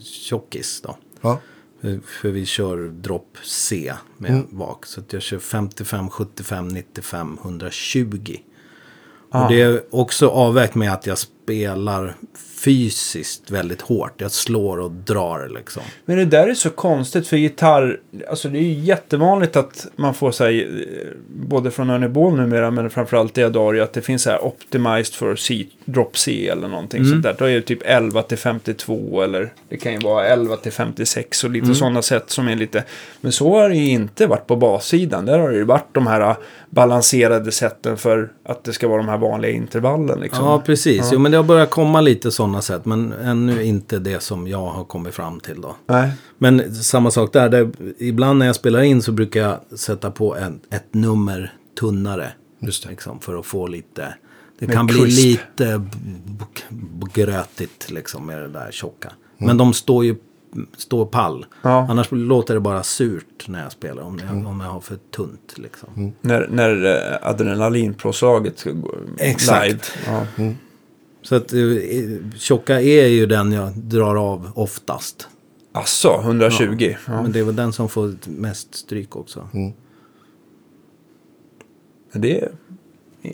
tjockis 0.00 0.80
då. 0.80 0.96
Ja. 1.20 1.40
För, 1.80 2.00
för 2.06 2.28
vi 2.28 2.46
kör 2.46 2.76
drop 2.88 3.36
C 3.42 3.92
med 4.18 4.44
vak. 4.50 4.86
Så 4.86 5.00
att 5.00 5.12
jag 5.12 5.22
kör 5.22 5.38
55, 5.38 6.10
75, 6.10 6.68
95, 6.68 7.38
120. 7.42 8.36
Ah. 9.30 9.44
Och 9.44 9.52
det 9.52 9.62
är 9.62 9.82
också 9.90 10.28
avvägt 10.28 10.74
med 10.74 10.92
att 10.92 11.06
jag 11.06 11.18
spelar 11.18 12.16
fysiskt 12.66 13.50
väldigt 13.50 13.82
hårt. 13.82 14.20
Jag 14.20 14.30
slår 14.30 14.80
och 14.80 14.90
drar 14.90 15.50
liksom. 15.54 15.82
Men 16.04 16.16
det 16.16 16.24
där 16.24 16.48
är 16.48 16.54
så 16.54 16.70
konstigt 16.70 17.28
för 17.28 17.36
gitarr, 17.36 18.00
alltså 18.28 18.48
det 18.48 18.58
är 18.58 18.62
ju 18.62 18.72
jättevanligt 18.72 19.56
att 19.56 19.86
man 19.96 20.14
får 20.14 20.30
säga 20.30 20.66
både 21.28 21.70
från 21.70 21.90
Ernie 21.90 22.08
Ball 22.08 22.36
numera 22.36 22.70
men 22.70 22.90
framförallt 22.90 23.34
Diadario 23.34 23.82
att 23.82 23.92
det 23.92 24.02
finns 24.02 24.22
så 24.22 24.30
här 24.30 24.44
optimized 24.44 25.14
för 25.14 25.36
C, 25.36 25.66
drop 25.84 26.18
C 26.18 26.48
eller 26.48 26.68
någonting 26.68 27.04
sånt 27.04 27.22
där. 27.22 27.36
Då 27.38 27.44
är 27.44 27.54
det 27.54 27.62
typ 27.62 27.82
11 27.84 28.22
till 28.22 28.38
52 28.38 29.22
eller 29.22 29.52
det 29.68 29.76
kan 29.76 29.92
ju 29.92 29.98
vara 29.98 30.26
11 30.26 30.56
till 30.56 30.72
56 30.72 31.44
och 31.44 31.50
lite 31.50 31.74
sådana 31.74 32.02
sätt 32.02 32.30
som 32.30 32.48
är 32.48 32.56
lite, 32.56 32.84
men 33.20 33.32
så 33.32 33.54
har 33.54 33.68
det 33.68 33.76
ju 33.76 33.90
inte 33.90 34.26
varit 34.26 34.46
på 34.46 34.56
bassidan. 34.56 35.26
Där 35.26 35.38
har 35.38 35.50
det 35.50 35.56
ju 35.56 35.64
varit 35.64 35.88
de 35.92 36.06
här 36.06 36.36
balanserade 36.76 37.52
sätten 37.52 37.96
för 37.96 38.32
att 38.44 38.64
det 38.64 38.72
ska 38.72 38.88
vara 38.88 39.02
de 39.02 39.08
här 39.08 39.18
vanliga 39.18 39.50
intervallen 39.52 40.20
liksom. 40.20 40.44
Ja, 40.44 40.62
precis. 40.66 40.98
Ja. 40.98 41.10
Jo, 41.12 41.18
men 41.18 41.30
det 41.32 41.36
har 41.38 41.44
börjat 41.44 41.70
komma 41.70 42.00
lite 42.00 42.30
sådana 42.30 42.62
sätt. 42.62 42.84
Men 42.84 43.12
ännu 43.12 43.62
inte 43.64 43.98
det 43.98 44.22
som 44.22 44.48
jag 44.48 44.66
har 44.66 44.84
kommit 44.84 45.14
fram 45.14 45.40
till 45.40 45.60
då. 45.60 45.76
Nej. 45.86 46.10
Men 46.38 46.74
samma 46.74 47.10
sak 47.10 47.32
där. 47.32 47.48
där 47.48 47.70
ibland 47.98 48.38
när 48.38 48.46
jag 48.46 48.54
spelar 48.56 48.82
in 48.82 49.02
så 49.02 49.12
brukar 49.12 49.40
jag 49.40 49.78
sätta 49.78 50.10
på 50.10 50.36
en, 50.36 50.60
ett 50.70 50.94
nummer 50.94 51.52
tunnare. 51.80 52.28
Just 52.60 52.82
det. 52.84 52.90
Liksom, 52.90 53.20
för 53.20 53.38
att 53.38 53.46
få 53.46 53.66
lite 53.66 54.14
Det 54.58 54.66
Med 54.66 54.76
kan 54.76 54.86
bli 54.86 54.98
crisp. 55.00 55.24
lite 55.24 55.78
b- 55.78 56.50
b- 56.68 57.06
grötigt 57.14 57.90
liksom 57.90 58.26
med 58.26 58.38
det 58.42 58.48
där 58.48 58.68
tjocka. 58.72 59.12
Men 59.38 59.56
de 59.56 59.72
står 59.74 60.04
ju 60.04 60.16
står 60.76 61.06
pall. 61.06 61.46
Ja. 61.62 61.86
Annars 61.90 62.06
låter 62.10 62.54
det 62.54 62.60
bara 62.60 62.82
surt 62.82 63.48
när 63.48 63.62
jag 63.62 63.72
spelar. 63.72 64.02
Om 64.02 64.18
jag, 64.28 64.46
om 64.46 64.60
jag 64.60 64.68
har 64.70 64.80
för 64.80 64.96
tunt 65.16 65.54
liksom. 65.56 66.12
När, 66.20 66.48
när 66.50 66.84
eh, 66.84 67.28
adrenalinpåslaget 67.30 68.58
ska 68.58 68.70
gå 68.70 68.94
Exakt. 69.18 69.66
live. 69.66 69.78
Ja. 70.06 70.26
Så 71.22 71.34
att 71.34 71.52
eh, 71.52 71.58
tjocka 72.38 72.80
är 72.80 73.06
ju 73.06 73.26
den 73.26 73.52
jag 73.52 73.72
drar 73.76 74.16
av 74.16 74.50
oftast. 74.54 75.28
Asså, 75.72 76.20
120? 76.20 76.94
Ja. 77.06 77.22
Men 77.22 77.32
det 77.32 77.38
är 77.38 77.44
väl 77.44 77.56
den 77.56 77.72
som 77.72 77.88
får 77.88 78.14
mest 78.24 78.74
stryk 78.74 79.16
också. 79.16 79.48
Men 79.52 79.72
Det, 82.22 82.40
är, 82.40 82.50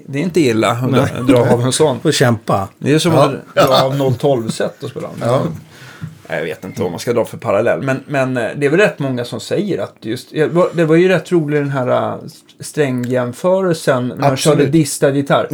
det 0.07 0.19
är 0.19 0.23
inte 0.23 0.41
illa 0.41 0.71
att 0.71 1.27
dra 1.27 1.53
av 1.53 1.61
en 1.63 1.73
sån. 1.73 2.01
Får 2.03 2.13
kämpa. 2.13 2.69
Det 2.79 2.93
är 2.93 2.99
som 2.99 3.13
Ja. 3.13 3.33
att 3.55 3.55
dra 3.69 4.05
av 4.07 4.13
012 4.19 4.49
set 4.49 4.83
och 4.83 4.91
spela. 4.91 5.11
Ja. 5.21 5.43
Jag 6.37 6.45
vet 6.45 6.65
inte 6.65 6.83
vad 6.83 6.91
man 6.91 7.01
ska 7.01 7.13
dra 7.13 7.25
för 7.25 7.37
parallell. 7.37 7.83
Men, 7.83 7.97
men 8.07 8.37
eh, 8.37 8.51
det 8.57 8.67
är 8.67 8.71
väl 8.71 8.81
rätt 8.81 8.99
många 8.99 9.25
som 9.25 9.41
säger 9.41 9.79
att 9.79 9.95
just... 10.01 10.31
Det 10.75 10.85
var 10.85 10.97
ju 10.97 11.09
rätt 11.09 11.33
roligt 11.33 11.61
den 11.61 11.71
här 11.71 11.89
äh, 11.89 12.15
strängjämförelsen 12.61 14.09
när 14.09 14.17
man 14.29 14.37
körde 14.37 14.67
distad 14.67 15.11
gitarr. 15.11 15.49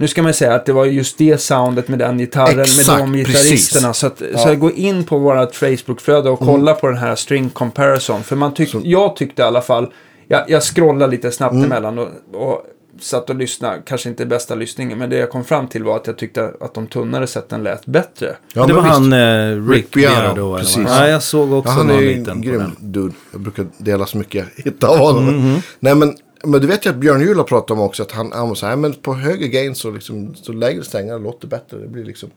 Nu 0.00 0.08
ska 0.08 0.22
man 0.22 0.34
säga 0.34 0.54
att 0.54 0.66
det 0.66 0.72
var 0.72 0.84
just 0.84 1.18
det 1.18 1.40
soundet 1.40 1.88
med 1.88 1.98
den 1.98 2.18
gitarren, 2.18 2.60
Exakt, 2.60 2.88
med 2.88 2.98
de 2.98 3.12
gitarristerna. 3.18 3.88
precis. 3.88 4.00
Så, 4.00 4.06
att, 4.06 4.22
Ja. 4.32 4.38
så 4.38 4.54
gå 4.54 4.72
in 4.72 5.04
på 5.04 5.18
vårt 5.18 5.54
Facebook-flöde 5.54 6.30
och 6.30 6.38
kolla 6.38 6.74
på 6.74 6.86
den 6.86 6.96
här 6.96 7.14
string 7.14 7.50
comparison. 7.50 8.22
För 8.22 8.36
man 8.36 8.54
tyck, 8.54 8.74
jag 8.82 9.16
tyckte 9.16 9.42
i 9.42 9.44
alla 9.44 9.60
fall, 9.60 9.92
jag, 10.28 10.50
jag 10.50 10.62
scrollade 10.62 11.10
lite 11.10 11.30
snabbt 11.30 11.54
emellan 11.54 11.98
och, 11.98 12.08
och 12.34 12.62
satt 13.00 13.30
och 13.30 13.36
lyssnade. 13.36 13.82
Kanske 13.86 14.08
inte 14.08 14.26
bästa 14.26 14.54
lyssningen, 14.54 14.98
men 14.98 15.10
det 15.10 15.16
jag 15.16 15.30
kom 15.30 15.44
fram 15.44 15.68
till 15.68 15.84
var 15.84 15.96
att 15.96 16.06
jag 16.06 16.18
tyckte 16.18 16.52
att 16.60 16.74
de 16.74 16.86
tunnare 16.86 17.26
sätten 17.26 17.62
lät 17.62 17.86
bättre. 17.86 18.36
Ja, 18.54 18.66
det 18.66 18.66
men 18.66 18.76
var 18.76 18.82
visst. 18.82 18.94
han 18.94 19.12
eh, 19.12 19.68
Rick 19.70 19.96
Rick 19.96 20.08
Beardo. 20.08 20.54
eller 20.54 20.58
precis. 20.64 20.76
vad? 20.76 20.86
Ja, 20.92 21.08
jag 21.08 21.22
såg 21.22 21.52
också 21.52 21.72
Ja, 21.72 21.76
han 21.76 21.90
är 21.90 22.00
ju 22.00 22.24
en 22.30 22.42
grym 22.42 22.70
dude. 22.78 23.14
Jag 23.32 23.40
brukar 23.40 23.66
dela 23.78 24.06
så 24.06 24.18
mycket 24.18 24.34
jag 24.56 24.64
hittar 24.64 24.88
av 24.88 24.98
honom. 24.98 25.60
Nej, 25.80 25.94
men, 25.94 26.16
men 26.44 26.60
du 26.60 26.66
vet 26.66 26.86
ju 26.86 26.90
att 26.90 26.96
Björn 26.96 27.20
Juhl 27.20 27.36
har 27.36 27.44
pratat 27.44 27.70
om 27.70 27.80
också 27.80 28.02
att 28.02 28.12
han, 28.12 28.32
han 28.32 28.48
var 28.48 28.54
så 28.54 28.66
här, 28.66 28.76
men 28.76 28.92
på 28.94 29.14
högre 29.14 29.48
gain 29.48 29.74
så, 29.74 29.90
liksom, 29.90 30.34
så 30.34 30.52
lägre 30.52 30.84
strängar 30.84 31.18
låter 31.18 31.48
bättre. 31.48 31.78
Det 31.78 31.88
blir 31.88 32.04
liksom, 32.04 32.30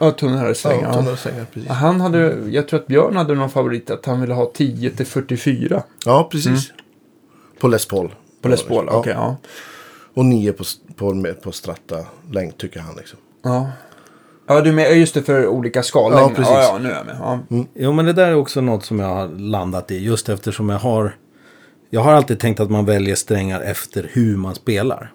Ja, 0.00 0.10
tunnare 0.10 0.48
ja, 0.48 0.54
strängar. 0.54 0.88
Ja, 0.88 0.94
tunnare 0.94 1.16
strängar. 1.16 1.46
Precis. 1.54 1.70
Han 1.70 2.00
hade, 2.00 2.36
jag 2.50 2.68
tror 2.68 2.80
att 2.80 2.86
Björn 2.86 3.16
hade 3.16 3.34
någon 3.34 3.50
favorit 3.50 3.90
att 3.90 4.06
han 4.06 4.20
ville 4.20 4.34
ha 4.34 4.50
10 4.54 4.90
till 4.90 5.06
44 5.06 5.82
Ja, 6.04 6.28
precis. 6.32 6.72
På 7.60 7.68
Les 7.68 7.86
Paul. 7.86 8.14
på 8.42 8.48
Les 8.48 8.62
Paul. 8.62 8.84
Ja. 8.86 8.96
Okej, 8.96 9.12
ja. 9.16 9.36
Och 10.18 10.24
nio 10.24 10.52
på, 10.52 10.64
på, 10.96 11.34
på 11.42 11.52
stratta 11.52 12.04
längd 12.32 12.58
tycker 12.58 12.80
han 12.80 12.96
liksom. 12.96 13.18
ja. 13.42 13.70
Ja, 14.46 14.60
du 14.60 14.72
med, 14.72 14.98
just 14.98 15.14
det 15.14 15.22
för 15.22 15.46
olika 15.46 15.82
skallängder. 15.82 16.22
Ja, 16.22 16.28
precis. 16.28 16.52
Ja, 16.52 16.62
ja, 16.62 16.78
nu 16.78 16.90
är 16.90 16.94
jag 16.94 17.06
med. 17.06 17.16
Ja. 17.20 17.66
Jo, 17.74 17.92
men 17.92 18.04
det 18.04 18.12
där 18.12 18.28
är 18.28 18.34
också 18.34 18.60
något 18.60 18.84
som 18.84 18.98
jag 18.98 19.08
har 19.08 19.28
landat 19.28 19.90
i. 19.90 20.04
Just 20.04 20.28
eftersom 20.28 20.68
jag 20.68 20.78
har... 20.78 21.16
Jag 21.90 22.00
har 22.00 22.12
alltid 22.12 22.40
tänkt 22.40 22.60
att 22.60 22.70
man 22.70 22.84
väljer 22.84 23.14
strängar 23.14 23.60
efter 23.60 24.10
hur 24.12 24.36
man 24.36 24.54
spelar. 24.54 25.12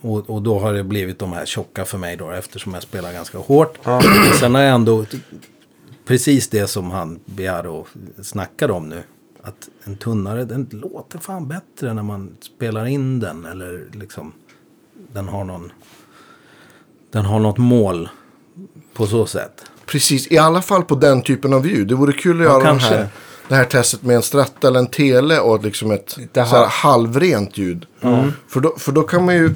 Och, 0.00 0.30
och 0.30 0.42
då 0.42 0.58
har 0.58 0.72
det 0.72 0.84
blivit 0.84 1.18
de 1.18 1.32
här 1.32 1.46
tjocka 1.46 1.84
för 1.84 1.98
mig 1.98 2.16
då. 2.16 2.30
Eftersom 2.30 2.74
jag 2.74 2.82
spelar 2.82 3.12
ganska 3.12 3.38
hårt. 3.38 3.78
Men 3.84 4.02
Sen 4.40 4.54
har 4.54 4.62
jag 4.62 4.74
ändå... 4.74 5.04
Precis 6.06 6.48
det 6.48 6.66
som 6.66 6.90
han 6.90 7.20
begär 7.24 7.66
och 7.66 7.88
snackar 8.22 8.70
om 8.70 8.88
nu. 8.88 9.02
Att 9.42 9.68
en 9.84 9.96
tunnare, 9.96 10.44
den 10.44 10.68
låter 10.72 11.18
fan 11.18 11.48
bättre 11.48 11.94
när 11.94 12.02
man 12.02 12.36
spelar 12.40 12.86
in 12.86 13.20
den. 13.20 13.44
Eller 13.44 13.84
liksom... 13.92 14.32
Den 15.12 15.28
har 15.28 15.44
någon... 15.44 15.72
Den 17.12 17.24
har 17.24 17.40
något 17.40 17.58
mål. 17.58 18.08
På 18.94 19.06
så 19.06 19.26
sätt. 19.26 19.64
Precis, 19.86 20.32
i 20.32 20.38
alla 20.38 20.62
fall 20.62 20.82
på 20.82 20.94
den 20.94 21.22
typen 21.22 21.52
av 21.52 21.66
ljud. 21.66 21.88
Det 21.88 21.94
vore 21.94 22.12
kul 22.12 22.40
att 22.40 22.46
Ja, 22.46 22.52
göra 22.52 22.64
den 22.64 22.78
här, 22.78 23.08
det 23.48 23.54
här 23.54 23.64
testet 23.64 24.02
med 24.02 24.16
en 24.16 24.22
stratta 24.22 24.68
eller 24.68 24.78
en 24.80 24.86
tele 24.86 25.40
och 25.40 25.64
liksom 25.64 25.90
ett 25.90 26.10
så 26.10 26.40
här 26.40 26.46
halv- 26.46 26.68
halvrent 26.68 27.58
ljud. 27.58 27.86
För, 28.48 28.60
då, 28.60 28.74
för 28.78 28.92
då 28.92 29.02
kan 29.02 29.24
man 29.24 29.34
ju, 29.34 29.54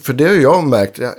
för 0.00 0.12
det 0.12 0.24
har 0.24 0.34
jag 0.34 0.64
märkt, 0.66 0.98
jag, 0.98 1.12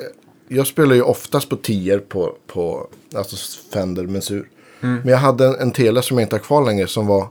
jag 0.47 0.68
spelar 0.68 0.95
ju 0.95 1.01
oftast 1.01 1.49
på 1.49 1.55
tior 1.55 1.99
på, 1.99 2.36
på 2.47 2.88
alltså 3.16 3.36
Fender 3.74 4.03
Mensur. 4.07 4.49
Men 4.80 5.07
jag 5.07 5.18
hade 5.18 5.47
en, 5.47 5.55
en 5.55 5.72
tele 5.72 6.01
som 6.01 6.18
jag 6.18 6.26
inte 6.26 6.36
har 6.36 6.41
kvar 6.43 6.66
längre 6.66 6.88
som 6.88 7.07
var 7.07 7.28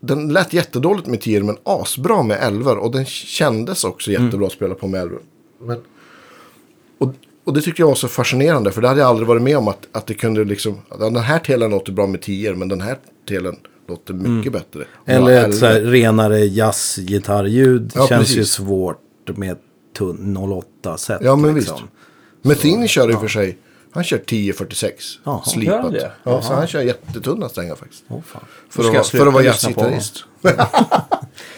den 0.00 0.32
lät 0.32 0.52
jättedåligt 0.52 1.06
med 1.06 1.20
10 1.20 1.42
men 1.42 1.56
asbra 1.62 2.22
med 2.22 2.38
11 2.40 2.72
och 2.72 2.90
den 2.90 3.04
kändes 3.04 3.84
också 3.84 4.10
jättebra 4.10 4.46
att 4.46 4.52
spela 4.52 4.74
på 4.74 4.88
med 4.88 5.00
11. 5.00 5.18
Men, 5.60 5.78
och, 6.98 7.14
och 7.44 7.54
det 7.54 7.60
tyckte 7.60 7.82
jag 7.82 7.86
var 7.86 7.94
så 7.94 8.08
fascinerande 8.08 8.72
för 8.72 8.82
det 8.82 8.88
hade 8.88 9.00
jag 9.00 9.08
aldrig 9.08 9.28
varit 9.28 9.42
med 9.42 9.58
om 9.58 9.68
att, 9.68 9.88
att 9.92 10.06
det 10.06 10.14
kunde 10.14 10.44
liksom, 10.44 10.78
ja, 10.90 10.96
den 10.96 11.16
här 11.16 11.38
telen 11.38 11.70
låter 11.70 11.92
bra 11.92 12.06
med 12.06 12.22
10 12.22 12.54
men 12.54 12.68
den 12.68 12.80
här 12.80 12.98
telen 13.28 13.56
låter 13.88 14.14
mycket 14.14 14.52
bättre. 14.52 14.84
Och 14.94 15.08
Eller 15.08 15.38
ett 15.38 15.44
11. 15.44 15.56
så 15.56 15.66
här 15.66 15.80
renare 15.80 16.38
jazzgitarrljud. 16.38 17.92
Ja, 17.94 18.06
känns 18.06 18.30
ju 18.30 18.36
precis. 18.36 18.52
svårt 18.52 18.98
med 19.36 19.56
tunn 19.98 20.36
08 20.36 20.96
set. 20.96 21.20
Ja 21.24 21.36
men 21.36 21.54
liksom. 21.54 21.76
visst. 21.76 21.86
Metheny 22.42 22.88
kör 22.88 23.10
i 23.10 23.14
och 23.14 23.20
för 23.20 23.28
sig, 23.28 23.58
han 23.92 24.04
kör 24.04 24.16
1046 24.16 25.04
Jaha. 25.24 25.40
Gör 25.46 25.52
slipat. 25.52 25.82
han 25.82 25.92
det? 25.92 26.10
Ja, 26.24 26.42
så 26.42 26.54
han 26.54 26.66
kör 26.66 26.80
jättetunna 26.80 27.48
strängar 27.48 27.74
faktiskt. 27.74 28.04
Åh, 28.08 28.20
fan. 28.26 28.44
För, 28.70 28.80
att, 28.82 28.86
vara- 28.86 28.96
jag 28.96 29.06
för 29.06 29.26
att 29.26 29.32
vara 29.32 29.44
jazzgitarrist. 29.44 30.24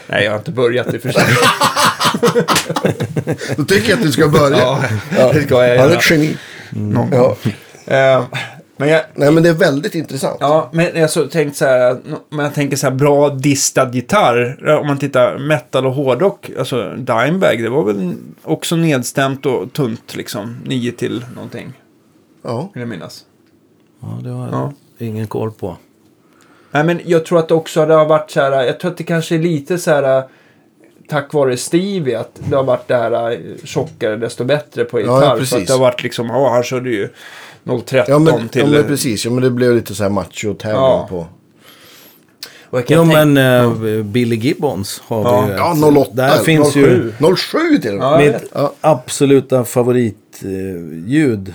Nej, 0.07 0.25
jag 0.25 0.31
har 0.31 0.39
inte 0.39 0.51
börjat 0.51 0.95
i 0.95 0.97
och 0.97 1.01
för 1.03 1.13
sig. 1.13 1.25
Då 3.57 3.65
tycker 3.65 3.91
jag 3.91 3.97
att 3.99 4.05
du 4.05 4.13
ska 4.13 4.29
börja. 4.29 4.79
Ja, 5.19 5.33
det 5.33 5.43
ska 5.43 5.67
jag 5.67 5.79
Han 5.79 5.87
är 5.87 5.91
göra. 5.91 5.99
ett 5.99 6.11
geni. 6.11 6.37
Någon 6.71 7.11
gång. 7.11 7.37
Ja. 7.85 7.95
Eh, 7.95 8.25
men 8.77 8.89
jag, 8.89 9.03
Nej 9.15 9.31
men 9.33 9.43
det 9.43 9.49
är 9.49 9.53
väldigt 9.55 9.95
intressant. 9.95 10.37
Ja, 10.41 10.71
men 10.73 10.97
jag 11.01 11.11
så 11.11 11.27
tänkt 11.27 11.57
så 11.57 11.65
här, 11.65 11.99
om 12.31 12.39
jag 12.39 12.55
tänker 12.55 12.77
så 12.77 12.87
här 12.87 12.95
bra 12.95 13.29
distad 13.29 13.91
gitarr, 13.93 14.69
om 14.81 14.87
man 14.87 14.99
tittar 14.99 15.39
metal 15.39 15.87
och 15.87 15.95
hårdrock, 15.95 16.51
alltså 16.59 16.91
Dimebag, 16.97 17.63
det 17.63 17.69
var 17.69 17.85
väl 17.85 18.15
också 18.43 18.77
nedstämt 18.77 19.47
och 19.47 19.73
tunt 19.73 20.17
liksom, 20.17 20.61
9 20.65 20.93
till 20.93 21.25
någonting, 21.35 21.73
Ja. 22.43 22.71
vill 22.75 22.81
jag 22.81 22.89
minnas. 22.89 23.25
Ja, 24.01 24.19
det 24.23 24.31
har 24.31 24.47
jag 24.47 24.55
Ja. 24.55 24.73
ingen 25.07 25.27
koll 25.27 25.51
på. 25.51 25.77
Nej, 26.71 26.85
men 26.85 27.01
jag 27.05 27.25
tror 27.27 27.39
att 27.39 27.49
det 27.49 27.55
också 27.55 27.87
det 27.87 27.95
har 27.95 28.07
varit 28.07 28.31
så 28.31 28.41
här, 28.41 28.65
jag 28.65 28.81
tror 28.81 28.91
att 28.91 28.97
det 28.97 29.05
kanske 29.05 29.35
är 29.35 29.39
lite 29.39 29.79
så 29.79 29.91
här, 29.91 30.23
tack 31.09 31.33
vare 31.35 31.57
Stevie, 31.57 32.19
att 32.19 32.41
det 32.49 32.57
har 32.57 32.65
varit 32.65 32.89
det 32.89 32.97
här 32.97 33.31
eh, 33.31 33.39
tjockare 33.65 34.17
desto 34.17 34.45
bättre 34.45 34.85
på 34.85 35.01
gitarr. 35.01 35.21
för 35.31 35.39
precis. 35.39 35.55
att 35.61 35.67
det 35.67 35.73
har 35.73 35.81
varit 35.81 36.03
liksom, 36.03 36.27
ja, 36.27 36.51
han 36.51 36.63
körde 36.63 36.91
ju 36.91 37.09
013 37.65 38.05
Ja 38.09 38.19
men, 38.19 38.49
till... 38.49 38.61
ja 38.63 38.69
men 38.69 38.85
precis, 38.85 39.25
ja, 39.25 39.31
men 39.31 39.43
det 39.43 39.51
blev 39.51 39.75
lite 39.75 39.95
så 39.95 40.03
här 40.03 40.11
macho-tävling 40.11 40.77
Ja. 40.83 41.07
på. 41.11 41.27
och 42.71 42.79
jag 42.79 42.87
kan 42.87 42.97
Jo, 42.97 43.03
tänka- 43.13 43.25
men 43.25 43.97
eh, 43.99 44.03
Billy 44.05 44.37
Gibbons 44.37 45.03
har 45.07 45.23
Ja. 45.23 45.41
vi 45.47 45.53
ju. 45.53 45.59
Ja, 45.59 45.73
ett- 45.73 45.97
08. 45.97 46.11
Där 46.15 46.37
finns 46.45 46.77
ju 46.77 47.13
07. 47.19 47.35
07 47.37 47.79
till 47.79 47.91
och 47.93 47.99
med. 47.99 48.07
Ja, 48.07 48.23
jag 48.23 48.33
mitt 48.33 48.43
vet. 48.43 48.73
absoluta 48.81 49.65
favoritljud. 49.65 51.55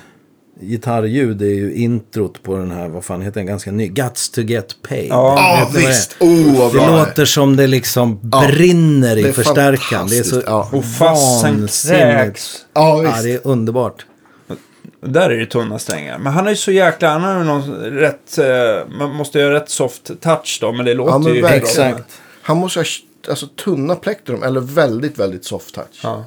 Gitarrljud 0.61 1.41
är 1.41 1.45
ju 1.45 1.73
introt 1.73 2.43
på 2.43 2.57
den 2.57 2.71
här, 2.71 2.87
vad 2.87 3.03
fan 3.05 3.21
heter 3.21 3.39
den, 3.39 3.45
ganska 3.47 3.71
ny. 3.71 3.87
Guts 3.87 4.29
to 4.29 4.41
get 4.41 4.75
paid. 4.89 5.07
Ja. 5.09 5.35
Ni 5.59 5.73
vad 5.73 5.83
det 5.83 5.87
visst. 5.87 6.15
Oh, 6.19 6.57
vad 6.59 6.71
Det 6.73 6.77
bra 6.77 6.85
det 6.91 6.97
låter 6.97 7.25
som 7.25 7.55
det 7.55 7.67
liksom 7.67 8.19
Ja, 8.31 8.47
brinner 8.47 9.17
i 9.17 9.23
är 9.27 9.31
förstärkaren. 9.31 10.07
Det 10.07 10.17
är 10.17 10.23
så 10.23 10.41
ja. 10.45 10.69
Och 10.73 10.85
fasen 10.85 11.59
vansinnigt. 11.59 12.65
Ja, 12.73 13.03
Ja, 13.03 13.11
visst. 13.11 13.23
det 13.23 13.31
är 13.31 13.39
underbart. 13.43 14.05
Där 15.01 15.29
är 15.29 15.37
det 15.37 15.45
tunna 15.45 15.79
strängar. 15.79 16.17
Men 16.17 16.33
han 16.33 16.45
är 16.45 16.49
ju 16.49 16.55
så 16.55 16.71
jäkla... 16.71 17.09
Han 17.09 17.21
har 17.23 17.37
ju 17.37 17.43
någon 17.43 17.75
rätt... 17.75 18.37
Eh, 18.37 18.45
man 18.99 19.15
måste 19.15 19.39
göra 19.39 19.53
rätt 19.53 19.69
soft 19.69 20.11
touch 20.21 20.57
då, 20.61 20.71
men 20.71 20.85
det 20.85 20.93
låter 20.93 21.11
Ja, 21.11 21.17
men 21.17 21.35
ju... 21.35 21.41
verkligen. 21.41 21.87
Exakt. 21.89 22.21
Han 22.41 22.57
måste 22.57 22.79
ha 22.79 22.85
alltså, 23.29 23.47
tunna 23.47 23.95
plektrum 23.95 24.43
eller 24.43 24.59
väldigt, 24.59 25.19
väldigt 25.19 25.45
soft 25.45 25.75
touch. 25.75 25.99
Ja. 26.03 26.25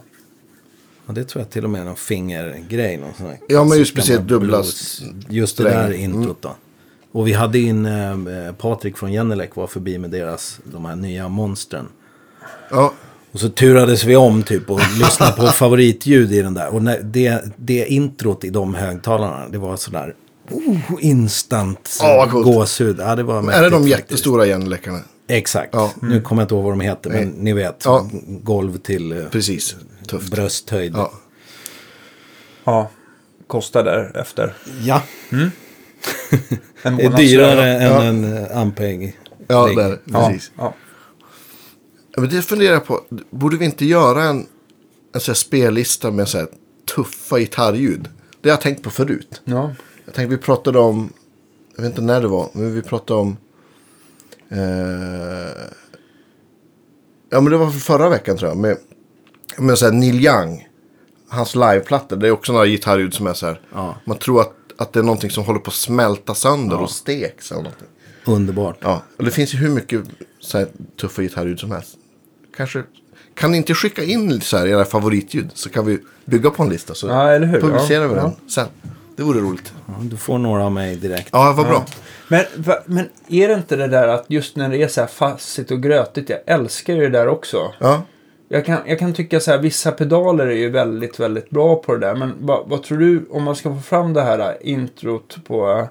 Ja, 1.10 1.14
det 1.14 1.24
tror 1.24 1.42
jag 1.42 1.50
till 1.50 1.64
och 1.64 1.70
med 1.70 1.80
är 1.80 1.84
någon 1.84 1.96
fingergrej. 1.96 2.96
Någon 2.96 3.14
sån 3.18 3.32
Ja, 3.48 3.64
men 3.64 3.78
just 3.78 3.94
precis, 3.94 4.18
dubbla. 4.18 4.64
Just 5.28 5.56
det 5.56 5.64
där 5.64 5.92
introt 5.92 6.42
då. 6.42 6.54
Och 7.12 7.26
vi 7.26 7.32
hade 7.32 7.58
in 7.58 7.86
eh, 7.86 8.52
Patrik 8.58 8.96
från 8.96 9.12
Genelec 9.12 9.50
var 9.54 9.66
förbi 9.66 9.98
med 9.98 10.10
deras, 10.10 10.60
de 10.64 10.84
här 10.84 10.96
nya 10.96 11.28
monstren. 11.28 11.88
Ja, 12.70 12.92
Och 13.32 13.40
så 13.40 13.48
turades 13.48 14.04
vi 14.04 14.16
om 14.16 14.42
typ 14.42 14.70
och 14.70 14.80
lyssnade 14.98 15.32
på 15.32 15.46
favoritljud 15.46 16.32
i 16.32 16.42
den 16.42 16.54
där. 16.54 16.74
Och 16.74 16.82
när 16.82 17.00
det, 17.02 17.44
det 17.56 17.86
introt 17.86 18.44
i 18.44 18.50
de 18.50 18.74
högtalarna, 18.74 19.48
det 19.48 19.58
var 19.58 19.76
sådär 19.76 20.14
oh, 20.50 20.78
instant 21.00 21.98
coolt. 22.30 22.44
gåshud. 22.44 22.96
Ja, 23.00 23.16
det 23.16 23.22
var 23.22 23.38
är 23.38 23.42
det 23.42 23.50
mäktigt 23.50 23.72
de 23.72 23.88
jättestora 23.88 24.44
genläckarna? 24.44 25.00
Exakt. 25.36 25.68
Ja. 25.74 25.92
Nu 26.02 26.20
kommer 26.20 26.42
jag 26.42 26.44
inte 26.44 26.54
ihåg 26.54 26.64
vad 26.64 26.72
de 26.72 26.80
heter, 26.80 27.10
men 27.10 27.28
Nej. 27.28 27.34
ni 27.38 27.52
vet. 27.52 27.82
Ja. 27.84 28.08
Golv 28.26 28.78
till 28.78 29.12
eh, 29.12 29.24
Precis. 29.24 29.76
Tufft. 30.06 30.30
brösthöjd. 30.30 30.92
Ja. 30.96 31.12
ja. 32.64 32.90
Kostar 33.46 33.84
därefter. 33.84 34.54
ja. 34.82 35.02
En 36.82 36.96
Det 36.96 37.02
är 37.04 37.16
dyrare 37.16 37.72
än 37.72 37.82
Ja. 37.92 38.02
en 38.02 38.24
uh, 38.24 38.56
Ampeg. 38.58 39.18
Ja, 39.48 39.66
där, 39.66 39.98
precis. 40.12 40.50
ja. 40.58 40.74
Ja, 42.14 42.20
men 42.20 42.30
det 42.30 42.42
funderar 42.42 42.72
jag 42.72 42.86
på. 42.86 43.00
Borde 43.30 43.56
vi 43.56 43.64
inte 43.64 43.84
göra 43.84 44.24
en, 44.24 44.46
en 45.14 45.20
sån 45.20 45.32
här 45.32 45.34
spellista 45.36 46.10
med 46.10 46.28
så 46.28 46.38
här 46.38 46.46
tuffa 46.94 47.38
gitarrljud. 47.38 48.08
Det 48.40 48.48
har 48.48 48.52
jag 48.54 48.60
tänkt 48.60 48.82
på 48.82 48.90
förut. 48.90 49.42
Ja. 49.44 49.74
Jag 50.04 50.14
tänkte 50.14 50.36
vi 50.36 50.42
pratade 50.42 50.78
om, 50.78 51.12
jag 51.76 51.82
vet 51.82 51.90
inte 51.90 52.02
när 52.02 52.20
det 52.20 52.28
var, 52.28 52.48
men 52.52 52.74
vi 52.74 52.82
pratade 52.82 53.20
om... 53.20 53.36
Eh, 54.50 55.64
ja 57.30 57.40
men 57.40 57.44
det 57.52 57.56
var 57.56 57.70
för 57.70 57.78
förra 57.78 58.08
veckan 58.08 58.36
tror 58.36 58.48
jag. 58.50 58.58
Med, 58.58 58.76
med 59.58 59.78
så 59.78 59.84
här 59.84 59.92
Neil 59.92 60.26
Young. 60.26 60.68
Hans 61.28 61.54
liveplatta. 61.54 62.16
Det 62.16 62.26
är 62.28 62.30
också 62.32 62.52
några 62.52 62.66
gitarrljud 62.66 63.14
som 63.14 63.26
är 63.26 63.34
så 63.34 63.46
här. 63.46 63.60
Ja. 63.74 63.96
Man 64.04 64.18
tror 64.18 64.40
att, 64.40 64.52
att 64.76 64.92
det 64.92 64.98
är 64.98 65.02
någonting 65.04 65.30
som 65.30 65.44
håller 65.44 65.60
på 65.60 65.68
att 65.68 65.74
smälta 65.74 66.34
sönder 66.34 66.80
och 66.80 66.90
steks. 66.90 67.50
Eller 67.52 67.62
någonting. 67.62 67.88
Underbart. 68.24 68.76
Ja, 68.80 69.02
och 69.16 69.24
det 69.24 69.30
finns 69.30 69.54
ju 69.54 69.58
hur 69.58 69.70
mycket 69.70 70.02
så 70.40 70.58
här, 70.58 70.68
tuffa 71.00 71.22
gitarrljud 71.22 71.60
som 71.60 71.70
helst. 71.70 71.96
Kanske, 72.56 72.82
kan 73.34 73.50
ni 73.50 73.56
inte 73.56 73.74
skicka 73.74 74.02
in 74.04 74.40
så 74.40 74.56
här, 74.56 74.66
era 74.66 74.84
favoritljud 74.84 75.50
så 75.54 75.70
kan 75.70 75.86
vi 75.86 75.98
bygga 76.24 76.50
på 76.50 76.62
en 76.62 76.68
lista. 76.68 76.94
Så 76.94 77.06
Ja, 77.06 77.38
publicerar 77.60 78.02
Ja, 78.02 78.08
vi 78.08 78.14
den 78.14 78.24
ja. 78.24 78.36
sen. 78.50 78.66
Det 79.20 79.24
vore 79.24 79.40
roligt. 79.40 79.72
Ja, 79.86 79.94
du 80.02 80.16
får 80.16 80.38
några 80.38 80.64
av 80.64 80.72
mig 80.72 80.96
direkt. 80.96 81.28
Ja, 81.32 81.54
vad 81.56 81.66
bra. 81.66 81.86
Men, 82.28 82.44
va, 82.56 82.78
men 82.86 83.08
är 83.28 83.48
det 83.48 83.54
inte 83.54 83.76
det 83.76 83.86
där 83.86 84.08
att 84.08 84.24
just 84.28 84.56
när 84.56 84.68
det 84.68 84.82
är 84.82 84.88
så 84.88 85.00
här 85.00 85.08
fassigt 85.08 85.70
och 85.70 85.82
grötigt, 85.82 86.28
jag 86.28 86.38
älskar 86.46 86.94
ju 86.94 87.00
det 87.00 87.08
där 87.08 87.28
också. 87.28 87.72
Ja. 87.78 88.02
Jag 88.48 88.66
kan, 88.66 88.78
jag 88.86 88.98
kan 88.98 89.12
tycka 89.12 89.40
så 89.40 89.50
här, 89.50 89.58
vissa 89.58 89.92
pedaler 89.92 90.46
är 90.46 90.56
ju 90.56 90.70
väldigt, 90.70 91.20
väldigt 91.20 91.50
bra 91.50 91.76
på 91.76 91.94
det 91.94 92.06
där. 92.06 92.14
Men 92.14 92.34
vad, 92.40 92.68
vad 92.68 92.82
tror 92.82 92.98
du, 92.98 93.26
om 93.30 93.42
man 93.42 93.56
ska 93.56 93.74
få 93.74 93.80
fram 93.80 94.12
det 94.12 94.22
här 94.22 94.38
äh, 94.38 94.72
introt 94.72 95.36
på 95.46 95.88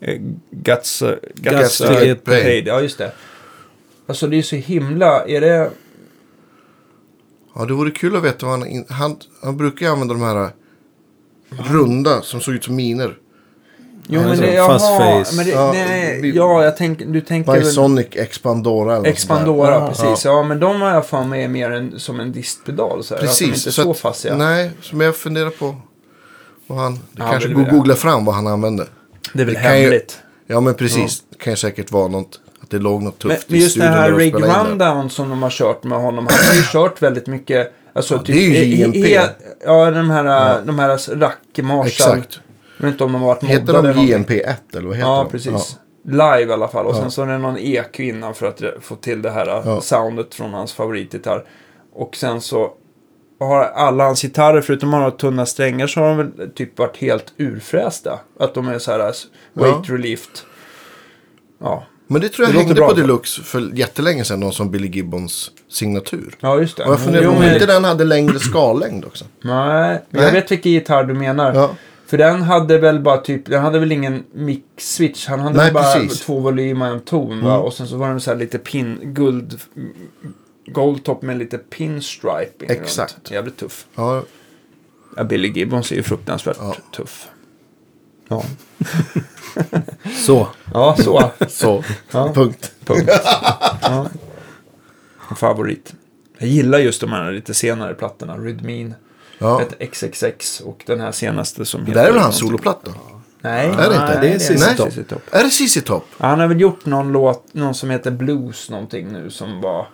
äh, 0.00 0.20
Guts, 0.50 1.02
äh, 1.02 1.16
Guts, 1.34 1.82
paid. 2.24 2.66
Ja, 2.66 2.80
just 2.80 2.98
det. 2.98 3.12
Alltså 4.06 4.26
det 4.26 4.36
är 4.36 4.42
så 4.42 4.56
himla, 4.56 5.24
är 5.26 5.40
det... 5.40 5.70
ja, 7.54 7.64
det 7.64 7.72
vore 7.72 7.90
kul 7.90 8.16
att 8.16 8.24
veta 8.24 8.46
vad 8.46 8.58
han... 8.58 8.84
Han, 8.88 9.16
han 9.42 9.56
brukar 9.56 9.86
ju 9.86 9.92
använda 9.92 10.14
de 10.14 10.22
här 10.22 10.50
runda 11.50 12.22
som 12.22 12.40
såg 12.40 12.54
ut 12.54 12.64
som 12.64 12.76
miner. 12.76 13.14
Jo, 14.10 14.20
Ja, 14.20 14.26
men 14.28 14.36
så 14.36 14.42
det, 14.42 14.56
fast 14.56 14.84
jaha, 14.84 15.24
face. 15.24 15.36
men 15.36 15.44
det, 15.46 15.50
Ja, 15.52 15.72
nej, 15.72 16.32
ja, 16.36 16.64
jag 16.64 16.76
tänker, 16.76 17.06
du 17.06 17.20
tänker. 17.20 17.52
Bisonic 17.52 18.06
Expandora 18.12 18.96
eller 18.96 19.08
Expandora, 19.08 19.80
där. 19.80 19.88
precis. 19.88 20.24
Ja. 20.24 20.42
men 20.42 20.60
de 20.60 20.80
har 20.80 20.90
jag 20.90 21.06
för 21.06 21.24
mig 21.24 21.44
är 21.44 21.48
mer 21.48 21.70
en, 21.70 21.98
som 22.00 22.20
en 22.20 22.32
distpedal. 22.32 23.04
Så 23.04 23.14
här, 23.14 23.20
Precis. 23.20 23.42
Att 23.42 23.48
de 23.52 23.56
inte 23.56 23.68
är 23.68 23.84
så, 23.84 23.90
att- 23.90 23.98
fassiga. 23.98 24.36
Nej, 24.36 24.70
som 24.82 25.00
jag 25.00 25.16
funderar 25.16 25.50
på. 25.50 25.76
Vad 26.66 26.78
han, 26.78 26.94
det 26.94 27.00
Ja, 27.16 27.30
kanske 27.30 27.48
går 27.48 27.62
att 27.62 27.70
googla 27.70 27.94
fram 27.94 28.24
vad 28.24 28.34
han 28.34 28.46
använde. 28.46 28.86
det 29.34 29.42
är 29.42 29.46
väl 29.46 29.54
det 29.54 29.60
kan 29.60 29.76
ju- 29.78 29.82
hemligt. 29.82 30.18
Ja, 30.46 30.60
men 30.60 30.74
precis. 30.74 31.22
Det 31.30 31.38
kan 31.38 31.52
ju 31.52 31.56
säkert 31.56 31.92
vara 31.92 32.08
något, 32.08 32.40
att 32.62 32.70
det 32.70 32.78
låg 32.78 33.02
något 33.02 33.24
Men, 33.24 33.36
tufft 33.36 33.50
men 33.50 33.58
i 33.58 33.62
just 33.62 33.74
det 33.76 33.80
studion 33.80 33.92
här 33.92 34.02
när 34.02 34.10
de 34.10 34.18
Rig 34.18 34.32
spelade 34.34 34.60
in 34.72 34.78
det. 34.78 34.84
Rundown 34.86 35.10
som 35.10 35.28
de 35.30 35.42
har 35.42 35.50
kört 35.50 35.84
med 35.84 35.98
honom. 35.98 36.26
Han 36.30 36.46
har 36.48 36.54
ju 36.54 36.62
kört 36.62 37.02
väldigt 37.02 37.26
mycket. 37.26 37.72
Alltså, 37.98 38.22
det 38.26 38.32
är 38.32 38.36
ju 38.36 38.52
he- 38.52 38.64
JMP. 38.84 38.96
he- 38.96 39.28
ja, 39.64 39.90
de 39.90 40.10
här, 40.10 40.62
de 40.64 40.78
här 40.78 41.16
rack 41.16 41.38
Marshall. 41.62 41.86
Exakt. 41.86 42.40
Jag 42.78 42.84
vet 42.84 42.92
inte 42.92 43.04
om 43.04 43.12
de 43.12 43.20
har 43.22 43.28
varit 43.28 43.44
Heter 43.44 43.72
de 43.72 43.72
någonting. 43.72 44.08
JMP1 44.08 44.54
eller 44.76 44.86
vad 44.88 44.96
heter 44.96 45.08
Ja, 45.10 45.22
de? 45.22 45.30
precis. 45.30 45.76
Live 46.04 46.44
i 46.44 46.52
alla 46.52 46.68
fall. 46.68 46.86
Och 46.86 46.96
sen 46.96 47.10
så 47.10 47.22
är 47.22 47.26
det 47.26 47.38
någon 47.38 47.56
EQ 47.58 48.00
innan 48.00 48.34
för 48.34 48.46
att 48.46 48.62
få 48.80 48.96
till 48.96 49.22
det 49.22 49.30
här 49.30 49.46
Ja. 49.46 49.80
soundet 49.80 50.34
från 50.34 50.54
hans 50.54 50.72
favoritgitarr. 50.72 51.44
Och 51.94 52.16
sen 52.16 52.40
så 52.40 52.72
har 53.40 53.62
alla 53.64 54.04
hans 54.04 54.22
gitarrer, 54.22 54.60
förutom 54.60 54.90
några 54.90 55.10
tunna 55.10 55.46
strängar, 55.46 55.86
så 55.86 56.00
har 56.00 56.08
de 56.08 56.16
väl 56.16 56.50
typ 56.50 56.78
varit 56.78 56.96
helt 56.96 57.32
urfrästa. 57.36 58.18
Att 58.40 58.54
de 58.54 58.68
är 58.68 58.78
så 58.78 58.90
här 58.92 59.12
weight 59.52 59.90
relieved. 59.90 60.38
Ja, 61.60 61.84
Men 62.10 62.20
det 62.20 62.28
tror 62.28 62.46
jag 62.48 62.54
Det 62.54 62.58
hängde 62.60 62.80
på 62.80 62.92
Deluxe 62.92 63.42
för 63.42 63.70
jättelänge 63.74 64.24
sedan. 64.24 64.40
Någon 64.40 64.52
som 64.52 64.70
Billy 64.70 64.88
Gibbons 64.88 65.50
signatur. 65.68 66.34
ja 66.40 66.60
just 66.60 66.76
det. 66.76 66.84
Och 66.84 66.92
jag 66.92 67.00
funderar 67.00 67.24
Jo, 67.24 67.30
om 67.30 67.38
men- 67.38 67.54
inte 67.54 67.66
den 67.66 67.84
hade 67.84 68.04
längre 68.04 68.38
skallängd 68.38 69.04
också. 69.04 69.24
Nej, 69.40 70.02
men 70.10 70.22
jag 70.22 70.32
vet 70.32 70.50
vilken 70.52 70.72
gitarr 70.72 71.04
du 71.04 71.14
menar. 71.14 71.54
Ja. 71.54 71.70
För 72.06 72.18
den 72.18 72.42
hade 72.42 72.78
väl 72.78 73.00
bara 73.00 73.16
typ, 73.16 73.46
den 73.46 73.62
hade 73.62 73.78
väl 73.78 73.92
ingen 73.92 74.24
mix-switch. 74.34 75.26
Han 75.28 75.40
hade 75.40 75.56
Nej, 75.56 75.72
bara 75.72 75.94
precis. 75.94 76.20
två 76.20 76.40
volymer 76.40 76.88
och 76.88 76.94
en 76.96 77.00
ton? 77.00 77.32
Mm. 77.32 77.46
Och 77.52 77.72
sen 77.72 77.88
så 77.88 77.96
var 77.96 78.08
den 78.08 78.20
så 78.20 78.30
här 78.30 78.38
lite 78.38 78.58
pin, 78.58 78.98
guld, 79.02 79.60
goldtop 80.66 81.22
med 81.22 81.38
lite 81.38 81.58
pinstriping 81.58 82.70
Exakt. 82.70 83.14
runt. 83.14 83.30
Jävligt 83.30 83.56
tuff. 83.56 83.86
Ja, 83.94 84.22
Ja, 85.16 85.24
Billy 85.24 85.48
Gibbons 85.48 85.92
är 85.92 85.96
ju 85.96 86.02
fruktansvärt 86.02 86.56
Ja. 86.60 86.76
tuff. 86.96 87.28
Ja. 88.28 88.42
Så. 90.26 90.48
Ja, 90.74 90.96
så. 90.98 91.30
så. 91.48 91.84
Ja. 92.10 92.32
Punkt. 92.34 92.72
Punkt. 92.84 93.10
Ja. 93.82 94.06
Favorit. 95.36 95.94
Jag 96.38 96.48
gillar 96.48 96.78
just 96.78 97.00
de 97.00 97.12
här 97.12 97.32
lite 97.32 97.54
senare 97.54 97.94
plattorna. 97.94 98.36
Rhythmin, 98.36 98.94
Ja. 99.38 99.62
ett 99.62 99.92
XXX 99.92 100.60
och 100.60 100.82
den 100.86 101.00
här 101.00 101.12
senaste 101.12 101.64
som 101.64 101.84
Det 101.84 101.92
där 101.92 102.04
är 102.04 102.12
väl 102.12 102.20
hans 102.22 102.38
soloplatta? 102.38 102.90
Nej, 103.40 103.66
Är 103.66 103.76
det 103.90 103.94
inte? 103.94 104.20
Det 104.20 104.28
är 104.28 104.38
ZZ 104.38 104.66
Nej. 104.66 104.76
Top. 104.76 104.92
ZZ 104.92 104.98
Top. 105.08 105.22
Är 105.30 105.44
det 105.44 105.50
CC 105.50 105.82
Top? 105.84 106.04
Han 106.18 106.40
har 106.40 106.46
väl 106.46 106.60
gjort 106.60 106.86
någon 106.86 107.12
låt, 107.12 107.54
någon 107.54 107.74
som 107.74 107.90
heter 107.90 108.10
Blues 108.10 108.70
någonting 108.70 109.12
nu 109.12 109.30
som 109.30 109.60
var... 109.60 109.86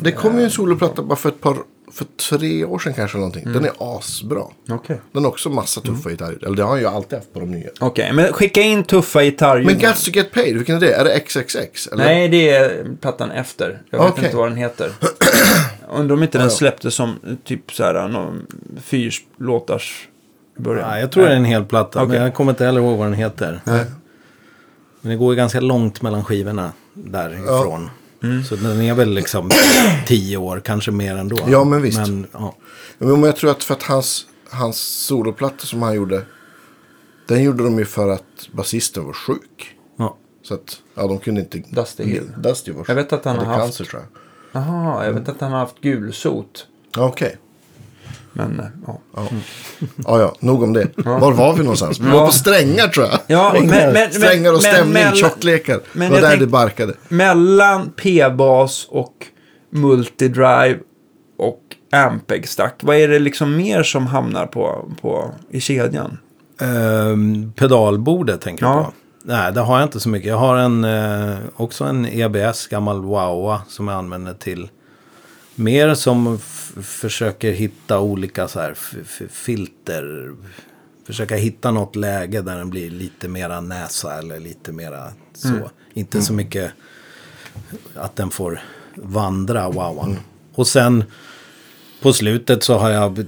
Det 0.00 0.12
kom 0.12 0.38
ju 0.38 0.44
en 0.44 0.50
soloplatta 0.50 1.02
bara 1.02 1.16
för 1.16 1.28
ett 1.28 1.40
par, 1.40 1.56
för 1.92 2.06
tre 2.30 2.64
år 2.64 2.78
sedan 2.78 2.94
kanske 2.94 3.16
någonting. 3.18 3.52
Den 3.52 3.64
är 3.64 3.72
asbra. 3.78 4.42
Okej. 4.70 5.00
Den 5.12 5.22
har 5.24 5.30
också 5.30 5.48
massa 5.50 5.80
tuffa 5.80 6.10
gitarrer. 6.10 6.44
Eller 6.44 6.56
det 6.56 6.62
har 6.62 6.70
han 6.70 6.80
ju 6.80 6.86
alltid 6.86 7.18
haft 7.18 7.32
på 7.32 7.40
de 7.40 7.50
nya. 7.50 7.68
Okej, 7.80 8.12
men 8.12 8.32
skicka 8.32 8.60
in 8.62 8.84
tuffa 8.84 9.22
gitarrljud. 9.24 9.66
Men 9.66 9.78
Guts 9.78 10.04
to 10.04 10.10
Get 10.10 10.32
Paid, 10.32 10.56
vilken 10.56 10.76
är 10.76 10.80
det? 10.80 10.92
Är 10.92 11.04
det 11.04 11.20
XXX? 11.20 11.86
Eller? 11.86 12.04
Nej, 12.04 12.28
det 12.28 12.50
är 12.50 12.86
plattan 13.00 13.30
efter. 13.30 13.82
Jag 13.90 13.98
vet 14.02 14.10
Okej. 14.12 14.24
inte 14.24 14.36
vad 14.36 14.48
den 14.50 14.56
heter. 14.56 14.92
Undrar 15.92 16.16
om 16.16 16.22
inte 16.22 16.38
den 16.38 16.46
Ja, 16.46 16.52
ja. 16.52 16.56
släpptes 16.56 16.94
som 16.94 17.18
typ 17.44 17.72
så 17.72 17.84
här 17.84 18.08
någon 18.08 18.46
fyrlåtars 18.80 20.08
början. 20.56 20.90
Ja, 20.90 21.00
jag 21.00 21.12
tror 21.12 21.24
det 21.24 21.32
är 21.32 21.36
en 21.36 21.44
hel 21.44 21.64
platta, 21.64 22.02
Okej. 22.02 22.08
men 22.14 22.22
jag 22.22 22.34
kommer 22.34 22.52
inte 22.52 22.64
heller 22.64 22.80
ihåg 22.80 22.98
vad 22.98 23.06
den 23.06 23.14
heter. 23.14 23.60
Nej. 23.64 23.84
Men 25.00 25.10
det 25.10 25.16
går 25.16 25.32
ju 25.32 25.36
ganska 25.36 25.60
långt 25.60 26.02
mellan 26.02 26.24
skivorna 26.24 26.72
därifrån. 26.94 27.90
Så 28.48 28.56
den 28.56 28.80
är 28.82 28.94
väl 28.94 29.10
liksom 29.10 29.50
tio 30.06 30.36
år, 30.36 30.60
kanske 30.64 30.90
mer 30.90 31.16
ändå. 31.16 31.38
Ja, 31.46 31.64
men 31.64 31.82
visst. 31.82 31.98
Men, 31.98 32.26
ja. 32.32 32.54
Men 32.98 33.22
jag 33.22 33.36
tror 33.36 33.50
att 33.50 33.64
för 33.64 33.74
att 33.74 33.82
hans, 33.82 34.26
hans 34.50 34.78
soloplatta 34.78 35.66
som 35.66 35.82
han 35.82 35.94
gjorde. 35.94 36.22
Den 37.28 37.42
gjorde 37.42 37.64
de 37.64 37.78
ju 37.78 37.84
för 37.84 38.08
att 38.08 38.48
basisten 38.52 39.04
var 39.04 39.12
sjuk. 39.12 39.76
Ja. 39.96 40.16
Så 40.42 40.54
att, 40.54 40.80
ja 40.94 41.06
de 41.06 41.18
kunde 41.18 41.40
inte... 41.40 41.58
Dusty 41.58 42.04
Hill. 42.04 42.32
Dusty 42.38 42.72
var 42.72 42.78
sjuk. 42.80 42.88
Jag 42.88 42.94
vet 42.94 43.12
att 43.12 43.24
han 43.24 43.36
hade 43.36 43.46
har 43.48 43.54
haft- 43.54 43.64
cancer 43.64 43.84
tror 43.84 44.02
jag. 44.02 44.62
Jaha, 44.62 45.06
jag 45.06 45.12
vet 45.12 45.28
att 45.28 45.40
han 45.40 45.52
har 45.52 45.58
haft 45.58 45.80
gulsot. 45.80 46.66
Okej. 46.96 47.36
Men, 48.38 48.60
eh, 48.60 48.66
ja. 48.86 48.98
Ja. 49.16 49.26
ja, 49.96 50.20
ja, 50.20 50.34
nog 50.40 50.62
om 50.62 50.72
det. 50.72 50.88
Var 50.96 51.32
var 51.32 51.52
vi 51.54 51.62
någonstans? 51.62 52.00
Vi 52.00 52.10
var 52.10 52.26
på 52.26 52.32
strängar 52.32 52.88
tror 52.88 53.06
jag. 53.06 53.18
Ja, 53.26 53.52
men- 53.54 53.92
men- 53.92 54.12
strängar 54.12 54.52
och 54.52 54.62
men- 54.62 54.72
stämning, 54.72 54.92
men- 54.92 55.14
tjocklekar. 55.14 55.80
men 55.92 56.08
det 56.08 56.14
var 56.14 56.20
där 56.22 56.28
tänk- 56.28 56.40
det 56.40 56.46
barkade. 56.46 56.94
Mellan 57.08 57.90
P-bas 58.02 58.86
och 58.90 59.14
multidrive 59.70 60.78
och 61.38 61.60
Ampeg 61.92 62.48
stack. 62.48 62.74
Vad 62.82 62.96
är 62.96 63.08
det 63.08 63.18
liksom 63.18 63.56
mer 63.56 63.82
som 63.82 64.06
hamnar 64.06 64.46
på, 64.46 64.90
på 65.00 65.30
i 65.50 65.60
kedjan? 65.60 66.18
Ehm, 66.60 67.52
pedalbordet 67.56 68.40
tänker 68.40 68.64
Ja. 68.64 68.74
du 68.78 68.84
på? 68.84 68.92
Nej, 69.34 69.52
det 69.52 69.60
har 69.60 69.78
jag 69.78 69.86
inte 69.86 70.00
så 70.00 70.08
mycket. 70.08 70.28
Jag 70.28 70.36
har 70.36 70.56
en, 70.56 70.84
eh, 70.84 71.36
också 71.56 71.84
en 71.84 72.06
EBS, 72.06 72.66
gammal 72.66 73.04
Wawa, 73.04 73.60
som 73.68 73.88
jag 73.88 73.96
använder 73.98 74.34
till 74.34 74.68
mer 75.54 75.94
som 75.94 76.38
försöker 76.82 77.52
hitta 77.52 78.00
olika 78.00 78.48
så 78.48 78.60
här 78.60 78.74
filter. 79.28 80.34
Försöka 81.06 81.36
hitta 81.36 81.70
något 81.70 81.96
läge 81.96 82.42
där 82.42 82.56
den 82.56 82.70
blir 82.70 82.90
lite 82.90 83.28
mera 83.28 83.60
näsa 83.60 84.18
eller 84.18 84.40
lite 84.40 84.72
mera 84.72 85.12
så. 85.34 85.70
Inte 85.92 86.22
så 86.22 86.32
mycket 86.32 86.72
att 87.94 88.16
den 88.16 88.30
får 88.30 88.60
vandra 88.94 89.70
Wawan. 89.70 90.16
Och 90.54 90.66
sen 90.66 91.04
på 92.02 92.12
slutet 92.12 92.62
så 92.62 92.78
har 92.78 92.90
jag 92.90 93.26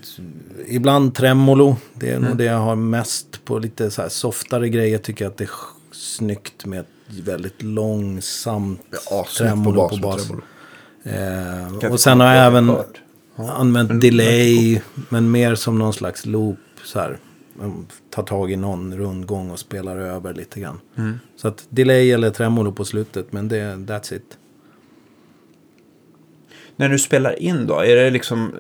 ibland 0.67 1.15
tremolo. 1.15 1.77
Det 1.95 2.11
är 2.11 2.19
nog 2.19 2.37
det 2.37 2.45
jag 2.45 2.59
har 2.59 2.77
mest 2.77 3.45
på 3.45 3.59
lite 3.59 3.91
så 3.91 4.03
här 4.03 4.09
softare 4.09 4.69
grejer. 4.69 4.99
Tycker 4.99 5.25
jag 5.25 5.31
att 5.31 5.39
det 5.39 5.45
är 5.45 5.51
snyggt 5.93 6.67
med 6.67 6.81
ett 6.81 6.87
väldigt 7.25 7.63
långsamt 7.63 8.81
Ja, 9.11 9.27
tremolo 9.39 9.89
på 9.89 9.95
med 9.95 10.03
bas. 10.03 10.31
Eh, 11.03 11.93
och 11.93 12.01
sen 12.01 12.21
har 12.21 12.35
jag 12.35 12.47
även 12.47 12.69
Hört. 12.69 13.01
Använt 13.49 14.01
delay. 14.01 14.81
Men 15.09 15.31
mer 15.31 15.55
som 15.55 15.79
någon 15.79 15.93
slags 15.93 16.27
loop. 16.27 16.59
Så 16.85 16.99
här. 16.99 17.19
Tar 18.11 18.23
tag 18.23 18.53
i 18.53 18.57
någon 18.57 18.97
rundgång 18.97 19.51
och 19.51 19.59
spelar 19.59 19.97
över 19.97 20.35
lite 20.35 20.61
grann. 20.61 20.81
Så 21.37 21.49
att 21.49 21.67
delay 21.69 22.13
eller 22.13 22.31
tremolo 22.31 22.73
på 22.73 22.85
slutet. 22.85 23.33
Men 23.33 23.49
det, 23.49 23.63
that's 23.63 24.15
it. 24.15 24.39
När 26.77 26.89
du 26.89 26.99
spelar 26.99 27.43
in 27.43 27.67
då, 27.67 27.81
är 27.81 27.97
det 27.97 28.11
liksom 28.11 28.55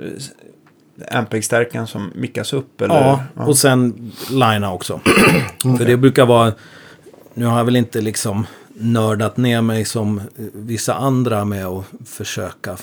eh, 0.99 1.18
Ampeg-stärkan 1.18 1.87
som 1.87 2.11
mickas 2.14 2.53
upp? 2.53 2.81
Eller? 2.81 2.95
Ja, 2.95 3.24
och 3.35 3.57
sen 3.57 4.12
linea 4.31 4.72
också. 4.72 5.01
För 5.78 5.85
det 5.85 5.97
brukar 5.97 6.26
vara... 6.26 6.53
Nu 7.35 7.47
har 7.47 7.59
jag 7.59 7.64
väl 7.64 7.76
inte 7.76 8.01
liksom 8.01 8.47
nördat 8.74 9.37
ner 9.37 9.62
mig 9.62 9.85
som 9.85 10.20
vissa 10.53 10.95
andra 10.95 11.45
med 11.45 11.66
att 11.66 11.85
försöka 12.05 12.76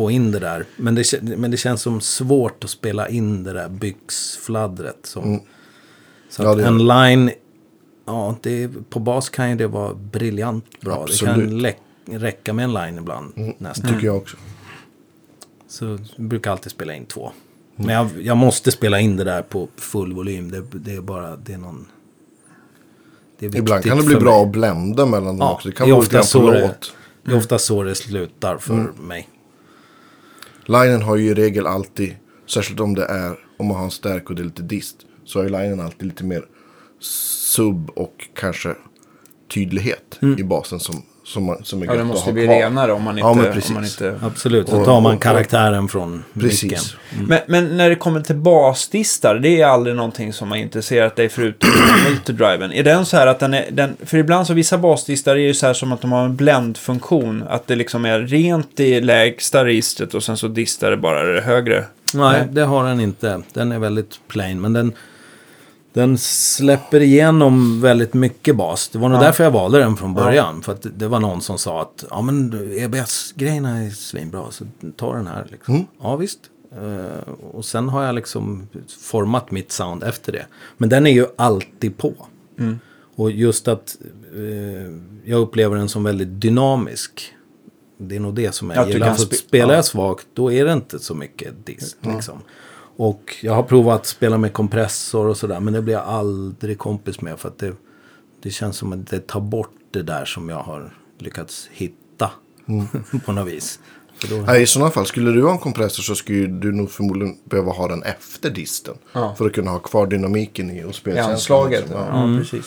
få 0.00 0.10
in 0.10 0.32
det 0.32 0.38
där. 0.38 0.64
Men 0.76 0.94
det, 0.94 1.22
men 1.22 1.50
det 1.50 1.56
känns 1.56 1.82
som 1.82 2.00
svårt 2.00 2.64
att 2.64 2.70
spela 2.70 3.08
in 3.08 3.44
det 3.44 3.52
där 3.52 3.68
byxfladdret. 3.68 4.98
Som, 5.06 5.40
Så 6.30 6.42
Ja, 6.42 6.54
det 6.54 6.64
en 6.64 6.86
line, 6.86 7.30
ja, 8.06 8.36
det, 8.42 8.68
på 8.90 8.98
bas 8.98 9.28
kan 9.28 9.50
ju 9.50 9.56
det 9.56 9.66
vara 9.66 9.94
briljant 9.94 10.80
bra. 10.80 10.94
Det 10.96 11.02
Absolut. 11.02 11.34
Mm. 11.36 11.48
kan 11.48 11.58
lä- 11.58 11.74
räcka 12.06 12.52
med 12.52 12.64
en 12.64 12.72
line 12.72 12.98
ibland 12.98 13.54
nästan. 13.58 13.92
Tycker 13.92 14.06
jag 14.06 14.16
också. 14.16 14.36
Så 15.68 15.84
jag 16.16 16.26
brukar 16.26 16.50
alltid 16.50 16.72
spela 16.72 16.94
in 16.94 17.06
två. 17.06 17.32
Men 17.76 17.94
jag, 17.94 18.08
jag 18.22 18.36
måste 18.36 18.70
spela 18.72 19.00
in 19.00 19.16
det 19.16 19.24
där 19.24 19.42
på 19.42 19.68
full 19.76 20.12
volym. 20.12 20.50
Det, 20.50 20.62
det 20.72 20.94
är 20.96 21.00
bara, 21.00 21.36
det 21.36 21.52
är 21.52 21.58
någon... 21.58 21.86
Det 23.38 23.46
är 23.46 23.56
Ibland 23.56 23.84
kan 23.84 23.96
det 23.98 24.04
bli 24.04 24.14
bra 24.16 24.32
mig. 24.38 24.42
att 24.46 24.52
blända 24.52 25.06
mellan 25.06 25.24
dem 25.26 25.38
Ja, 25.40 25.52
också. 25.54 25.68
Det 25.68 25.74
kan 25.74 25.86
det 25.86 25.92
vara 25.92 26.02
lite 26.02 26.22
på 26.38 26.50
det- 26.50 26.60
låt. 26.60 26.92
Det 27.24 27.32
är 27.32 27.36
ofta 27.36 27.58
så 27.58 27.82
det 27.82 27.94
slutar 27.94 28.58
för 28.58 28.74
Mm. 28.74 28.92
mig. 28.94 29.28
Linen 30.66 31.02
har 31.02 31.16
ju 31.16 31.30
i 31.30 31.34
regel 31.34 31.66
alltid, 31.66 32.16
särskilt 32.46 32.80
om 32.80 32.94
det 32.94 33.04
är, 33.04 33.38
om 33.58 33.66
man 33.66 33.76
har 33.76 33.84
en 33.84 33.90
stärk 33.90 34.30
och 34.30 34.36
det 34.36 34.42
är 34.42 34.44
lite 34.44 34.62
dist. 34.62 34.96
Så 35.24 35.42
ju 35.42 35.48
linen 35.48 35.80
alltid 35.80 36.08
lite 36.08 36.24
mer 36.24 36.44
sub 37.00 37.90
och 37.90 38.28
kanske 38.34 38.74
tydlighet 39.54 40.18
i 40.38 40.44
basen 40.44 40.80
som, 40.80 41.02
som, 41.32 41.44
man, 41.44 41.64
som 41.64 41.82
är 41.82 41.86
Ja, 41.86 41.92
gött 41.92 41.98
det 41.98 42.02
att 42.02 42.06
måste 42.08 42.28
ha 42.28 42.32
bli 42.32 42.44
kvar. 42.44 42.54
renare 42.54 42.92
om 42.92 43.02
man 43.02 43.18
inte... 43.18 43.28
Ja, 43.28 43.34
men 43.34 43.46
om 43.46 43.52
precis. 43.52 43.70
man 43.70 43.84
inte... 43.84 44.14
Absolut, 44.22 44.68
så 44.68 44.78
Och- 44.78 44.84
tar 44.84 45.00
man 45.00 45.18
karaktären 45.18 45.88
från 45.88 46.10
micken. 46.32 46.48
Precis. 46.50 46.96
Men, 47.28 47.38
men 47.46 47.76
när 47.76 47.88
det 47.88 47.94
kommer 47.96 48.20
till 48.20 48.36
basdistar, 48.36 49.34
det 49.34 49.60
är 49.60 49.66
aldrig 49.66 49.96
någonting 49.96 50.32
som 50.32 50.50
har 50.50 50.56
intresserat 50.58 51.16
dig 51.16 51.28
förutom 51.28 51.70
multidriven. 52.08 52.72
Är 52.72 52.82
den 52.84 53.06
så 53.06 53.16
här 53.16 53.26
att 53.26 53.38
den 53.38 53.54
är, 53.54 53.64
den, 53.70 53.96
för 54.04 54.18
ibland 54.18 54.46
så 54.46 54.54
vissa 54.54 54.78
basdistar 54.78 55.32
är 55.36 55.40
ju 55.40 55.54
så 55.54 55.66
här 55.66 55.74
som 55.74 55.92
att 55.92 56.00
de 56.00 56.12
har 56.12 56.24
en 56.24 56.36
bländfunktion. 56.36 57.44
Att 57.48 57.66
det 57.66 57.76
liksom 57.76 58.04
är 58.04 58.18
rent 58.20 58.80
i 58.80 59.00
lägsta 59.00 59.64
registret 59.64 60.14
och 60.14 60.22
sen 60.22 60.36
så 60.36 60.48
distar 60.48 60.90
det 60.90 60.96
bara 60.96 61.22
det 61.22 61.40
högre. 61.40 61.84
Nej, 62.14 62.42
det 62.50 62.62
har 62.62 62.84
den 62.84 63.00
inte. 63.00 63.42
Den 63.52 63.72
är 63.72 63.78
väldigt 63.78 64.20
plain. 64.28 64.60
Men 64.60 64.72
den, 64.72 64.92
den 65.92 66.18
släpper 66.18 67.00
igenom 67.00 67.80
väldigt 67.80 68.14
mycket 68.14 68.56
bas. 68.56 68.88
Det 68.88 68.98
var 68.98 69.08
nog 69.08 69.18
Ja. 69.18 69.22
därför 69.22 69.44
jag 69.44 69.50
valde 69.50 69.78
den 69.78 69.96
från 69.96 70.14
början. 70.14 70.62
För 70.62 70.72
att 70.72 70.86
det 70.96 71.08
var 71.08 71.20
någon 71.20 71.40
som 71.42 71.58
sa 71.58 71.82
att 71.82 72.04
ja, 72.10 72.22
men 72.22 72.52
EBS-grejerna 72.78 73.78
är 73.84 73.90
svinbra, 73.90 74.44
så 74.50 74.64
ta 74.96 75.14
den 75.14 75.26
här. 75.26 75.46
Liksom. 75.50 75.86
Ja, 76.02 76.16
visst. 76.16 76.38
Eh, 76.72 77.32
och 77.52 77.64
sen 77.64 77.88
har 77.88 78.04
jag 78.04 78.14
liksom 78.14 78.68
format 79.00 79.50
mitt 79.50 79.72
sound 79.72 80.02
efter 80.02 80.32
det. 80.32 80.46
Men 80.76 80.88
den 80.88 81.06
är 81.06 81.10
ju 81.10 81.26
alltid 81.36 81.96
på. 81.98 82.14
Och 83.16 83.30
just 83.30 83.68
att 83.68 83.96
eh, 84.34 84.92
jag 85.24 85.40
upplever 85.40 85.76
den 85.76 85.88
som 85.88 86.04
väldigt 86.04 86.40
dynamisk. 86.40 87.34
Det 87.98 88.16
är 88.16 88.20
nog 88.20 88.34
det 88.34 88.54
som 88.54 88.70
jag 88.70 88.86
du 88.86 88.92
gillar. 88.92 89.14
För 89.14 89.22
spe- 89.24 89.34
spelar 89.34 89.68
ja. 89.74 89.74
jag 89.78 89.84
svagt, 89.84 90.26
då 90.34 90.52
är 90.52 90.64
det 90.64 90.72
inte 90.72 90.98
så 90.98 91.14
mycket 91.14 91.66
dist. 91.66 91.96
Liksom. 92.00 92.38
Och 93.02 93.36
jag 93.42 93.52
har 93.54 93.62
provat 93.62 94.00
att 94.00 94.06
spela 94.06 94.38
med 94.38 94.52
kompressor 94.52 95.26
och 95.26 95.36
sådär. 95.36 95.60
Men 95.60 95.72
det 95.72 95.82
blir 95.82 95.94
jag 95.94 96.02
aldrig 96.04 96.78
kompis 96.78 97.20
med. 97.20 97.38
För 97.38 97.48
att 97.48 97.58
det, 97.58 97.72
det 98.42 98.50
känns 98.50 98.76
som 98.76 98.92
att 98.92 99.06
det 99.06 99.26
tar 99.26 99.40
bort 99.40 99.70
det 99.90 100.02
där 100.02 100.24
som 100.24 100.48
jag 100.48 100.56
har 100.62 100.94
lyckats 101.18 101.68
hitta. 101.72 102.30
på 103.26 103.32
något 103.32 103.48
vis. 103.48 103.80
Då, 104.30 104.36
Nej, 104.36 104.62
I 104.62 104.66
sådana 104.66 104.90
fall, 104.90 105.06
skulle 105.06 105.30
du 105.32 105.42
ha 105.42 105.52
en 105.52 105.58
kompressor 105.58 106.02
så 106.02 106.14
skulle 106.14 106.46
du 106.46 106.72
nog 106.72 106.90
förmodligen 106.90 107.36
behöva 107.44 107.72
ha 107.72 107.88
den 107.88 108.02
efter 108.02 108.50
disten. 108.50 108.94
Ja. 109.12 109.34
För 109.38 109.46
att 109.46 109.52
kunna 109.52 109.70
ha 109.70 109.78
kvar 109.78 110.06
dynamiken 110.06 110.70
i 110.70 110.84
och 110.84 110.90
I 110.90 110.92
spelkänslan. 110.94 111.32
anslaget. 111.32 111.80
liksom. 111.80 112.00
Ja, 112.00 112.32
Ja. 112.32 112.38
precis. 112.38 112.66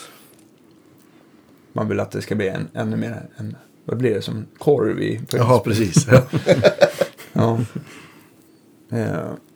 Man 1.74 1.90
vill 1.90 2.00
att 2.00 2.12
det 2.12 2.22
ska 2.22 2.36
bli 2.36 2.48
en, 2.48 2.68
ännu 2.74 2.98
mer 2.98 3.30
en... 3.38 3.56
Vad 3.86 3.98
blir 3.98 4.14
det? 4.14 4.22
Som 4.22 4.46
korv 4.58 5.02
i... 5.02 5.22
Jaha, 5.32 5.60
precis. 5.60 6.08
Ja. 6.12 6.22
Ja. 8.90 9.28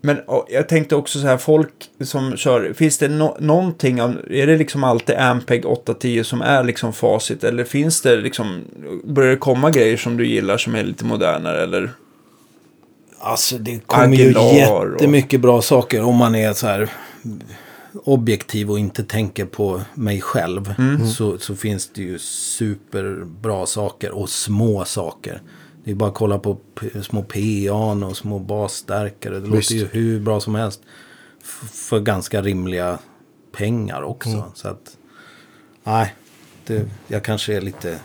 Men 0.00 0.20
jag 0.48 0.68
tänkte 0.68 0.96
också 0.96 1.20
så 1.20 1.26
här, 1.26 1.36
folk 1.36 1.70
som 2.00 2.36
kör, 2.36 2.72
finns 2.72 2.98
det 2.98 3.08
no 3.08 3.36
någonting 3.40 3.98
är 3.98 4.46
det 4.46 4.56
liksom 4.56 4.84
alltid 4.84 5.16
Ampeg 5.16 5.66
810 5.66 6.24
som 6.24 6.42
är 6.42 6.64
liksom 6.64 6.92
facit? 6.92 7.44
Eller 7.44 7.64
finns 7.64 8.00
det 8.02 8.16
liksom, 8.16 8.60
börjar 9.04 9.30
det 9.30 9.36
komma 9.36 9.70
grejer 9.70 9.96
som 9.96 10.16
du 10.16 10.26
gillar 10.26 10.56
som 10.56 10.74
är 10.74 10.84
lite 10.84 11.04
modernare 11.04 11.62
eller? 11.62 11.90
Alltså 13.20 13.58
det 13.58 13.80
kommer 13.86 14.16
ju 14.16 14.22
Aguilar 14.28 14.86
och- 14.86 14.92
jättemycket 14.92 15.40
bra 15.40 15.62
saker 15.62 16.02
om 16.02 16.16
man 16.16 16.34
är 16.34 16.52
så 16.52 16.66
här 16.66 16.88
objektiv 18.04 18.70
och 18.70 18.78
inte 18.78 19.04
tänker 19.04 19.44
på 19.44 19.80
mig 19.94 20.20
själv. 20.20 20.74
Så, 21.16 21.38
så 21.38 21.56
finns 21.56 21.88
det 21.94 22.02
ju 22.02 22.18
superbra 22.18 23.66
saker 23.66 24.10
och 24.10 24.28
små 24.30 24.84
saker. 24.84 25.40
Det 25.88 25.92
är 25.92 25.96
bara 25.96 26.08
att 26.08 26.14
kolla 26.14 26.38
på 26.38 26.58
små 27.02 27.22
PA'n 27.22 28.04
och 28.10 28.16
små 28.16 28.38
basstärkare. 28.38 29.34
Det 29.34 29.50
Visst. 29.50 29.70
låter 29.70 29.74
ju 29.74 29.86
hur 29.92 30.20
bra 30.20 30.40
som 30.40 30.54
helst. 30.54 30.80
För 31.72 32.00
ganska 32.00 32.42
rimliga 32.42 32.98
pengar 33.52 34.02
också. 34.02 34.52
Så 34.54 34.68
att, 34.68 34.96
nej, 35.84 36.14
det, 36.66 36.88
jag 37.06 37.24
kanske 37.24 37.56
är 37.56 37.60
lite 37.60 37.98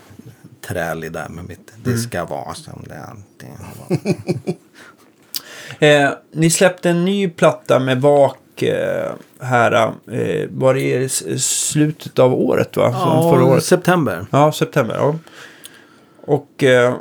trälig 0.60 1.12
där 1.12 1.28
med 1.28 1.44
mitt. 1.44 1.72
Det 1.84 1.98
ska 1.98 2.24
vara 2.24 2.54
som 2.54 2.84
det 2.88 3.04
alltid 3.04 3.48
har. 3.48 4.14
Eh, 5.78 6.10
ni 6.32 6.50
släppte 6.50 6.90
en 6.90 7.04
ny 7.04 7.28
platta 7.28 7.78
med 7.78 8.00
vak 8.00 8.62
eh, 8.62 9.12
här, 9.40 9.92
eh, 10.12 10.48
var 10.50 10.74
det 10.74 10.80
i 10.80 11.08
slutet 11.38 12.18
av 12.18 12.34
året 12.34 12.76
va? 12.76 12.92
Som 12.92 13.32
förra 13.32 13.44
året? 13.44 13.64
september. 13.64 14.26
Ja, 14.30 14.52
september. 14.52 14.94
Ja. 14.94 15.14
Och, 16.20 16.62
eh, 16.62 16.94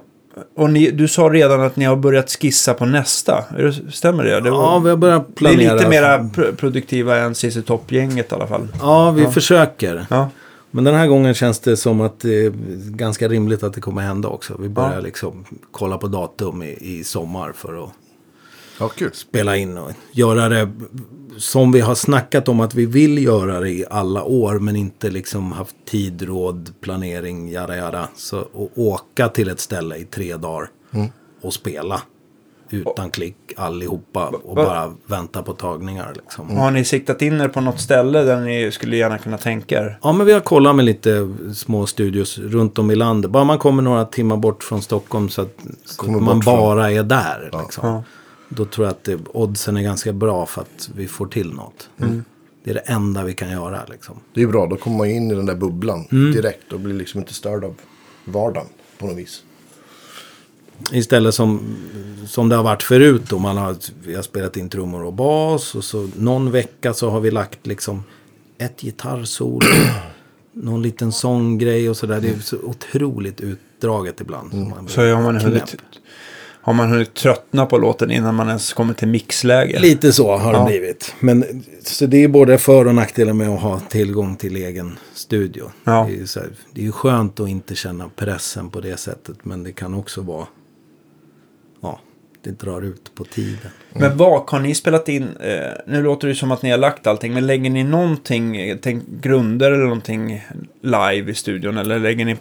och 0.56 0.70
ni, 0.70 0.92
du 0.92 1.08
sa 1.08 1.22
redan 1.22 1.62
att 1.62 1.76
ni 1.76 1.86
har 1.86 1.96
börjat 1.96 2.30
skissa 2.32 2.74
på 2.74 2.86
nästa. 2.86 3.44
Är 3.58 3.92
Stämmer 3.92 4.24
det? 4.24 4.40
det 4.42 4.52
var- 4.52 4.64
Ja, 4.64 4.80
vi 4.80 4.90
har 4.90 4.98
börjat 4.98 5.28
det 5.28 5.32
är 5.32 5.36
planera. 5.36 5.74
lite 5.76 5.90
mera 5.90 6.18
pr- 6.20 6.56
produktiva 6.56 7.18
än 7.18 7.36
CC 7.36 7.62
Topp-gänget 7.62 8.32
i 8.32 8.36
alla 8.36 8.48
fall. 8.48 8.68
Ja, 8.82 9.12
vi 9.12 9.24
Ja. 9.24 9.32
försöker. 9.32 10.06
Ja, 10.10 10.30
Men 10.72 10.84
den 10.84 10.96
här 10.96 11.08
gången 11.08 11.34
känns 11.34 11.60
det 11.60 11.78
som 11.78 12.02
att 12.02 12.20
det 12.20 12.46
är 12.46 12.52
ganska 12.96 13.28
rimligt 13.28 13.64
att 13.64 13.74
det 13.74 13.82
kommer 13.82 14.02
hända 14.02 14.28
också. 14.30 14.54
Vi 14.60 14.70
börjar 14.70 14.94
Ja. 14.96 15.00
liksom 15.00 15.46
kolla 15.72 15.98
på 15.98 16.08
datum 16.08 16.64
i, 16.64 16.78
i 17.00 17.04
sommar 17.04 17.52
för 17.56 17.84
att 17.84 17.90
ja, 19.00 19.08
spela 19.14 19.58
in 19.58 19.78
och 19.78 19.92
göra 20.12 20.50
det 20.50 20.72
som 21.38 21.72
vi 21.72 21.80
har 21.80 21.96
snackat 21.96 22.48
om 22.48 22.60
att 22.60 22.76
vi 22.76 22.86
vill 22.86 23.24
göra 23.24 23.60
det 23.60 23.70
i 23.70 23.86
alla 23.90 24.24
år 24.24 24.60
men 24.60 24.76
inte 24.76 25.10
liksom 25.10 25.52
haft 25.52 25.76
tid, 25.86 26.22
råd, 26.22 26.70
planering, 26.82 27.52
jada 27.52 27.76
jada. 27.78 28.08
Så 28.16 28.40
att 28.40 28.48
åka 28.76 29.28
till 29.28 29.50
ett 29.50 29.60
ställe 29.60 29.96
i 29.98 30.04
tre 30.06 30.38
dagar 30.38 30.70
och 31.42 31.54
spela 31.54 32.02
utan 32.70 33.10
klick 33.12 33.36
allihopa 33.58 34.28
och 34.44 34.56
bara 34.56 34.94
vänta 35.06 35.44
på 35.44 35.54
tagningar 35.54 36.14
liksom. 36.16 36.58
Har 36.58 36.72
ni 36.72 36.86
siktat 36.86 37.22
in 37.22 37.42
er 37.42 37.48
på 37.48 37.62
något 37.62 37.80
ställe 37.80 38.24
där 38.24 38.40
ni 38.42 38.72
skulle 38.72 38.98
gärna 38.98 39.18
kunna 39.18 39.38
tänka 39.38 39.80
er? 39.80 40.00
Ja, 40.04 40.12
men 40.14 40.26
vi 40.28 40.34
har 40.34 40.40
kollat 40.40 40.76
med 40.76 40.86
lite 40.86 41.34
små 41.56 41.86
studios 41.86 42.38
runt 42.38 42.80
om 42.80 42.92
i 42.92 42.96
landet. 42.96 43.32
Bara 43.32 43.44
man 43.44 43.58
kommer 43.58 43.84
några 43.84 44.06
timmar 44.06 44.38
bort 44.38 44.64
från 44.64 44.82
Stockholm 44.82 45.30
så 45.30 45.42
att, 45.42 45.58
så 45.86 46.02
att 46.06 46.22
man 46.22 46.42
från- 46.42 46.56
bara 46.56 46.92
är 46.92 47.04
där. 47.04 47.50
Liksom. 47.64 47.88
Ja. 47.88 48.04
Då 48.50 48.66
tror 48.66 48.88
jag 48.88 48.92
att 48.92 49.04
det, 49.04 49.18
oddsen 49.34 49.78
är 49.78 49.82
ganska 49.82 50.14
bra 50.14 50.46
för 50.46 50.62
att 50.62 50.90
vi 50.96 51.08
får 51.08 51.28
till 51.28 51.54
något. 51.54 51.90
Det 52.64 52.70
är 52.70 52.74
det 52.74 52.80
enda 52.80 53.24
vi 53.24 53.34
kan 53.34 53.52
göra. 53.52 53.82
Liksom. 53.90 54.16
Det 54.34 54.42
är 54.42 54.48
bra, 54.48 54.66
då 54.68 54.76
kommer 54.76 54.98
man 54.98 55.08
in 55.10 55.32
i 55.32 55.36
den 55.36 55.46
där 55.46 55.56
bubblan 55.56 56.08
Mm. 56.12 56.32
direkt 56.32 56.74
och 56.74 56.80
blir 56.80 56.94
liksom 56.96 57.20
inte 57.20 57.34
störd 57.34 57.64
av 57.64 57.76
vardagen 58.26 58.68
på 58.98 59.08
något 59.08 59.18
vis. 59.18 59.44
Istället 60.92 61.36
som, 61.36 61.76
som 62.28 62.50
det 62.50 62.56
har 62.56 62.64
varit 62.64 62.84
förut. 62.84 63.22
Då 63.30 63.40
man 63.40 63.58
har, 63.58 63.76
vi 64.04 64.16
har 64.16 64.22
spelat 64.22 64.58
in 64.58 64.70
trummor 64.70 65.04
och 65.04 65.14
bas. 65.14 65.76
Och 65.76 65.84
så 65.84 66.10
någon 66.18 66.52
vecka 66.52 66.94
så 66.94 67.10
har 67.10 67.20
vi 67.20 67.32
lagt 67.32 67.68
liksom 67.68 68.04
ett 68.58 68.82
gitarrsolo. 68.82 69.66
någon 70.54 70.82
liten 70.82 71.12
sånggrej 71.12 71.90
och 71.90 71.98
sådär. 71.98 72.22
Det 72.22 72.30
är 72.30 72.40
så 72.40 72.58
otroligt 72.58 73.42
utdraget 73.42 74.22
ibland. 74.22 74.52
Så, 74.52 74.58
man 74.58 74.88
Så 74.88 75.02
har 75.02 75.22
man, 75.22 75.32
knäpp. 75.40 75.44
hunnit, 75.44 75.76
har 76.64 76.74
man 76.74 76.90
hunnit 76.90 77.14
tröttna 77.14 77.66
på 77.66 77.78
låten 77.78 78.12
innan 78.12 78.36
man 78.36 78.48
ens 78.48 78.74
kommer 78.74 78.94
till 78.94 79.08
mixläge? 79.08 79.80
Lite 79.80 80.14
så 80.14 80.38
har 80.38 80.54
Ja. 80.54 80.60
det 80.60 80.66
blivit. 80.66 81.16
Men, 81.20 81.64
så 81.84 82.06
det 82.06 82.24
är 82.24 82.28
både 82.28 82.58
för 82.58 82.88
och 82.88 82.96
nackdelar 82.96 83.34
med 83.34 83.50
att 83.50 83.62
ha 83.62 83.80
tillgång 83.80 84.36
till 84.36 84.56
egen 84.56 84.98
studio. 85.14 85.72
Ja. 85.84 86.06
Det, 86.10 86.14
är 86.16 86.18
ju 86.18 86.28
så 86.28 86.40
här, 86.40 86.50
det 86.74 86.86
är 86.88 86.92
skönt 86.92 87.40
att 87.40 87.50
inte 87.50 87.76
känna 87.76 88.10
pressen 88.16 88.70
på 88.70 88.82
det 88.82 88.98
sättet. 88.98 89.38
Men 89.44 89.64
det 89.64 89.72
kan 89.72 89.94
också 89.94 90.22
vara... 90.22 90.48
Ja, 92.46 92.52
det 92.52 92.66
drar 92.66 92.82
ut 92.82 93.12
på 93.16 93.24
tiden. 93.24 93.72
Men 93.94 94.18
vad 94.18 94.50
har 94.50 94.60
ni 94.60 94.76
spelat 94.76 95.10
in? 95.10 95.28
Eh, 95.40 95.58
nu 95.88 96.04
låter 96.04 96.28
det 96.28 96.36
som 96.36 96.52
att 96.52 96.62
ni 96.62 96.70
har 96.72 96.78
lagt 96.78 97.08
allting, 97.08 97.34
men 97.34 97.48
lägger 97.48 97.70
ni 97.70 97.84
någonting, 97.84 98.58
eh, 98.58 98.78
tänk, 98.82 99.04
grunder 99.22 99.72
eller 99.72 99.84
någonting 99.84 100.42
live 100.82 101.32
i 101.32 101.34
studion? 101.34 101.78
Eller 101.78 102.00
lägger 102.00 102.26
ni, 102.26 102.36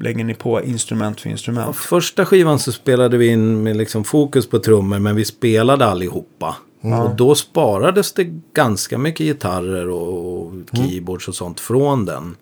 lägger 0.00 0.24
ni 0.24 0.34
på 0.34 0.62
instrument 0.62 1.20
för 1.20 1.28
Ja, 1.28 1.32
instrument? 1.32 1.76
första 1.76 2.24
skivan 2.26 2.58
så 2.58 2.72
spelade 2.72 3.16
vi 3.16 3.26
in 3.26 3.62
med 3.62 3.76
liksom 3.76 4.04
fokus 4.04 4.48
på 4.48 4.58
trummor. 4.58 4.98
Men 4.98 5.16
vi 5.16 5.24
spelade 5.24 5.84
allihopa. 5.86 6.56
Och 6.80 7.16
då 7.16 7.34
sparades 7.34 8.12
det 8.12 8.24
ganska 8.54 8.98
mycket 8.98 9.26
gitarrer 9.26 9.88
och, 9.88 10.42
och 10.46 10.52
keyboards 10.76 11.28
och 11.28 11.34
sånt 11.34 11.60
från 11.60 12.04
den. 12.04 12.36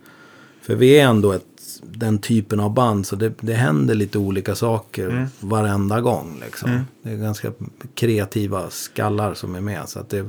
För 0.63 0.75
vi 0.75 0.99
är 1.01 1.05
ändå 1.05 1.33
ett 1.33 1.45
den 1.83 2.19
typen 2.19 2.61
av 2.61 2.75
band. 2.75 3.07
Så 3.07 3.17
det, 3.17 3.33
det 3.41 3.55
händer 3.55 3.95
lite 3.95 4.19
olika 4.19 4.55
saker 4.55 5.09
Mm. 5.09 5.27
varenda 5.41 6.01
gång. 6.01 6.41
Liksom. 6.45 6.85
Det 7.03 7.11
är 7.11 7.17
ganska 7.17 7.53
kreativa 7.95 8.71
skallar 8.71 9.35
som 9.35 9.55
är 9.55 9.61
med. 9.61 9.89
Så 9.89 9.99
att 9.99 10.09
det, 10.11 10.27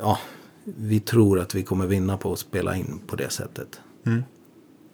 ja, 0.00 0.18
vi 0.64 1.00
tror 1.00 1.40
att 1.40 1.54
vi 1.54 1.62
kommer 1.62 1.86
vinna 1.86 2.16
på 2.16 2.32
att 2.32 2.38
spela 2.38 2.76
in 2.76 3.00
på 3.06 3.16
det 3.16 3.30
sättet. 3.30 3.80
Mm. 4.06 4.22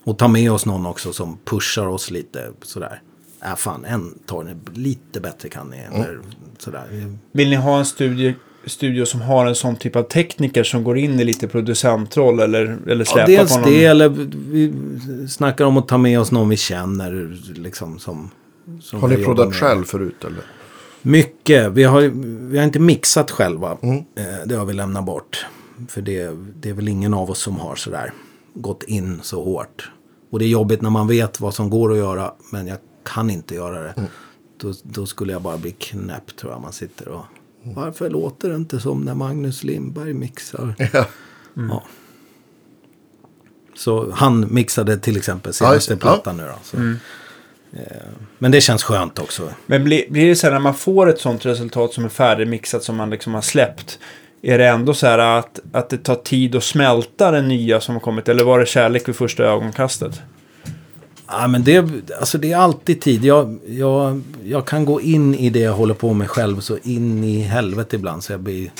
Och 0.05 0.19
ta 0.19 0.29
med 0.29 0.53
oss 0.53 0.67
någon 0.67 0.87
också 0.87 1.13
som 1.13 1.39
pushar 1.45 1.87
oss 1.87 2.11
lite 2.11 2.53
sådär. 2.63 3.03
Äh, 3.45 3.55
fan, 3.57 3.85
en 3.85 4.19
tar 4.27 4.45
ni 4.45 4.55
lite 4.75 5.21
bättre 5.21 5.49
kan 5.49 5.69
ni. 5.71 5.77
Eller 5.79 6.21
sådär. 6.59 7.17
Vill 7.33 7.51
ni 7.51 7.57
ha 7.57 7.79
en 7.79 7.87
studio, 7.87 8.35
studio 8.67 9.05
som 9.05 9.21
har 9.21 9.47
en 9.47 9.55
sån 9.55 9.77
typ 9.77 9.97
av 9.97 10.03
tekniker 10.03 10.65
som 10.65 10.85
går 10.85 10.99
in 10.99 11.21
i 11.21 11.25
lite 11.25 11.49
producentroll 11.49 12.41
eller, 12.41 12.79
eller 12.87 12.99
Ja, 12.99 13.05
släpar 13.05 13.27
dels 13.27 13.55
på 13.55 13.61
någon? 13.61 13.71
det, 13.71 13.85
eller 13.85 14.09
vi 14.51 14.73
snackar 15.29 15.65
om 15.65 15.77
att 15.77 15.89
ta 15.89 15.99
med 15.99 16.21
oss 16.21 16.33
någon 16.33 16.49
vi 16.49 16.57
känner. 16.57 17.37
Liksom, 17.55 17.99
som, 17.99 18.31
som 18.81 19.01
Har 19.01 19.09
ni 19.09 19.25
proddat 19.25 19.55
själv 19.55 19.85
förut 19.85 20.25
eller? 20.25 20.43
Mycket. 21.03 21.73
Vi 21.73 21.85
har, 21.85 22.01
vi 22.51 22.59
har 22.59 22.65
inte 22.65 22.79
mixat 22.79 23.31
själva. 23.31 23.79
Mm. 23.83 23.97
Eh, 23.97 24.25
det 24.47 24.55
har 24.55 24.65
vi 24.65 24.73
lämnat 24.73 25.05
bort. 25.05 25.47
För 25.89 26.03
det, 26.03 26.31
det 26.61 26.69
är 26.69 26.73
väl 26.75 26.89
ingen 26.89 27.15
av 27.15 27.31
oss 27.31 27.39
som 27.39 27.61
har 27.61 27.75
sådär 27.75 28.13
gått 28.55 28.83
in 28.83 29.21
så 29.23 29.45
hårt. 29.45 29.91
Och 30.31 30.39
det 30.39 30.45
är 30.45 30.49
jobbigt 30.49 30.83
när 30.83 30.91
man 30.91 31.09
vet 31.09 31.41
vad 31.41 31.55
som 31.55 31.71
går 31.71 31.93
att 31.93 31.99
göra. 31.99 32.33
Men 32.53 32.67
jag 32.67 32.79
kan 33.05 33.31
inte 33.31 33.55
göra 33.55 33.83
det. 33.83 33.95
Mm. 33.97 34.11
Då, 34.61 34.73
då 34.83 35.07
skulle 35.07 35.33
jag 35.33 35.43
bara 35.43 35.59
bli 35.59 35.71
knäpp 35.71 36.37
tror 36.37 36.53
jag. 36.53 36.63
Man 36.63 36.73
sitter 36.73 37.09
och... 37.09 37.25
Varför 37.63 38.11
låter 38.11 38.49
det 38.49 38.55
inte 38.57 38.81
som 38.81 39.01
när 39.01 39.15
Magnus 39.15 39.65
Lindberg 39.65 40.15
mixar? 40.15 40.75
Ja. 40.93 41.05
Ja. 41.55 41.83
Så 43.77 44.11
han 44.11 44.55
mixade 44.55 44.99
till 44.99 45.17
exempel 45.17 45.51
Ja, 45.61 45.67
senaste 45.69 45.95
det. 45.95 46.01
plattan 46.01 46.37
nu 46.37 46.43
då. 46.43 46.59
Så. 46.63 46.77
Eh, 46.77 47.83
Men 48.39 48.51
det 48.51 48.61
känns 48.61 48.83
skönt 48.83 49.19
också. 49.19 49.51
Men 49.67 49.85
blir, 49.85 50.11
blir 50.11 50.29
det 50.29 50.37
så 50.37 50.47
här 50.47 50.53
när 50.55 50.61
man 50.61 50.75
får 50.75 51.09
ett 51.09 51.21
sånt 51.21 51.47
resultat 51.47 51.93
som 51.93 52.05
är 52.05 52.09
färdigmixat 52.09 52.83
som 52.83 52.97
man 52.97 53.11
liksom 53.11 53.35
har 53.35 53.41
släppt. 53.43 53.99
Är 54.43 54.59
det 54.59 54.69
ändå 54.69 54.95
så 54.95 55.07
här 55.07 55.19
att, 55.19 55.61
att 55.73 55.89
det 55.91 55.99
tar 55.99 56.15
tid 56.15 56.57
att 56.57 56.65
smälta 56.65 57.31
det 57.31 57.43
nya 57.43 57.81
som 57.81 57.95
har 57.95 58.01
kommit? 58.01 58.29
Eller 58.29 58.45
var 58.45 58.59
det 58.59 58.67
kärlek 58.67 59.09
vid 59.09 59.17
första 59.17 59.45
ögonkastet? 59.45 60.21
Ja, 61.31 61.49
men 61.49 61.65
det, 61.65 61.85
alltså 62.21 62.39
det 62.39 62.53
är 62.53 62.57
alltid 62.57 63.01
tid. 63.01 63.25
Jag, 63.25 63.59
jag, 63.67 64.23
jag 64.45 64.67
kan 64.67 64.85
gå 64.85 65.01
in 65.01 65.35
i 65.35 65.51
det 65.51 65.61
jag 65.61 65.73
håller 65.73 65.95
på 65.95 66.13
med 66.13 66.31
själv 66.31 66.61
så 66.61 66.79
in 66.83 67.25
i 67.25 67.41
helvete 67.41 67.97
ibland. 67.97 68.25
Så 68.25 68.33
jag, 68.33 68.41
blir, 68.41 68.71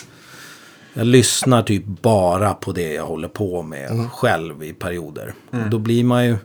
jag 0.95 1.07
lyssnar 1.07 1.63
typ 1.63 1.85
bara 1.87 2.55
på 2.55 2.73
det 2.73 2.93
jag 2.93 3.07
håller 3.07 3.29
på 3.29 3.63
med 3.63 4.11
själv 4.13 4.65
i 4.65 4.73
perioder. 4.73 5.35
Och 5.51 5.71
då 5.71 5.79
blir 5.79 6.05
man 6.05 6.27
ju... 6.27 6.37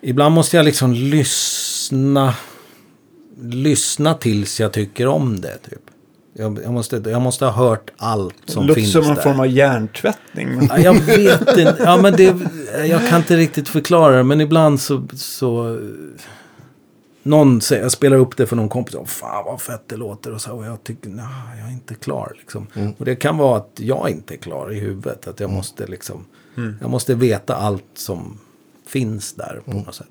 Ibland 0.00 0.34
måste 0.34 0.56
jag 0.56 0.64
liksom 0.64 0.92
lyssna, 0.92 2.34
lyssna 3.42 4.14
tills 4.14 4.60
jag 4.60 4.72
tycker 4.72 5.06
om 5.06 5.40
det. 5.40 5.58
Typ. 5.70 5.85
Jag, 6.38 6.58
jag, 6.64 6.72
måste, 6.72 6.96
jag 6.96 7.22
måste 7.22 7.44
ha 7.44 7.52
hört 7.52 7.90
allt 7.96 8.34
som 8.46 8.62
det 8.62 8.68
låter 8.68 8.80
finns 8.80 8.92
som 8.92 9.02
en 9.04 9.14
där. 9.14 9.22
form 9.22 9.40
av 9.40 9.46
hjärntvättning. 9.46 10.68
Ja, 10.68 10.78
jag 10.78 10.94
vet 10.94 11.40
inte. 11.48 11.76
Ja, 11.78 11.96
men 12.02 12.12
det, 12.12 12.36
jag 12.86 13.08
kan 13.08 13.18
inte 13.18 13.36
riktigt 13.36 13.68
förklara 13.68 14.16
det. 14.16 14.22
Men 14.22 14.40
ibland 14.40 14.80
så... 14.80 15.06
så 15.14 15.80
någon 17.22 17.60
säger, 17.60 17.82
jag 17.82 17.92
spelar 17.92 18.16
upp 18.16 18.36
det 18.36 18.46
för 18.46 18.56
någon 18.56 18.68
kompis. 18.68 18.94
Och, 18.94 19.08
Fan 19.08 19.44
vad 19.44 19.60
fett 19.60 19.82
det 19.86 19.96
låter. 19.96 20.34
Och, 20.34 20.40
så, 20.40 20.52
och 20.52 20.66
jag 20.66 20.84
tycker, 20.84 21.10
nej, 21.10 21.58
jag 21.58 21.68
är 21.68 21.72
inte 21.72 21.94
klar. 21.94 22.32
Liksom. 22.38 22.66
Och 22.98 23.04
det 23.04 23.16
kan 23.16 23.36
vara 23.36 23.56
att 23.56 23.72
jag 23.80 24.10
inte 24.10 24.34
är 24.34 24.38
klar 24.38 24.72
i 24.72 24.80
huvudet. 24.80 25.28
Att 25.28 25.40
jag 25.40 25.50
måste 25.50 25.86
liksom... 25.86 26.24
Jag 26.80 26.90
måste 26.90 27.14
veta 27.14 27.56
allt 27.56 27.84
som 27.94 28.38
finns 28.86 29.32
där 29.32 29.60
på 29.64 29.72
något 29.72 29.94
sätt. 29.94 30.06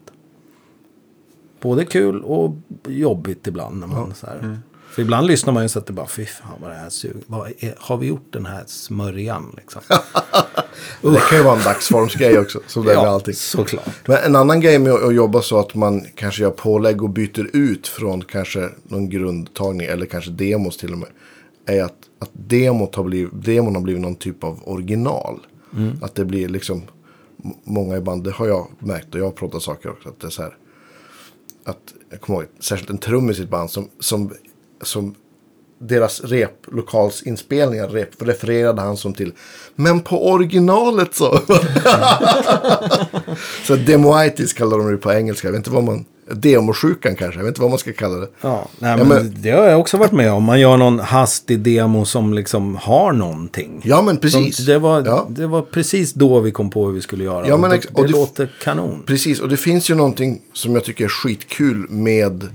Både 1.62 1.86
kul 1.86 2.22
och 2.22 2.56
jobbigt 2.88 3.48
ibland. 3.48 3.80
När 3.80 3.88
man, 3.88 4.14
så 4.14 4.26
här. 4.28 4.60
För 4.96 5.02
ibland 5.02 5.28
lyssnar 5.28 5.54
man 5.54 5.64
ju 5.64 5.70
så 5.70 5.80
att 5.80 5.86
det 5.86 5.94
bara, 5.94 6.08
fy 6.08 6.26
fan 6.26 6.58
vad 6.62 6.70
det 6.70 6.76
här 6.76 6.90
suger. 6.90 7.22
Vad 7.28 7.52
är, 7.60 7.76
har 7.78 7.98
vi 7.98 8.08
gjort 8.08 8.34
den 8.34 8.46
här 8.46 8.64
smörjan 8.68 9.54
liksom? 9.58 9.82
Det 11.02 11.20
kan 11.30 11.38
ju 11.38 11.44
vara 11.44 11.58
en 11.58 11.64
dagsformsgrej 11.64 12.40
också. 12.40 12.60
Som 12.68 12.86
det 12.86 12.92
är 12.92 12.96
med 12.96 13.06
allting. 13.06 13.34
såklart. 13.34 14.08
Men 14.08 14.18
en 14.18 14.36
annan 14.36 14.62
grej 14.62 14.80
med 14.80 14.94
att 14.94 15.16
jobba 15.16 15.42
så 15.42 15.60
att 15.60 15.76
man 15.76 16.06
kanske 16.16 16.42
gör 16.42 16.52
pålägg 16.52 17.04
och 17.04 17.10
byter 17.10 17.56
ut 17.56 17.88
från 17.88 18.22
kanske 18.22 18.70
någon 18.84 19.10
grundtagning 19.10 19.88
eller 19.88 20.06
kanske 20.06 20.32
demos 20.32 20.78
till 20.78 20.92
och 20.92 20.98
med. 20.98 21.10
Är 21.66 21.84
att, 21.84 21.98
att 22.20 22.30
demot 22.34 22.96
har 22.96 23.04
blivit, 23.04 23.46
demon 23.46 23.76
har 23.76 23.82
blivit 23.82 24.02
någon 24.02 24.16
typ 24.16 24.44
av 24.44 24.60
original. 24.64 25.40
Att 26.02 26.16
det 26.16 26.26
blir 26.26 26.50
liksom 26.50 26.84
många 27.64 27.98
i 27.98 28.02
band, 28.02 28.24
det 28.24 28.32
har 28.32 28.48
jag 28.48 28.68
märkt 28.80 29.16
och 29.16 29.20
jag 29.20 29.26
har 29.26 29.32
pratat 29.32 29.62
saker 29.62 29.90
också. 29.90 30.10
Att 30.10 30.20
det 30.20 30.28
är 30.28 30.32
så 30.32 30.42
här. 30.42 30.58
Att 31.66 31.94
jag 32.10 32.22
kommer 32.22 32.40
ihåg, 32.40 32.50
särskilt 32.60 32.90
en 32.90 32.98
trummis 32.98 33.40
i 33.40 33.44
ett 33.44 33.50
band 33.50 33.72
som, 33.72 33.90
som, 34.00 34.34
som 34.82 35.16
deras 35.80 36.22
replokalsinspelningar 36.22 37.88
rep, 37.88 38.22
refererade 38.22 38.82
han 38.82 38.98
som 38.98 39.14
till. 39.14 39.34
Men 39.76 40.00
på 40.02 40.30
originalet 40.32 41.16
så. 41.16 41.40
så 43.68 43.76
demoitis 43.76 44.54
kallar 44.54 44.78
de 44.78 44.92
det 44.92 44.98
på 44.98 45.14
engelska. 45.14 45.48
Jag 45.48 45.52
vet 45.52 45.60
inte 45.60 45.70
vad 45.70 45.84
man... 45.84 46.06
Demosjukan 46.32 47.16
kanske. 47.16 47.40
Jag 47.40 47.44
vet 47.44 47.52
inte 47.52 47.62
vad 47.62 47.70
man 47.70 47.80
ska 47.80 47.94
kalla 47.94 48.16
det. 48.16 48.28
Ja, 48.42 48.68
nej, 48.80 48.96
Ja, 49.00 49.06
men 49.06 49.36
det 49.42 49.52
har 49.52 49.66
jag 49.66 49.80
också 49.80 49.98
varit 49.98 50.12
med 50.12 50.32
om. 50.32 50.44
Man 50.44 50.60
gör 50.60 50.78
någon 50.78 51.00
hastig 51.00 51.60
demo 51.60 52.06
som 52.06 52.34
liksom 52.34 52.76
har 52.76 53.14
någonting. 53.14 53.82
Ja 53.84 54.02
men 54.02 54.18
precis. 54.18 54.56
Som, 54.56 54.66
det, 54.66 54.80
var, 54.80 55.04
Ja. 55.06 55.28
det 55.30 55.48
var 55.48 55.62
precis 55.62 56.14
då 56.14 56.40
vi 56.40 56.52
kom 56.52 56.70
på 56.70 56.86
hur 56.86 56.94
vi 56.94 57.02
skulle 57.02 57.24
göra. 57.24 57.48
Ja, 57.48 57.58
men 57.58 57.70
det, 57.70 57.78
det 57.96 58.02
det- 58.02 58.08
låter 58.08 58.52
kanon. 58.64 59.04
Precis, 59.06 59.40
och 59.40 59.50
det 59.50 59.58
finns 59.58 59.90
ju 59.90 59.96
någonting 59.96 60.42
som 60.54 60.74
jag 60.74 60.84
tycker 60.84 61.04
är 61.06 61.10
skitkul 61.10 61.90
med... 61.90 62.50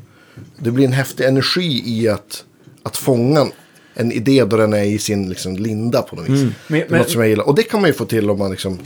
Det 0.63 0.71
blir 0.71 0.85
en 0.85 0.93
häftig 0.93 1.25
energi 1.25 1.83
i 1.87 2.09
att, 2.09 2.45
att 2.83 2.97
fånga 2.97 3.47
en 3.95 4.13
idé 4.13 4.45
då 4.45 4.57
den 4.57 4.73
är 4.73 4.85
i 4.85 4.99
sin 4.99 5.29
liksom, 5.29 5.57
linda 5.57 6.03
på 6.03 6.17
något 6.17 6.29
vis. 6.29 6.41
Men- 6.43 6.55
det 6.69 6.85
är 6.85 6.91
men- 6.91 6.99
något 6.99 7.11
som 7.11 7.21
jag 7.21 7.29
gillar. 7.31 7.45
Och 7.49 7.55
det 7.55 7.63
kan 7.63 7.81
man 7.81 7.91
ju 7.91 7.95
få 7.95 8.05
till 8.05 8.31
om 8.31 8.39
man, 8.39 8.51
liksom, 8.51 8.79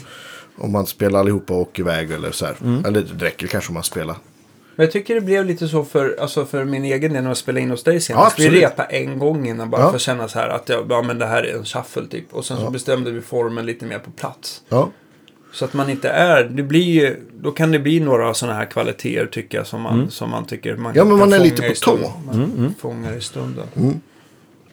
om 0.59 0.73
man 0.73 0.87
spelar 0.87 1.21
allihopa 1.21 1.55
och 1.55 1.61
åker 1.61 1.83
iväg 1.83 2.11
eller 2.11 2.31
så 2.31 2.47
här. 2.47 2.57
Eller 2.87 3.01
det 3.19 3.25
räcker 3.25 3.47
kanske 3.47 3.69
om 3.71 3.75
man 3.75 3.83
spelar. 3.83 4.17
Men 4.77 4.85
jag 4.87 4.93
tycker 4.93 5.15
det 5.15 5.21
blev 5.21 5.45
lite 5.47 5.69
så 5.69 5.85
för, 5.85 6.17
alltså 6.21 6.45
för 6.45 6.65
min 6.65 6.85
egen 6.85 7.13
del 7.13 7.23
när 7.23 7.31
jag 7.31 7.37
spelade 7.37 7.61
in 7.63 7.71
hos 7.71 7.83
dig 7.85 7.95
Ja, 7.95 8.01
senast. 8.01 8.39
vi 8.39 8.45
absolut. 8.45 8.63
repade 8.63 8.89
en 8.89 9.19
gång 9.19 9.49
innan 9.49 9.71
bara 9.71 9.81
Ja. 9.83 9.89
för 9.89 9.97
att 9.97 10.03
känna 10.03 10.29
så 10.29 10.39
här 10.39 10.49
att 10.49 10.69
jag, 10.69 10.87
ja, 10.91 11.03
men 11.03 11.19
det 11.19 11.27
här 11.27 11.43
är 11.43 11.57
en 11.59 11.65
shuffle 11.65 12.07
typ. 12.07 12.35
Och 12.35 12.45
sen 12.45 12.57
så 12.57 12.71
bestämde 12.71 13.11
vi 13.11 13.21
formen 13.21 13.67
lite 13.67 13.87
mer 13.87 13.99
på 13.99 14.11
plats. 14.11 14.63
Ja, 14.69 14.91
Så 15.55 15.65
att 15.65 15.75
man 15.75 15.91
inte 15.91 16.09
är, 16.09 16.45
det 16.45 16.63
blir 16.63 16.83
ju, 16.83 17.17
då 17.35 17.51
kan 17.51 17.73
det 17.73 17.79
bli 17.79 18.01
några 18.01 18.35
sådana 18.35 18.59
här 18.59 18.67
kvaliteter 18.67 19.27
tycker 19.27 19.59
jag 19.59 19.67
som 19.67 19.81
man, 19.81 20.11
som 20.11 20.31
man 20.31 20.45
tycker 20.45 20.77
man 20.77 20.93
Ja, 20.95 21.05
men 21.05 21.19
man 21.19 21.33
är 21.33 21.39
lite 21.39 21.63
på 21.63 21.75
tå. 21.75 21.99
Man 22.27 22.75
fångar 22.79 23.17
i 23.17 23.21
stunden. 23.21 23.67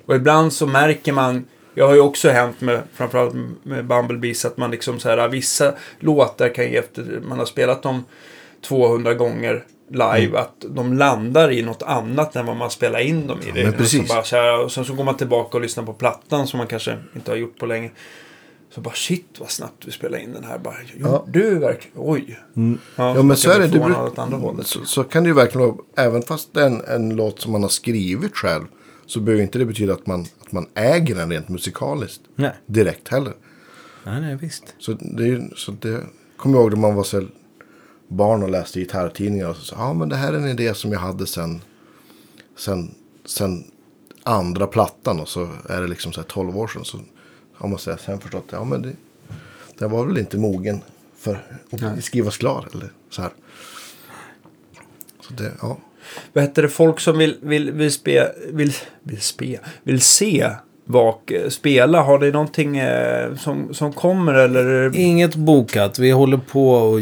Och 0.05 0.15
ibland 0.15 0.53
så 0.53 0.67
märker 0.67 1.13
man, 1.13 1.45
jag 1.75 1.87
har 1.87 1.93
ju 1.93 1.99
också 1.99 2.29
hänt 2.29 2.61
med, 2.61 2.81
framförallt 2.93 3.33
med 3.63 3.85
Bumblebees, 3.85 4.45
att 4.45 4.57
man 4.57 4.71
liksom 4.71 4.99
så 4.99 5.09
här, 5.09 5.27
vissa 5.27 5.73
låtar 5.99 6.49
kan 6.49 6.65
ju 6.65 6.77
efter, 6.77 7.21
man 7.27 7.39
har 7.39 7.45
spelat 7.45 7.83
dem 7.83 8.03
200 8.61 9.13
gånger 9.13 9.63
live, 9.87 10.39
att 10.39 10.65
de 10.69 10.93
landar 10.93 11.51
i 11.51 11.61
något 11.61 11.83
annat 11.83 12.35
än 12.35 12.45
vad 12.45 12.55
man 12.55 12.69
spelar 12.69 12.99
in 12.99 13.27
dem 13.27 13.37
i. 13.47 13.51
Det. 13.51 13.63
men 13.63 13.73
precis. 13.73 14.01
Och, 14.01 14.07
så 14.07 14.13
bara 14.13 14.23
så 14.23 14.35
här, 14.35 14.63
och 14.63 14.71
sen 14.71 14.85
så 14.85 14.93
går 14.93 15.03
man 15.03 15.17
tillbaka 15.17 15.57
och 15.57 15.61
lyssnar 15.61 15.83
på 15.83 15.93
plattan 15.93 16.47
som 16.47 16.57
man 16.57 16.67
kanske 16.67 16.97
inte 17.15 17.31
har 17.31 17.37
gjort 17.37 17.57
på 17.59 17.65
länge. 17.65 17.89
Så 18.75 18.81
bara 18.81 18.93
shit 18.93 19.39
vad 19.39 19.49
snabbt 19.51 19.87
vi 19.87 19.91
spelar 19.91 20.17
in 20.17 20.33
den 20.33 20.43
här. 20.43 20.57
Bara, 20.59 20.75
Ja. 20.99 21.25
Du 21.27 21.59
verkligen, 21.59 21.97
oj. 21.99 22.39
Ja, 22.95 23.15
ja 23.15 23.23
men 23.23 23.37
så 23.37 23.51
är 23.51 23.59
det. 23.59 23.67
bruk- 23.67 23.97
åt 23.97 24.19
andra 24.19 24.37
hållet. 24.37 24.67
så, 24.67 24.85
så 24.85 25.03
kan 25.03 25.23
det 25.23 25.27
ju 25.27 25.33
verkligen 25.33 25.67
vara. 25.67 25.77
Även 25.95 26.21
fast 26.21 26.53
det 26.53 26.61
är 26.61 26.65
en, 26.67 26.81
en 26.85 27.15
låt 27.15 27.41
som 27.41 27.51
man 27.51 27.61
har 27.61 27.69
skrivit 27.69 28.35
själv. 28.35 28.63
Så 29.05 29.19
behöver 29.19 29.43
inte 29.43 29.59
det 29.59 29.65
betyda 29.65 29.93
att 29.93 30.07
man, 30.07 30.25
att 30.45 30.51
man 30.51 30.65
äger 30.75 31.15
den 31.15 31.29
rent 31.31 31.49
musikaliskt. 31.49 32.21
Nej. 32.35 32.51
Direkt 32.65 33.07
heller. 33.07 33.33
Nej, 34.03 34.21
nej, 34.21 34.35
visst. 34.35 34.75
Så 34.79 34.93
det, 34.99 35.49
så 35.55 35.71
det 35.71 36.01
kommer 36.37 36.55
jag 36.55 36.63
ihåg 36.63 36.71
när 36.73 36.79
man 36.81 36.95
var 36.95 37.03
så 37.03 37.23
barn 38.07 38.43
och 38.43 38.49
läste 38.49 38.79
gitarrtidningar. 38.79 39.49
Och 39.49 39.55
så 39.55 39.63
sa 39.65 39.75
ja 39.79 39.93
men 39.93 40.09
det 40.09 40.15
här 40.15 40.33
är 40.33 40.37
en 40.37 40.47
idé 40.47 40.73
som 40.73 40.91
jag 40.91 40.99
hade 40.99 41.27
sen, 41.27 41.61
sen, 42.57 42.95
sen 43.25 43.63
andra 44.23 44.67
plattan. 44.67 45.19
Och 45.19 45.27
så 45.29 45.49
är 45.69 45.81
det 45.81 45.87
liksom 45.87 46.13
så 46.13 46.21
här 46.21 46.27
12 46.27 46.57
år 46.57 46.67
sedan. 46.67 46.85
Så 46.85 46.99
så 47.79 47.91
här 47.91 47.97
sen 47.97 48.19
förstått 48.19 48.45
ja 48.51 48.63
men 48.63 48.81
det, 48.81 48.91
det 49.79 49.87
var 49.87 50.05
väl 50.05 50.17
inte 50.17 50.37
mogen 50.37 50.81
för 51.17 51.43
att 51.71 52.03
skrivas 52.03 52.37
klar. 52.37 52.67
Eller 52.73 52.89
så 53.09 53.21
här. 53.21 53.31
Så 55.27 55.33
det, 55.33 55.51
ja. 55.61 55.77
Vad 56.33 56.43
heter 56.43 56.61
det, 56.61 56.69
folk 56.69 56.99
som 56.99 57.17
vill, 57.17 57.37
vill, 57.41 57.71
vill, 57.71 57.91
spe, 57.91 58.31
vill, 58.51 58.73
vill, 59.03 59.21
spe, 59.21 59.59
vill 59.83 60.01
se 60.01 60.49
Vak 60.85 61.31
spela, 61.49 62.01
har 62.01 62.19
det 62.19 62.31
någonting 62.31 62.77
eh, 62.77 63.35
som, 63.35 63.73
som 63.73 63.93
kommer 63.93 64.33
eller? 64.33 64.95
Inget 64.95 65.35
bokat. 65.35 65.99
Vi 65.99 66.11
håller 66.11 66.37
på 66.37 66.71
och 66.71 66.99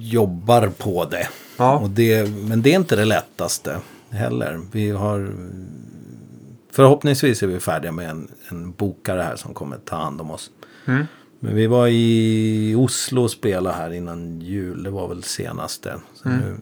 jobbar 0.00 0.68
på 0.78 1.04
det. 1.04 1.28
Ja. 1.56 1.78
Och 1.78 1.90
det. 1.90 2.30
Men 2.30 2.62
det 2.62 2.72
är 2.72 2.76
inte 2.76 2.96
det 2.96 3.04
lättaste 3.04 3.76
heller. 4.10 4.60
Vi 4.72 4.90
har... 4.90 5.32
Förhoppningsvis 6.74 7.42
är 7.42 7.46
vi 7.46 7.60
färdiga 7.60 7.92
med 7.92 8.10
en, 8.10 8.28
en 8.48 8.72
bokare 8.72 9.22
här 9.22 9.36
som 9.36 9.54
kommer 9.54 9.76
ta 9.76 9.96
hand 9.96 10.20
om 10.20 10.30
oss. 10.30 10.50
Mm. 10.86 11.04
Men 11.40 11.54
vi 11.54 11.66
var 11.66 11.88
i 11.88 12.74
Oslo 12.78 13.22
och 13.22 13.30
spelade 13.30 13.76
här 13.76 13.92
innan 13.92 14.40
jul. 14.40 14.82
Det 14.82 14.90
var 14.90 15.08
väl 15.08 15.22
senaste. 15.22 15.94
Så 16.14 16.28
Mm. 16.28 16.40
nu 16.40 16.56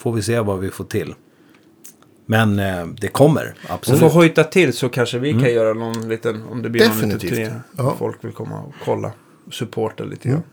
får 0.00 0.12
vi 0.12 0.22
se 0.22 0.40
vad 0.40 0.58
vi 0.58 0.70
får 0.70 0.84
till. 0.84 1.14
Men 2.26 2.58
eh, 2.58 2.86
det 2.86 3.08
kommer, 3.08 3.54
Och 3.64 3.70
absolut. 3.74 4.00
får 4.00 4.08
hojta 4.08 4.44
till 4.44 4.72
så 4.72 4.88
kanske 4.88 5.18
vi 5.18 5.32
kan 5.32 5.52
göra 5.52 5.74
någon 5.74 6.08
liten, 6.08 6.42
om 6.42 6.62
det 6.62 6.70
blir 6.70 6.88
någon 6.88 6.96
liten 6.96 7.08
Definitivt. 7.10 7.48
turné. 7.48 7.60
Ja. 7.76 7.94
Folk 7.98 8.24
vill 8.24 8.32
komma 8.32 8.60
och 8.62 8.74
kolla. 8.84 9.12
Och 9.46 9.54
supporta 9.54 10.04
lite 10.04 10.28
Mm. 10.28 10.40
grann. 10.40 10.50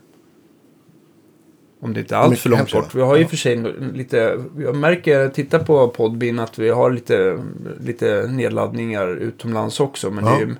Om 1.80 1.94
det 1.94 2.00
inte 2.00 2.14
är 2.14 2.18
allt 2.18 2.38
för 2.38 2.50
långt 2.50 2.72
bort. 2.72 2.94
Vi 2.94 3.00
har 3.00 3.16
i 3.18 3.24
och 3.24 3.30
för 3.30 3.36
sig 3.36 3.56
lite, 3.94 4.44
jag 4.58 4.76
märker, 4.76 5.28
titta 5.28 5.58
på 5.58 5.88
Podbean 5.88 6.38
att 6.38 6.58
vi 6.58 6.68
har 6.70 6.90
lite, 6.90 7.42
lite 7.80 8.26
nedladdningar 8.30 9.08
utomlands 9.08 9.80
också. 9.80 10.10
Men 10.10 10.24
Ja. 10.24 10.30
det, 10.30 10.36
är, 10.36 10.46
ju- 10.46 10.54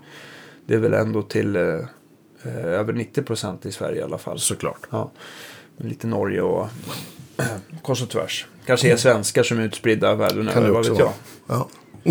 det 0.66 0.74
är 0.74 0.78
väl 0.78 0.94
ändå 0.94 1.22
till 1.22 1.56
eh, 1.56 1.62
över 2.64 2.92
90% 2.92 3.66
i 3.66 3.72
Sverige 3.72 3.98
i 4.00 4.02
alla 4.02 4.18
fall. 4.18 4.38
Såklart. 4.38 4.80
Ja. 4.90 5.10
Lite 5.76 6.06
Norge 6.06 6.40
och 6.42 6.68
kors 7.82 8.02
och 8.02 8.08
tvärs. 8.08 8.46
Kanske 8.66 8.92
är 8.92 8.96
svenskar 8.96 9.42
som 9.42 9.58
är 9.58 9.62
utspridda 9.62 10.14
världen 10.14 10.48
över, 10.48 10.68
vad 10.70 10.88
vet 10.88 10.98
jag. 10.98 11.12
Ja. 11.46 11.68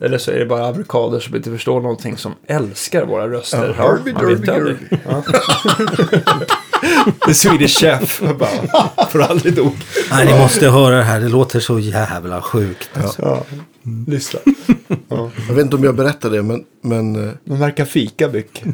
Eller 0.00 0.18
så 0.18 0.30
är 0.30 0.38
det 0.38 0.46
bara 0.46 0.66
amerikaner 0.66 1.20
som 1.20 1.36
inte 1.36 1.50
förstår 1.50 1.80
någonting 1.80 2.16
som 2.16 2.34
älskar 2.46 3.06
våra 3.06 3.28
röster. 3.28 3.74
Ja, 3.78 3.88
Derby 3.92 4.12
aldrig. 4.14 4.40
Derby. 4.46 4.76
The 7.26 7.34
Swedish 7.34 7.78
Chef. 7.80 8.22
Jag 8.22 8.38
bara, 8.38 9.06
får 9.10 9.22
aldrig 9.22 9.54
dog. 9.54 9.72
Nej, 10.10 10.26
ni 10.26 10.38
måste 10.38 10.70
höra 10.70 10.96
det 10.96 11.02
här. 11.02 11.20
Det 11.20 11.28
låter 11.28 11.60
så 11.60 11.78
jävla 11.78 12.42
sjukt. 12.42 12.90
Ja. 13.18 13.44
Lyssna. 14.06 14.40
Ja. 15.08 15.30
Jag 15.48 15.54
vet 15.54 15.64
inte 15.64 15.76
om 15.76 15.84
jag 15.84 15.94
berättade 15.94 16.36
det, 16.36 16.42
men, 16.42 16.64
men 16.82 17.28
eh, 17.28 17.34
De 17.44 17.58
verkar 17.58 17.84
fika 17.84 18.28
mycket. 18.28 18.68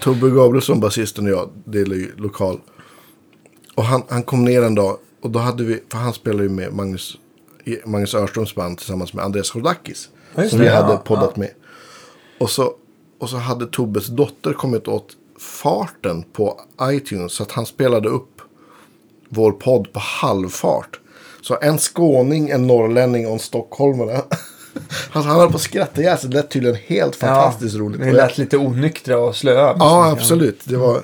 Tobbe 0.00 0.30
Gabrielsson, 0.30 0.80
basisten 0.80 1.24
och 1.24 1.30
jag, 1.30 1.50
delar 1.64 1.96
ju 1.96 2.16
lokal. 2.16 2.60
Och 3.74 3.84
han, 3.84 4.02
han 4.08 4.22
kom 4.22 4.44
ner 4.44 4.62
en 4.62 4.74
dag 4.74 4.96
och 5.22 5.30
då 5.30 5.38
hade 5.38 5.64
vi, 5.64 5.80
för 5.90 5.98
han 5.98 6.12
spelar 6.12 6.42
ju 6.42 6.48
med 6.48 6.72
Magnus, 6.72 7.16
Magnus 7.84 8.14
Örströms 8.14 8.54
band 8.54 8.78
tillsammans 8.78 9.12
med 9.12 9.24
Andreas. 9.24 9.52
Ja, 9.54 9.74
just 10.42 10.50
som 10.50 10.58
det, 10.58 10.64
vi 10.64 10.70
ja, 10.70 10.74
hade 10.74 10.92
ja. 10.92 10.96
poddat 10.98 11.36
med. 11.36 11.50
Och 12.38 12.50
så, 12.50 12.72
och 13.20 13.30
så 13.30 13.36
hade 13.36 13.66
Tobbes 13.66 14.06
dotter 14.06 14.52
kommit 14.52 14.88
åt 14.88 15.16
farten 15.40 16.22
på 16.32 16.60
iTunes. 16.82 17.32
Så 17.32 17.42
att 17.42 17.52
han 17.52 17.66
spelade 17.66 18.08
upp 18.08 18.40
vår 19.28 19.52
podd 19.52 19.92
på 19.92 20.00
halvfart. 20.00 21.00
Så 21.42 21.58
en 21.62 21.78
skåning, 21.78 22.50
en 22.50 22.66
norrlänning 22.66 23.26
och 23.26 23.32
en 23.32 23.38
stockholmare. 23.38 24.20
Alltså 25.12 25.28
han 25.30 25.40
höll 25.40 25.50
på 25.50 25.56
att 25.56 25.62
skratta 25.62 26.00
ihjäl 26.00 26.18
sig. 26.18 26.30
Det 26.30 26.36
lät 26.36 26.50
tydligen 26.50 26.76
helt 26.86 27.16
fantastiskt 27.16 27.76
roligt. 27.76 28.00
Det 28.00 28.12
lät 28.12 28.38
lite 28.38 28.56
onyktra 28.56 29.18
och 29.18 29.36
slöa. 29.36 29.76
Ja, 29.78 30.10
absolut. 30.10 30.60
Det, 30.64 30.76
var, 30.76 31.00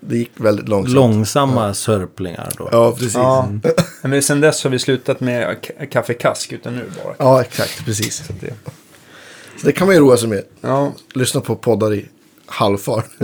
det 0.00 0.16
gick 0.16 0.30
väldigt 0.34 0.68
långsamt. 0.68 0.94
Långsamma 0.94 1.74
sörplingar 1.74 2.52
då. 2.58 2.68
Ja, 2.72 2.92
precis. 2.92 3.14
Ja. 3.14 3.48
Ja, 3.62 3.70
Men 4.02 4.22
sen 4.22 4.40
dess 4.40 4.64
har 4.64 4.70
vi 4.70 4.78
slutat 4.78 5.20
med 5.20 5.56
kaffekask 5.90 6.52
utan 6.52 6.74
nu 6.76 6.84
bara. 7.04 7.14
ja 7.18 7.40
exakt. 7.40 7.84
Precis. 7.84 8.22
Det. 8.40 8.54
Så 9.60 9.66
det 9.66 9.72
kan 9.72 9.86
man 9.86 9.96
ju 9.96 10.00
roa 10.00 10.16
sig 10.16 10.28
med. 10.28 10.42
Ja, 10.60 10.92
Lyssna 11.14 11.40
på 11.40 11.56
poddar 11.56 11.94
i 11.94 12.08
halvfart. 12.46 13.10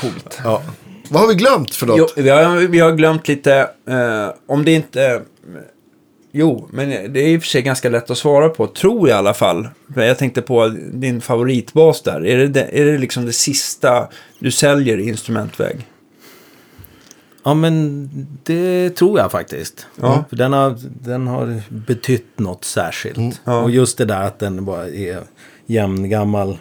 coolt. 0.00 0.40
Ja. 0.44 0.62
Vad 1.08 1.20
har 1.20 1.28
vi 1.28 1.34
glömt 1.34 1.74
för 1.74 1.86
något? 1.86 1.98
Jo, 1.98 2.22
vi, 2.22 2.28
har, 2.28 2.56
vi 2.56 2.78
har 2.78 2.92
glömt 2.92 3.28
lite, 3.28 3.70
eh, 3.88 4.28
om 4.46 4.64
det 4.64 4.72
inte... 4.72 5.22
Jo, 6.32 6.68
men 6.72 7.12
det 7.12 7.20
är 7.20 7.28
i 7.28 7.38
och 7.38 7.42
för 7.42 7.48
sig 7.48 7.62
ganska 7.62 7.88
lätt 7.88 8.10
att 8.10 8.18
svara 8.18 8.48
på, 8.48 8.66
tror 8.66 9.08
jag 9.08 9.16
i 9.16 9.18
alla 9.18 9.34
fall. 9.34 9.68
Jag 9.94 10.18
tänkte 10.18 10.42
på 10.42 10.68
din 10.92 11.20
favoritbas 11.20 12.02
där. 12.02 12.26
Är 12.26 12.38
det, 12.38 12.48
det, 12.48 12.80
är 12.80 12.84
det 12.84 12.98
liksom 12.98 13.26
det 13.26 13.32
sista 13.32 14.08
du 14.38 14.50
säljer 14.50 14.98
i 14.98 15.08
instrumentväg? 15.08 15.86
Ja, 17.44 17.54
men 17.54 18.08
det 18.42 18.90
tror 18.90 19.18
jag 19.18 19.32
faktiskt. 19.32 19.86
Ja. 20.00 20.24
För 20.28 20.36
den, 20.36 20.52
har, 20.52 20.76
den 21.00 21.26
har 21.26 21.62
betytt 21.68 22.38
något 22.38 22.64
särskilt. 22.64 23.40
Ja. 23.44 23.62
Och 23.62 23.70
just 23.70 23.98
det 23.98 24.04
där 24.04 24.22
att 24.22 24.38
den 24.38 24.64
bara 24.64 24.88
är 24.88 25.20
jämngammal 25.66 26.58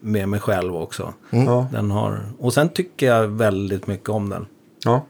med 0.00 0.28
mig 0.28 0.40
själv 0.40 0.76
också. 0.76 1.14
Ja. 1.30 1.66
Den 1.72 1.90
har, 1.90 2.20
och 2.38 2.52
sen 2.54 2.68
tycker 2.68 3.06
jag 3.06 3.28
väldigt 3.28 3.86
mycket 3.86 4.08
om 4.08 4.28
den. 4.28 4.46
ja. 4.84 5.04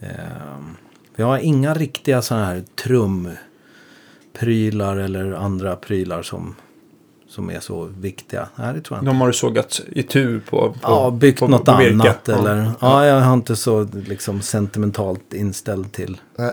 Ehm, 0.00 0.76
jag 1.16 1.26
har 1.26 1.38
inga 1.38 1.74
riktiga 1.74 2.22
sådana 2.22 2.46
här 2.46 2.62
trumprylar 2.84 3.36
eller 4.96 5.32
andra 5.32 5.76
prylar 5.76 6.22
som, 6.22 6.54
som 7.28 7.50
är 7.50 7.60
så 7.60 7.84
viktiga. 7.84 8.48
Nej, 8.56 8.74
det 8.74 8.80
tror 8.80 8.96
jag 8.96 9.02
inte. 9.02 9.10
De 9.10 9.20
har 9.20 9.26
du 9.26 9.32
sågat 9.32 9.80
i 9.92 10.02
tur 10.02 10.40
på, 10.50 10.72
på 10.72 10.76
Ja, 10.82 11.10
byggt 11.10 11.40
på- 11.40 11.48
något 11.48 11.64
på 11.64 11.70
annat 11.72 12.20
Ja. 12.28 12.34
eller... 12.38 12.70
Ja. 12.80 13.06
jag 13.06 13.20
har 13.20 13.34
inte 13.34 13.56
så 13.56 13.88
liksom 14.06 14.40
sentimentalt 14.42 15.34
inställd 15.34 15.92
till 15.92 16.20
Nej. 16.38 16.52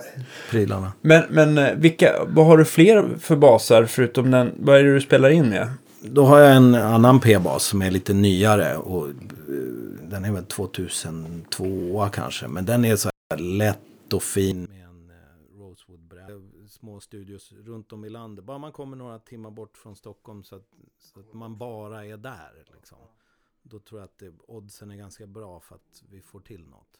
prylarna. 0.51 0.91
Men, 1.01 1.23
men 1.29 1.57
eh, 1.57 1.73
vilka, 1.75 2.13
vad 2.27 2.45
har 2.45 2.57
du 2.57 2.65
fler 2.65 3.05
för 3.19 3.35
basar 3.35 3.85
förutom 3.85 4.31
den? 4.31 4.51
Vad 4.59 4.77
är 4.79 4.83
det 4.83 4.93
du 4.93 5.01
spelar 5.01 5.29
in 5.29 5.49
med? 5.49 5.67
Då 6.09 6.25
har 6.25 6.39
jag 6.39 6.55
en 6.55 6.75
annan 6.75 7.19
P-bas 7.19 7.63
som 7.63 7.81
är 7.81 7.91
lite 7.91 8.13
nyare. 8.13 8.77
Och, 8.77 9.09
eh, 9.09 9.13
den 10.09 10.25
är 10.25 10.31
väl 10.31 10.45
2002 10.45 12.09
kanske. 12.13 12.47
Men 12.47 12.65
den 12.65 12.85
är 12.85 12.95
så 12.95 13.09
här 13.29 13.39
lätt 13.39 14.13
och 14.13 14.23
fin. 14.23 14.63
Med 14.63 14.83
en 14.85 15.09
eh, 15.09 15.59
rosewood 15.59 16.13
Små 16.69 16.99
studios 16.99 17.51
runt 17.51 17.93
om 17.93 18.05
i 18.05 18.09
landet. 18.09 18.45
Bara 18.45 18.57
man 18.57 18.71
kommer 18.71 18.97
några 18.97 19.19
timmar 19.19 19.51
bort 19.51 19.77
från 19.77 19.95
Stockholm 19.95 20.43
så 20.43 20.55
att, 20.55 20.67
så 20.99 21.19
att 21.19 21.33
man 21.33 21.57
bara 21.57 22.05
är 22.05 22.17
där. 22.17 22.65
Liksom. 22.75 22.97
Då 23.63 23.79
tror 23.79 23.99
jag 23.99 24.05
att 24.05 24.17
det, 24.17 24.33
oddsen 24.47 24.91
är 24.91 24.95
ganska 24.95 25.27
bra 25.27 25.59
för 25.59 25.75
att 25.75 26.03
vi 26.09 26.21
får 26.21 26.39
till 26.39 26.67
något. 26.67 26.99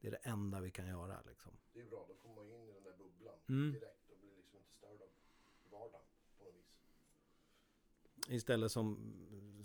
Det 0.00 0.06
är 0.08 0.10
det 0.10 0.30
enda 0.30 0.60
vi 0.60 0.70
kan 0.70 0.86
göra. 0.86 1.16
Liksom. 1.28 1.52
Det 1.74 1.80
är 1.80 1.84
bra, 1.84 2.06
då 2.08 2.14
kommer 2.14 2.36
man 2.36 2.46
in 2.46 2.68
i 2.68 2.72
den 2.72 2.82
där 2.82 2.96
bubblan 2.98 3.34
Mm. 3.48 3.72
direkt 3.72 4.10
och 4.10 4.18
blir 4.20 4.36
liksom 4.36 4.58
inte 4.58 4.72
störd 4.78 5.00
av 5.02 5.10
vardagen. 5.70 6.06
Istället 8.30 8.72
som, 8.72 9.14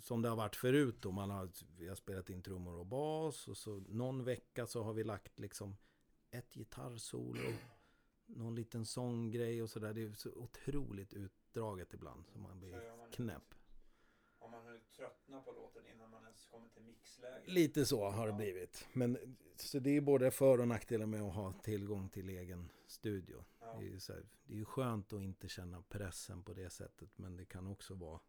som 0.00 0.22
det 0.22 0.28
har 0.28 0.36
varit 0.36 0.56
förut 0.56 0.96
då. 1.00 1.10
Man 1.10 1.30
har, 1.30 1.50
vi 1.78 1.88
har 1.88 1.94
spelat 1.94 2.30
in 2.30 2.42
trummor 2.42 2.74
och 2.74 2.86
bas. 2.86 3.48
Och 3.48 3.56
så 3.56 3.80
någon 3.88 4.24
vecka 4.24 4.66
så 4.66 4.82
har 4.82 4.92
vi 4.92 5.04
lagt 5.04 5.38
liksom 5.38 5.76
ett 6.30 6.54
gitarrsolo. 6.54 7.52
Någon 8.26 8.54
liten 8.54 8.86
sånggrej 8.86 9.62
och 9.62 9.70
sådär. 9.70 9.94
Det 9.94 10.02
är 10.02 10.12
så 10.12 10.30
otroligt 10.30 11.12
utdraget 11.12 11.94
ibland. 11.94 12.24
Så 12.26 12.38
man 12.38 12.60
blir 12.60 13.10
knäpp. 13.12 13.54
Om 14.38 14.50
man 14.50 14.80
tröttnar 14.96 15.40
på 15.40 15.52
låten 15.52 15.86
innan 15.94 16.10
man 16.10 16.22
ens 16.22 16.44
kommer 16.44 16.68
till 16.68 16.82
mixläge. 16.82 17.42
Lite 17.46 17.86
så 17.86 18.10
har 18.10 18.26
det 18.26 18.32
blivit. 18.32 18.86
Men 18.92 19.36
så 19.56 19.78
det 19.78 19.90
är 19.90 20.00
både 20.00 20.30
för 20.30 20.60
och 20.60 20.68
nackdelar 20.68 21.06
med 21.06 21.22
att 21.22 21.34
ha 21.34 21.52
tillgång 21.52 22.08
till 22.08 22.28
egen 22.30 22.70
studio. 22.86 23.44
Det, 23.58 23.66
är 23.66 23.90
ju 23.90 24.00
så 24.00 24.12
här, 24.12 24.26
det 24.44 24.52
är 24.52 24.56
ju 24.58 24.64
skönt 24.64 25.12
att 25.12 25.22
inte 25.22 25.48
känna 25.48 25.82
pressen 25.82 26.42
på 26.42 26.54
det 26.54 26.70
sättet. 26.70 27.18
Men 27.18 27.36
det 27.36 27.44
kan 27.44 27.66
också 27.66 27.94
vara, 27.94 28.12
ja, 28.12 28.20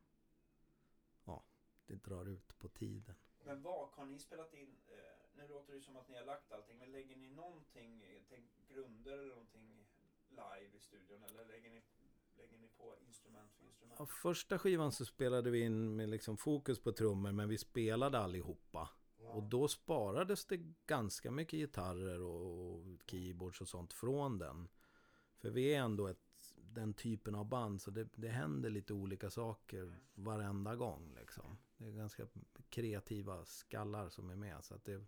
det 1.87 1.95
drar 1.95 2.25
ut 2.25 2.59
på 2.59 2.67
tiden. 2.67 3.15
Men 3.43 3.61
vad 3.61 3.89
har 3.89 4.05
ni 4.05 4.19
spelat 4.19 4.53
in? 4.53 4.75
Eh, 4.87 4.97
nu 5.37 5.47
låter 5.47 5.73
det 5.73 5.81
som 5.81 5.97
att 5.97 6.09
ni 6.09 6.17
har 6.17 6.25
lagt 6.25 6.51
allting. 6.51 6.77
Men 6.77 6.91
lägger 6.91 7.15
ni 7.15 7.29
någonting, 7.29 8.03
eh, 8.03 8.21
tänk, 8.29 8.45
grunder 8.69 9.13
eller 9.13 9.29
någonting 9.29 9.85
live 10.29 10.77
i 10.77 10.79
studion? 10.79 11.23
Eller 11.23 11.45
lägger 11.45 11.69
ni, 11.69 11.81
lägger 12.37 12.57
ni 12.57 12.67
på 12.67 12.95
instrument 13.07 13.53
för 13.53 13.65
instrument? 13.65 13.99
Ja, 13.99 14.05
första 14.05 14.59
skivan 14.59 14.91
så 14.91 15.05
spelade 15.05 15.49
vi 15.49 15.59
in 15.59 15.95
med 15.95 16.09
liksom 16.09 16.37
fokus 16.37 16.79
på 16.79 16.91
trummor 16.91 17.31
men 17.31 17.49
vi 17.49 17.57
spelade 17.57 18.19
allihopa. 18.19 18.89
Och 19.33 19.43
då 19.43 19.67
sparades 19.67 20.45
det 20.45 20.57
ganska 20.85 21.31
mycket 21.31 21.59
gitarrer 21.59 22.21
och, 22.21 22.75
och 22.75 22.83
keyboards 23.05 23.61
och 23.61 23.67
sånt 23.67 23.93
från 23.93 24.37
den. 24.37 24.67
För 25.37 25.49
vi 25.49 25.73
är 25.73 25.79
ändå 25.79 26.07
ett, 26.07 26.55
den 26.55 26.93
typen 26.93 27.35
av 27.35 27.45
band 27.45 27.81
så 27.81 27.91
det, 27.91 28.07
det 28.15 28.29
händer 28.29 28.69
lite 28.69 28.93
olika 28.93 29.29
saker 29.29 29.99
varenda 30.15 30.75
gång. 30.75 31.13
Liksom. 31.19 31.57
Det 31.77 31.85
är 31.85 31.91
ganska 31.91 32.27
kreativa 32.69 33.45
skallar 33.45 34.09
som 34.09 34.29
är 34.29 34.35
med. 34.35 34.63
Så 34.63 34.75
att 34.75 34.85
det, 34.85 35.05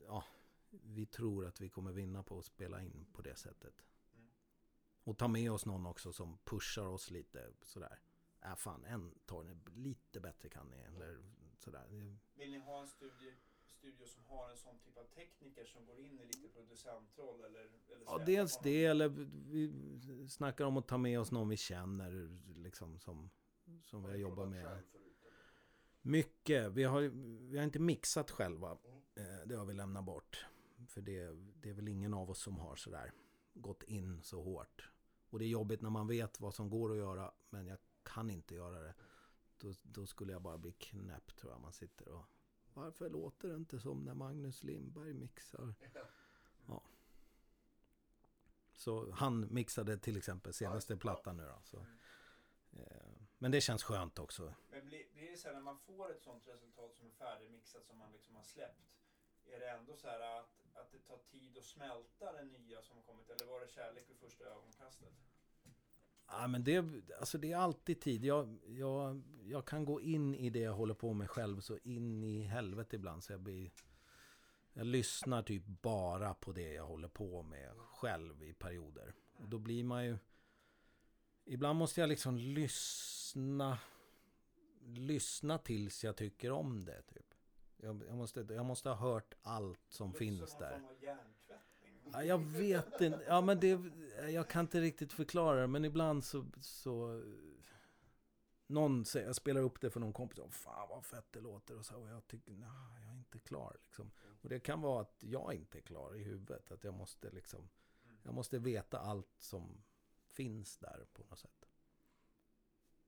ja, 0.00 0.24
vi 0.70 1.06
tror 1.06 1.46
att 1.46 1.60
vi 1.60 1.68
kommer 1.68 1.92
vinna 1.92 2.22
på 2.22 2.38
att 2.38 2.44
spela 2.44 2.82
in 2.82 3.06
på 3.12 3.22
det 3.22 3.36
sättet. 3.36 3.84
Och 5.04 5.18
ta 5.18 5.28
med 5.28 5.52
oss 5.52 5.66
någon 5.66 5.86
också 5.86 6.12
som 6.12 6.38
pushar 6.44 6.86
oss 6.86 7.10
lite 7.10 7.52
sådär. 7.62 8.00
Äh 8.42 8.54
fan, 8.56 8.84
en 8.84 9.14
tar 9.26 9.42
ni 9.42 9.56
lite 9.74 10.20
bättre 10.20 10.48
kan 10.48 10.66
ni. 10.70 10.76
Eller 10.76 11.22
sådär. 11.58 11.86
Vill 12.34 12.50
ni 12.50 12.58
ha 12.58 12.80
en 12.80 12.88
studio, 12.88 13.32
studio 13.64 14.06
som 14.06 14.24
har 14.24 14.50
en 14.50 14.56
sån 14.56 14.78
typ 14.78 14.96
av 14.96 15.04
tekniker 15.04 15.64
som 15.64 15.86
går 15.86 15.98
in 15.98 16.20
i 16.20 16.26
lite 16.26 16.48
producentroll? 16.48 17.44
Eller, 17.44 17.60
eller 17.60 18.04
Ja, 18.06 18.18
dels 18.18 18.58
det. 18.62 18.84
Eller 18.84 19.08
vi 19.08 19.72
snackar 20.28 20.64
om 20.64 20.76
att 20.76 20.88
ta 20.88 20.98
med 20.98 21.20
oss 21.20 21.30
någon 21.30 21.48
vi 21.48 21.56
känner. 21.56 22.38
Liksom 22.54 22.98
som, 22.98 23.30
som 23.82 24.02
vi 24.02 24.08
har 24.08 24.16
jobbat 24.16 24.48
med. 24.48 24.82
Mycket. 26.02 26.72
Vi 26.72 26.84
har, 26.84 27.00
vi 27.50 27.56
har 27.58 27.64
inte 27.64 27.78
mixat 27.78 28.30
själva. 28.30 28.70
Eh, 29.14 29.46
Det 29.46 29.54
har 29.54 29.64
vi 29.66 29.74
lämnat 29.74 30.04
bort. 30.04 30.46
För 30.88 31.00
det, 31.02 31.30
det 31.54 31.70
är 31.70 31.74
väl 31.74 31.88
ingen 31.88 32.14
av 32.14 32.30
oss 32.30 32.42
som 32.42 32.58
har 32.58 32.76
sådär 32.76 33.12
gått 33.54 33.82
in 33.82 34.22
så 34.22 34.42
hårt. 34.42 34.90
Och 35.30 35.38
det 35.38 35.44
är 35.44 35.48
jobbigt 35.48 35.80
när 35.80 35.90
man 35.90 36.06
vet 36.06 36.40
vad 36.40 36.54
som 36.54 36.70
går 36.70 36.90
att 36.92 36.98
göra. 36.98 37.32
Men 37.50 37.66
jag 37.66 37.78
kan 38.02 38.30
inte 38.30 38.54
göra 38.54 38.80
det. 38.80 38.94
Då, 39.58 39.72
då 39.82 40.06
skulle 40.06 40.32
jag 40.32 40.42
bara 40.42 40.58
bli 40.58 40.72
knäpp 40.72 41.36
tror 41.36 41.52
jag. 41.52 41.60
Man 41.60 41.72
sitter 41.72 42.08
och... 42.08 42.24
Varför 42.74 43.10
låter 43.10 43.48
det 43.48 43.56
inte 43.56 43.80
som 43.80 44.04
när 44.04 44.14
Magnus 44.14 44.62
Lindberg 44.62 45.14
mixar? 45.14 45.74
Ja. 46.66 46.82
Så 48.74 49.10
han 49.10 49.54
mixade 49.54 49.98
till 49.98 50.16
exempel 50.16 50.52
senaste 50.52 50.96
plattan 50.96 51.36
nu 51.36 51.42
då. 51.42 51.60
Så. 51.64 51.86
Eh, 52.72 53.09
Men 53.42 53.50
det 53.50 53.60
känns 53.60 53.82
skönt 53.82 54.18
också. 54.18 54.54
Men 54.70 54.86
blir, 54.86 55.04
blir 55.12 55.30
det 55.30 55.36
så 55.36 55.48
här 55.48 55.54
när 55.54 55.62
man 55.62 55.78
får 55.78 56.10
ett 56.10 56.22
sånt 56.22 56.42
resultat 56.46 56.94
som 56.94 57.06
är 57.06 57.10
färdigmixat 57.10 57.86
som 57.86 57.98
man 57.98 58.12
liksom 58.12 58.36
har 58.36 58.42
släppt. 58.42 58.90
Är 59.46 59.60
det 59.60 59.70
ändå 59.70 59.96
så 59.96 60.08
här 60.08 60.38
att, 60.38 60.66
att 60.74 60.92
det 60.92 60.98
tar 60.98 61.18
tid 61.18 61.58
att 61.58 61.64
smälta 61.64 62.32
det 62.32 62.44
nya 62.44 62.82
som 62.82 62.96
har 62.96 63.02
kommit? 63.02 63.30
Eller 63.30 63.46
var 63.46 63.60
det 63.60 63.68
kärlek 63.68 64.04
vid 64.08 64.16
första 64.16 64.44
ögonkastet? 64.44 65.12
Ja, 66.26 66.46
men 66.46 66.64
det, 66.64 66.84
alltså 67.20 67.38
det 67.38 67.52
är 67.52 67.56
alltid 67.56 68.00
tid. 68.00 68.24
Jag, 68.24 68.58
jag, 68.66 69.22
jag 69.44 69.66
kan 69.66 69.84
gå 69.84 70.00
in 70.00 70.34
i 70.34 70.50
det 70.50 70.60
jag 70.60 70.74
håller 70.74 70.94
på 70.94 71.12
med 71.12 71.30
själv 71.30 71.60
så 71.60 71.78
in 71.78 72.24
i 72.24 72.42
helvete 72.42 72.96
ibland. 72.96 73.24
Så 73.24 73.32
jag 73.32 73.40
blir... 73.40 73.70
Jag 74.72 74.86
lyssnar 74.86 75.42
typ 75.42 75.64
bara 75.66 76.34
på 76.34 76.52
det 76.52 76.72
jag 76.72 76.86
håller 76.86 77.08
på 77.08 77.42
med 77.42 77.72
själv 77.78 78.42
i 78.42 78.54
perioder. 78.54 79.14
Och 79.32 79.48
då 79.48 79.58
blir 79.58 79.84
man 79.84 80.04
ju... 80.04 80.18
Ibland 81.44 81.78
måste 81.78 82.00
jag 82.00 82.08
liksom 82.08 82.36
lyssna... 82.36 83.78
Lyssna 84.82 85.58
tills 85.58 86.04
jag 86.04 86.16
tycker 86.16 86.50
om 86.50 86.84
det, 86.84 87.02
typ. 87.02 87.34
Jag, 87.76 88.02
jag, 88.06 88.16
måste, 88.16 88.40
jag 88.40 88.66
måste 88.66 88.88
ha 88.88 88.96
hört 88.96 89.34
allt 89.42 89.80
som 89.88 90.14
finns 90.14 90.56
där. 90.58 90.82
Ja, 92.12 92.24
jag 92.24 92.38
vet 92.38 93.00
inte. 93.00 93.24
Ja, 93.26 93.40
men 93.40 93.60
det, 93.60 93.80
jag 94.30 94.48
kan 94.48 94.60
inte 94.60 94.80
riktigt 94.80 95.12
förklara 95.12 95.60
det. 95.60 95.66
Men 95.66 95.84
ibland 95.84 96.24
så... 96.24 96.46
så 96.60 97.22
någon 98.66 99.04
säger, 99.04 99.26
jag 99.26 99.36
spelar 99.36 99.60
upp 99.60 99.80
det 99.80 99.90
för 99.90 100.00
någon 100.00 100.12
kompis. 100.12 100.38
Och, 100.38 100.52
Fan 100.52 100.88
vad 100.88 101.04
fett 101.04 101.32
det 101.32 101.40
låter. 101.40 101.78
Och, 101.78 101.86
så, 101.86 101.96
och 101.96 102.08
jag 102.08 102.26
tycker, 102.26 102.52
nej, 102.52 102.68
jag 103.04 103.12
är 103.12 103.18
inte 103.18 103.38
klar. 103.38 103.76
Liksom. 103.84 104.10
Och 104.42 104.48
det 104.48 104.60
kan 104.60 104.80
vara 104.80 105.00
att 105.00 105.16
jag 105.20 105.54
inte 105.54 105.78
är 105.78 105.82
klar 105.82 106.16
i 106.16 106.22
huvudet. 106.22 106.70
Att 106.70 106.84
jag 106.84 106.94
måste 106.94 107.30
liksom... 107.30 107.68
Jag 108.22 108.34
måste 108.34 108.58
veta 108.58 108.98
allt 108.98 109.34
som 109.38 109.82
finns 110.30 110.78
där 110.78 111.06
på 111.12 111.22
något 111.22 111.38
sätt. 111.38 111.68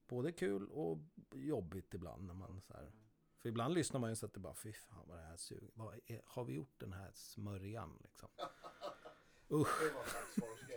Både 0.07 0.33
kul 0.33 0.68
och 0.68 0.99
jobbigt 1.33 1.95
ibland. 1.95 2.27
När 2.27 2.35
man 2.35 2.61
så 2.61 2.75
här, 2.75 2.93
för 3.39 3.49
ibland 3.49 3.75
lyssnar 3.75 4.01
man 4.01 4.11
ju 4.11 4.16
så 4.16 4.27
att 4.27 4.35
det 4.35 4.41
bara, 4.41 4.55
fy 4.55 4.73
fan 4.73 5.09
vad 5.09 5.18
det 5.18 5.23
här 5.23 5.37
suger. 5.37 5.70
Vad 5.75 6.01
är, 6.07 6.23
har 6.25 6.45
vi 6.45 6.53
gjort 6.53 6.81
den 6.81 6.93
här 6.93 7.11
smörjan 7.14 7.99
liksom? 8.03 8.29
Usch. 9.51 9.81
Det 9.83 9.91
var 9.91 9.91
en 9.91 9.97
också. 9.97 10.41
Så 10.41 10.73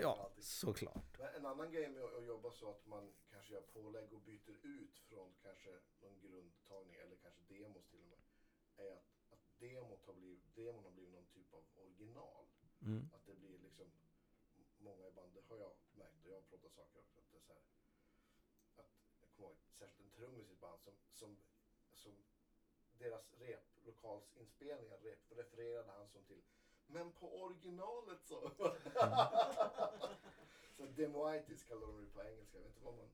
Ja, 0.00 0.30
såklart. 0.38 1.18
Men 1.18 1.34
en 1.34 1.46
annan 1.46 1.72
grej 1.72 1.88
med 1.88 2.04
att 2.04 2.26
jobba 2.26 2.50
så 2.50 2.70
att 2.70 2.86
man 2.86 3.12
kanske 3.30 3.52
gör 3.52 3.60
pålägg 3.60 4.12
och 4.12 4.20
byter 4.20 4.56
ut 4.62 4.98
från 4.98 5.34
kanske 5.42 5.70
någon 6.00 6.20
grundtagning 6.20 6.96
eller 6.96 7.16
kanske 7.16 7.40
demos 7.48 7.86
till 7.86 8.00
och 8.00 8.08
med. 8.08 8.18
Är 8.86 8.92
att, 8.92 9.06
att 9.30 9.58
demot 9.58 10.06
har 10.06 10.14
blivit, 10.14 10.54
demon 10.54 10.84
har 10.84 10.90
blivit 10.90 11.12
någon 11.12 11.26
typ 11.26 11.54
av 11.54 11.64
original. 11.74 12.46
Mm. 12.82 13.10
Att 13.12 13.26
det 13.26 13.34
blir 13.34 13.58
många 14.84 15.08
i 15.08 15.12
bandet, 15.12 15.48
har 15.48 15.56
jag 15.56 15.72
märkt 15.94 16.24
och 16.24 16.30
jag 16.30 16.36
har 16.36 16.42
pratat 16.42 16.74
saker 16.76 16.98
också. 17.00 17.20
Att 17.20 17.30
det 17.30 17.36
är 17.36 17.40
så 17.40 17.52
här, 17.52 17.60
att 18.76 18.92
jag 19.20 19.30
kommer 19.30 19.48
ihåg 19.48 19.56
särskilt 19.78 20.08
en 20.08 20.16
trummis 20.16 20.48
i 20.48 20.52
ett 20.52 20.60
band 20.60 20.80
som, 20.82 20.94
som, 21.12 21.36
som 21.94 22.12
deras 22.98 23.34
replokalsinspelningar 23.40 24.98
rep, 24.98 25.18
refererade 25.28 25.92
han 25.92 26.08
som 26.08 26.22
till 26.22 26.42
men 26.86 27.12
på 27.12 27.40
originalet 27.42 28.18
så. 28.24 28.50
så 30.76 30.86
demoitis 30.86 31.62
kallar 31.62 31.86
de 31.86 32.00
det 32.00 32.10
på 32.10 32.22
engelska. 32.22 32.58
Jag 32.58 32.64
vet 32.64 32.74
inte 32.74 32.84
vad 32.84 32.94
man... 32.94 33.10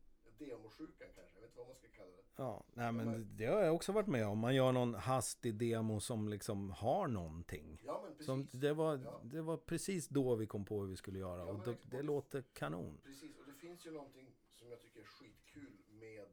Demosjukan 0.46 1.08
kanske. 1.14 1.34
Jag 1.36 1.40
vet 1.40 1.50
inte 1.50 1.58
vad 1.58 1.66
man 1.66 1.76
ska 1.76 1.88
kalla 1.88 2.10
det. 2.10 2.22
Ja, 2.36 2.64
nej 2.74 2.92
men 2.92 3.10
Men- 3.10 3.36
det 3.36 3.46
har 3.46 3.60
jag 3.62 3.74
också 3.74 3.92
varit 3.92 4.06
med 4.06 4.26
om. 4.26 4.38
Man 4.38 4.54
gör 4.54 4.72
någon 4.72 4.94
hastig 4.94 5.54
demo 5.54 6.00
som 6.00 6.28
liksom 6.28 6.70
har 6.70 7.08
någonting. 7.08 7.82
Ja 7.86 8.00
men 8.02 8.10
precis. 8.12 8.26
Som, 8.26 8.48
det, 8.52 8.72
var, 8.74 8.96
Ja. 9.04 9.20
det 9.24 9.42
var 9.42 9.56
precis 9.56 10.08
då 10.08 10.34
vi 10.34 10.46
kom 10.46 10.64
på 10.64 10.80
hur 10.80 10.86
vi 10.88 10.96
skulle 10.96 11.18
göra. 11.18 11.38
Ja, 11.40 11.44
och 11.52 11.58
exakt. 11.58 11.90
det 11.90 12.02
låter 12.02 12.42
kanon. 12.52 13.00
Precis, 13.04 13.38
och 13.38 13.46
det 13.46 13.54
finns 13.54 13.86
ju 13.86 13.90
någonting 13.90 14.34
som 14.50 14.70
jag 14.70 14.80
tycker 14.80 15.00
är 15.00 15.04
skitkul 15.04 15.72
med 15.88 16.26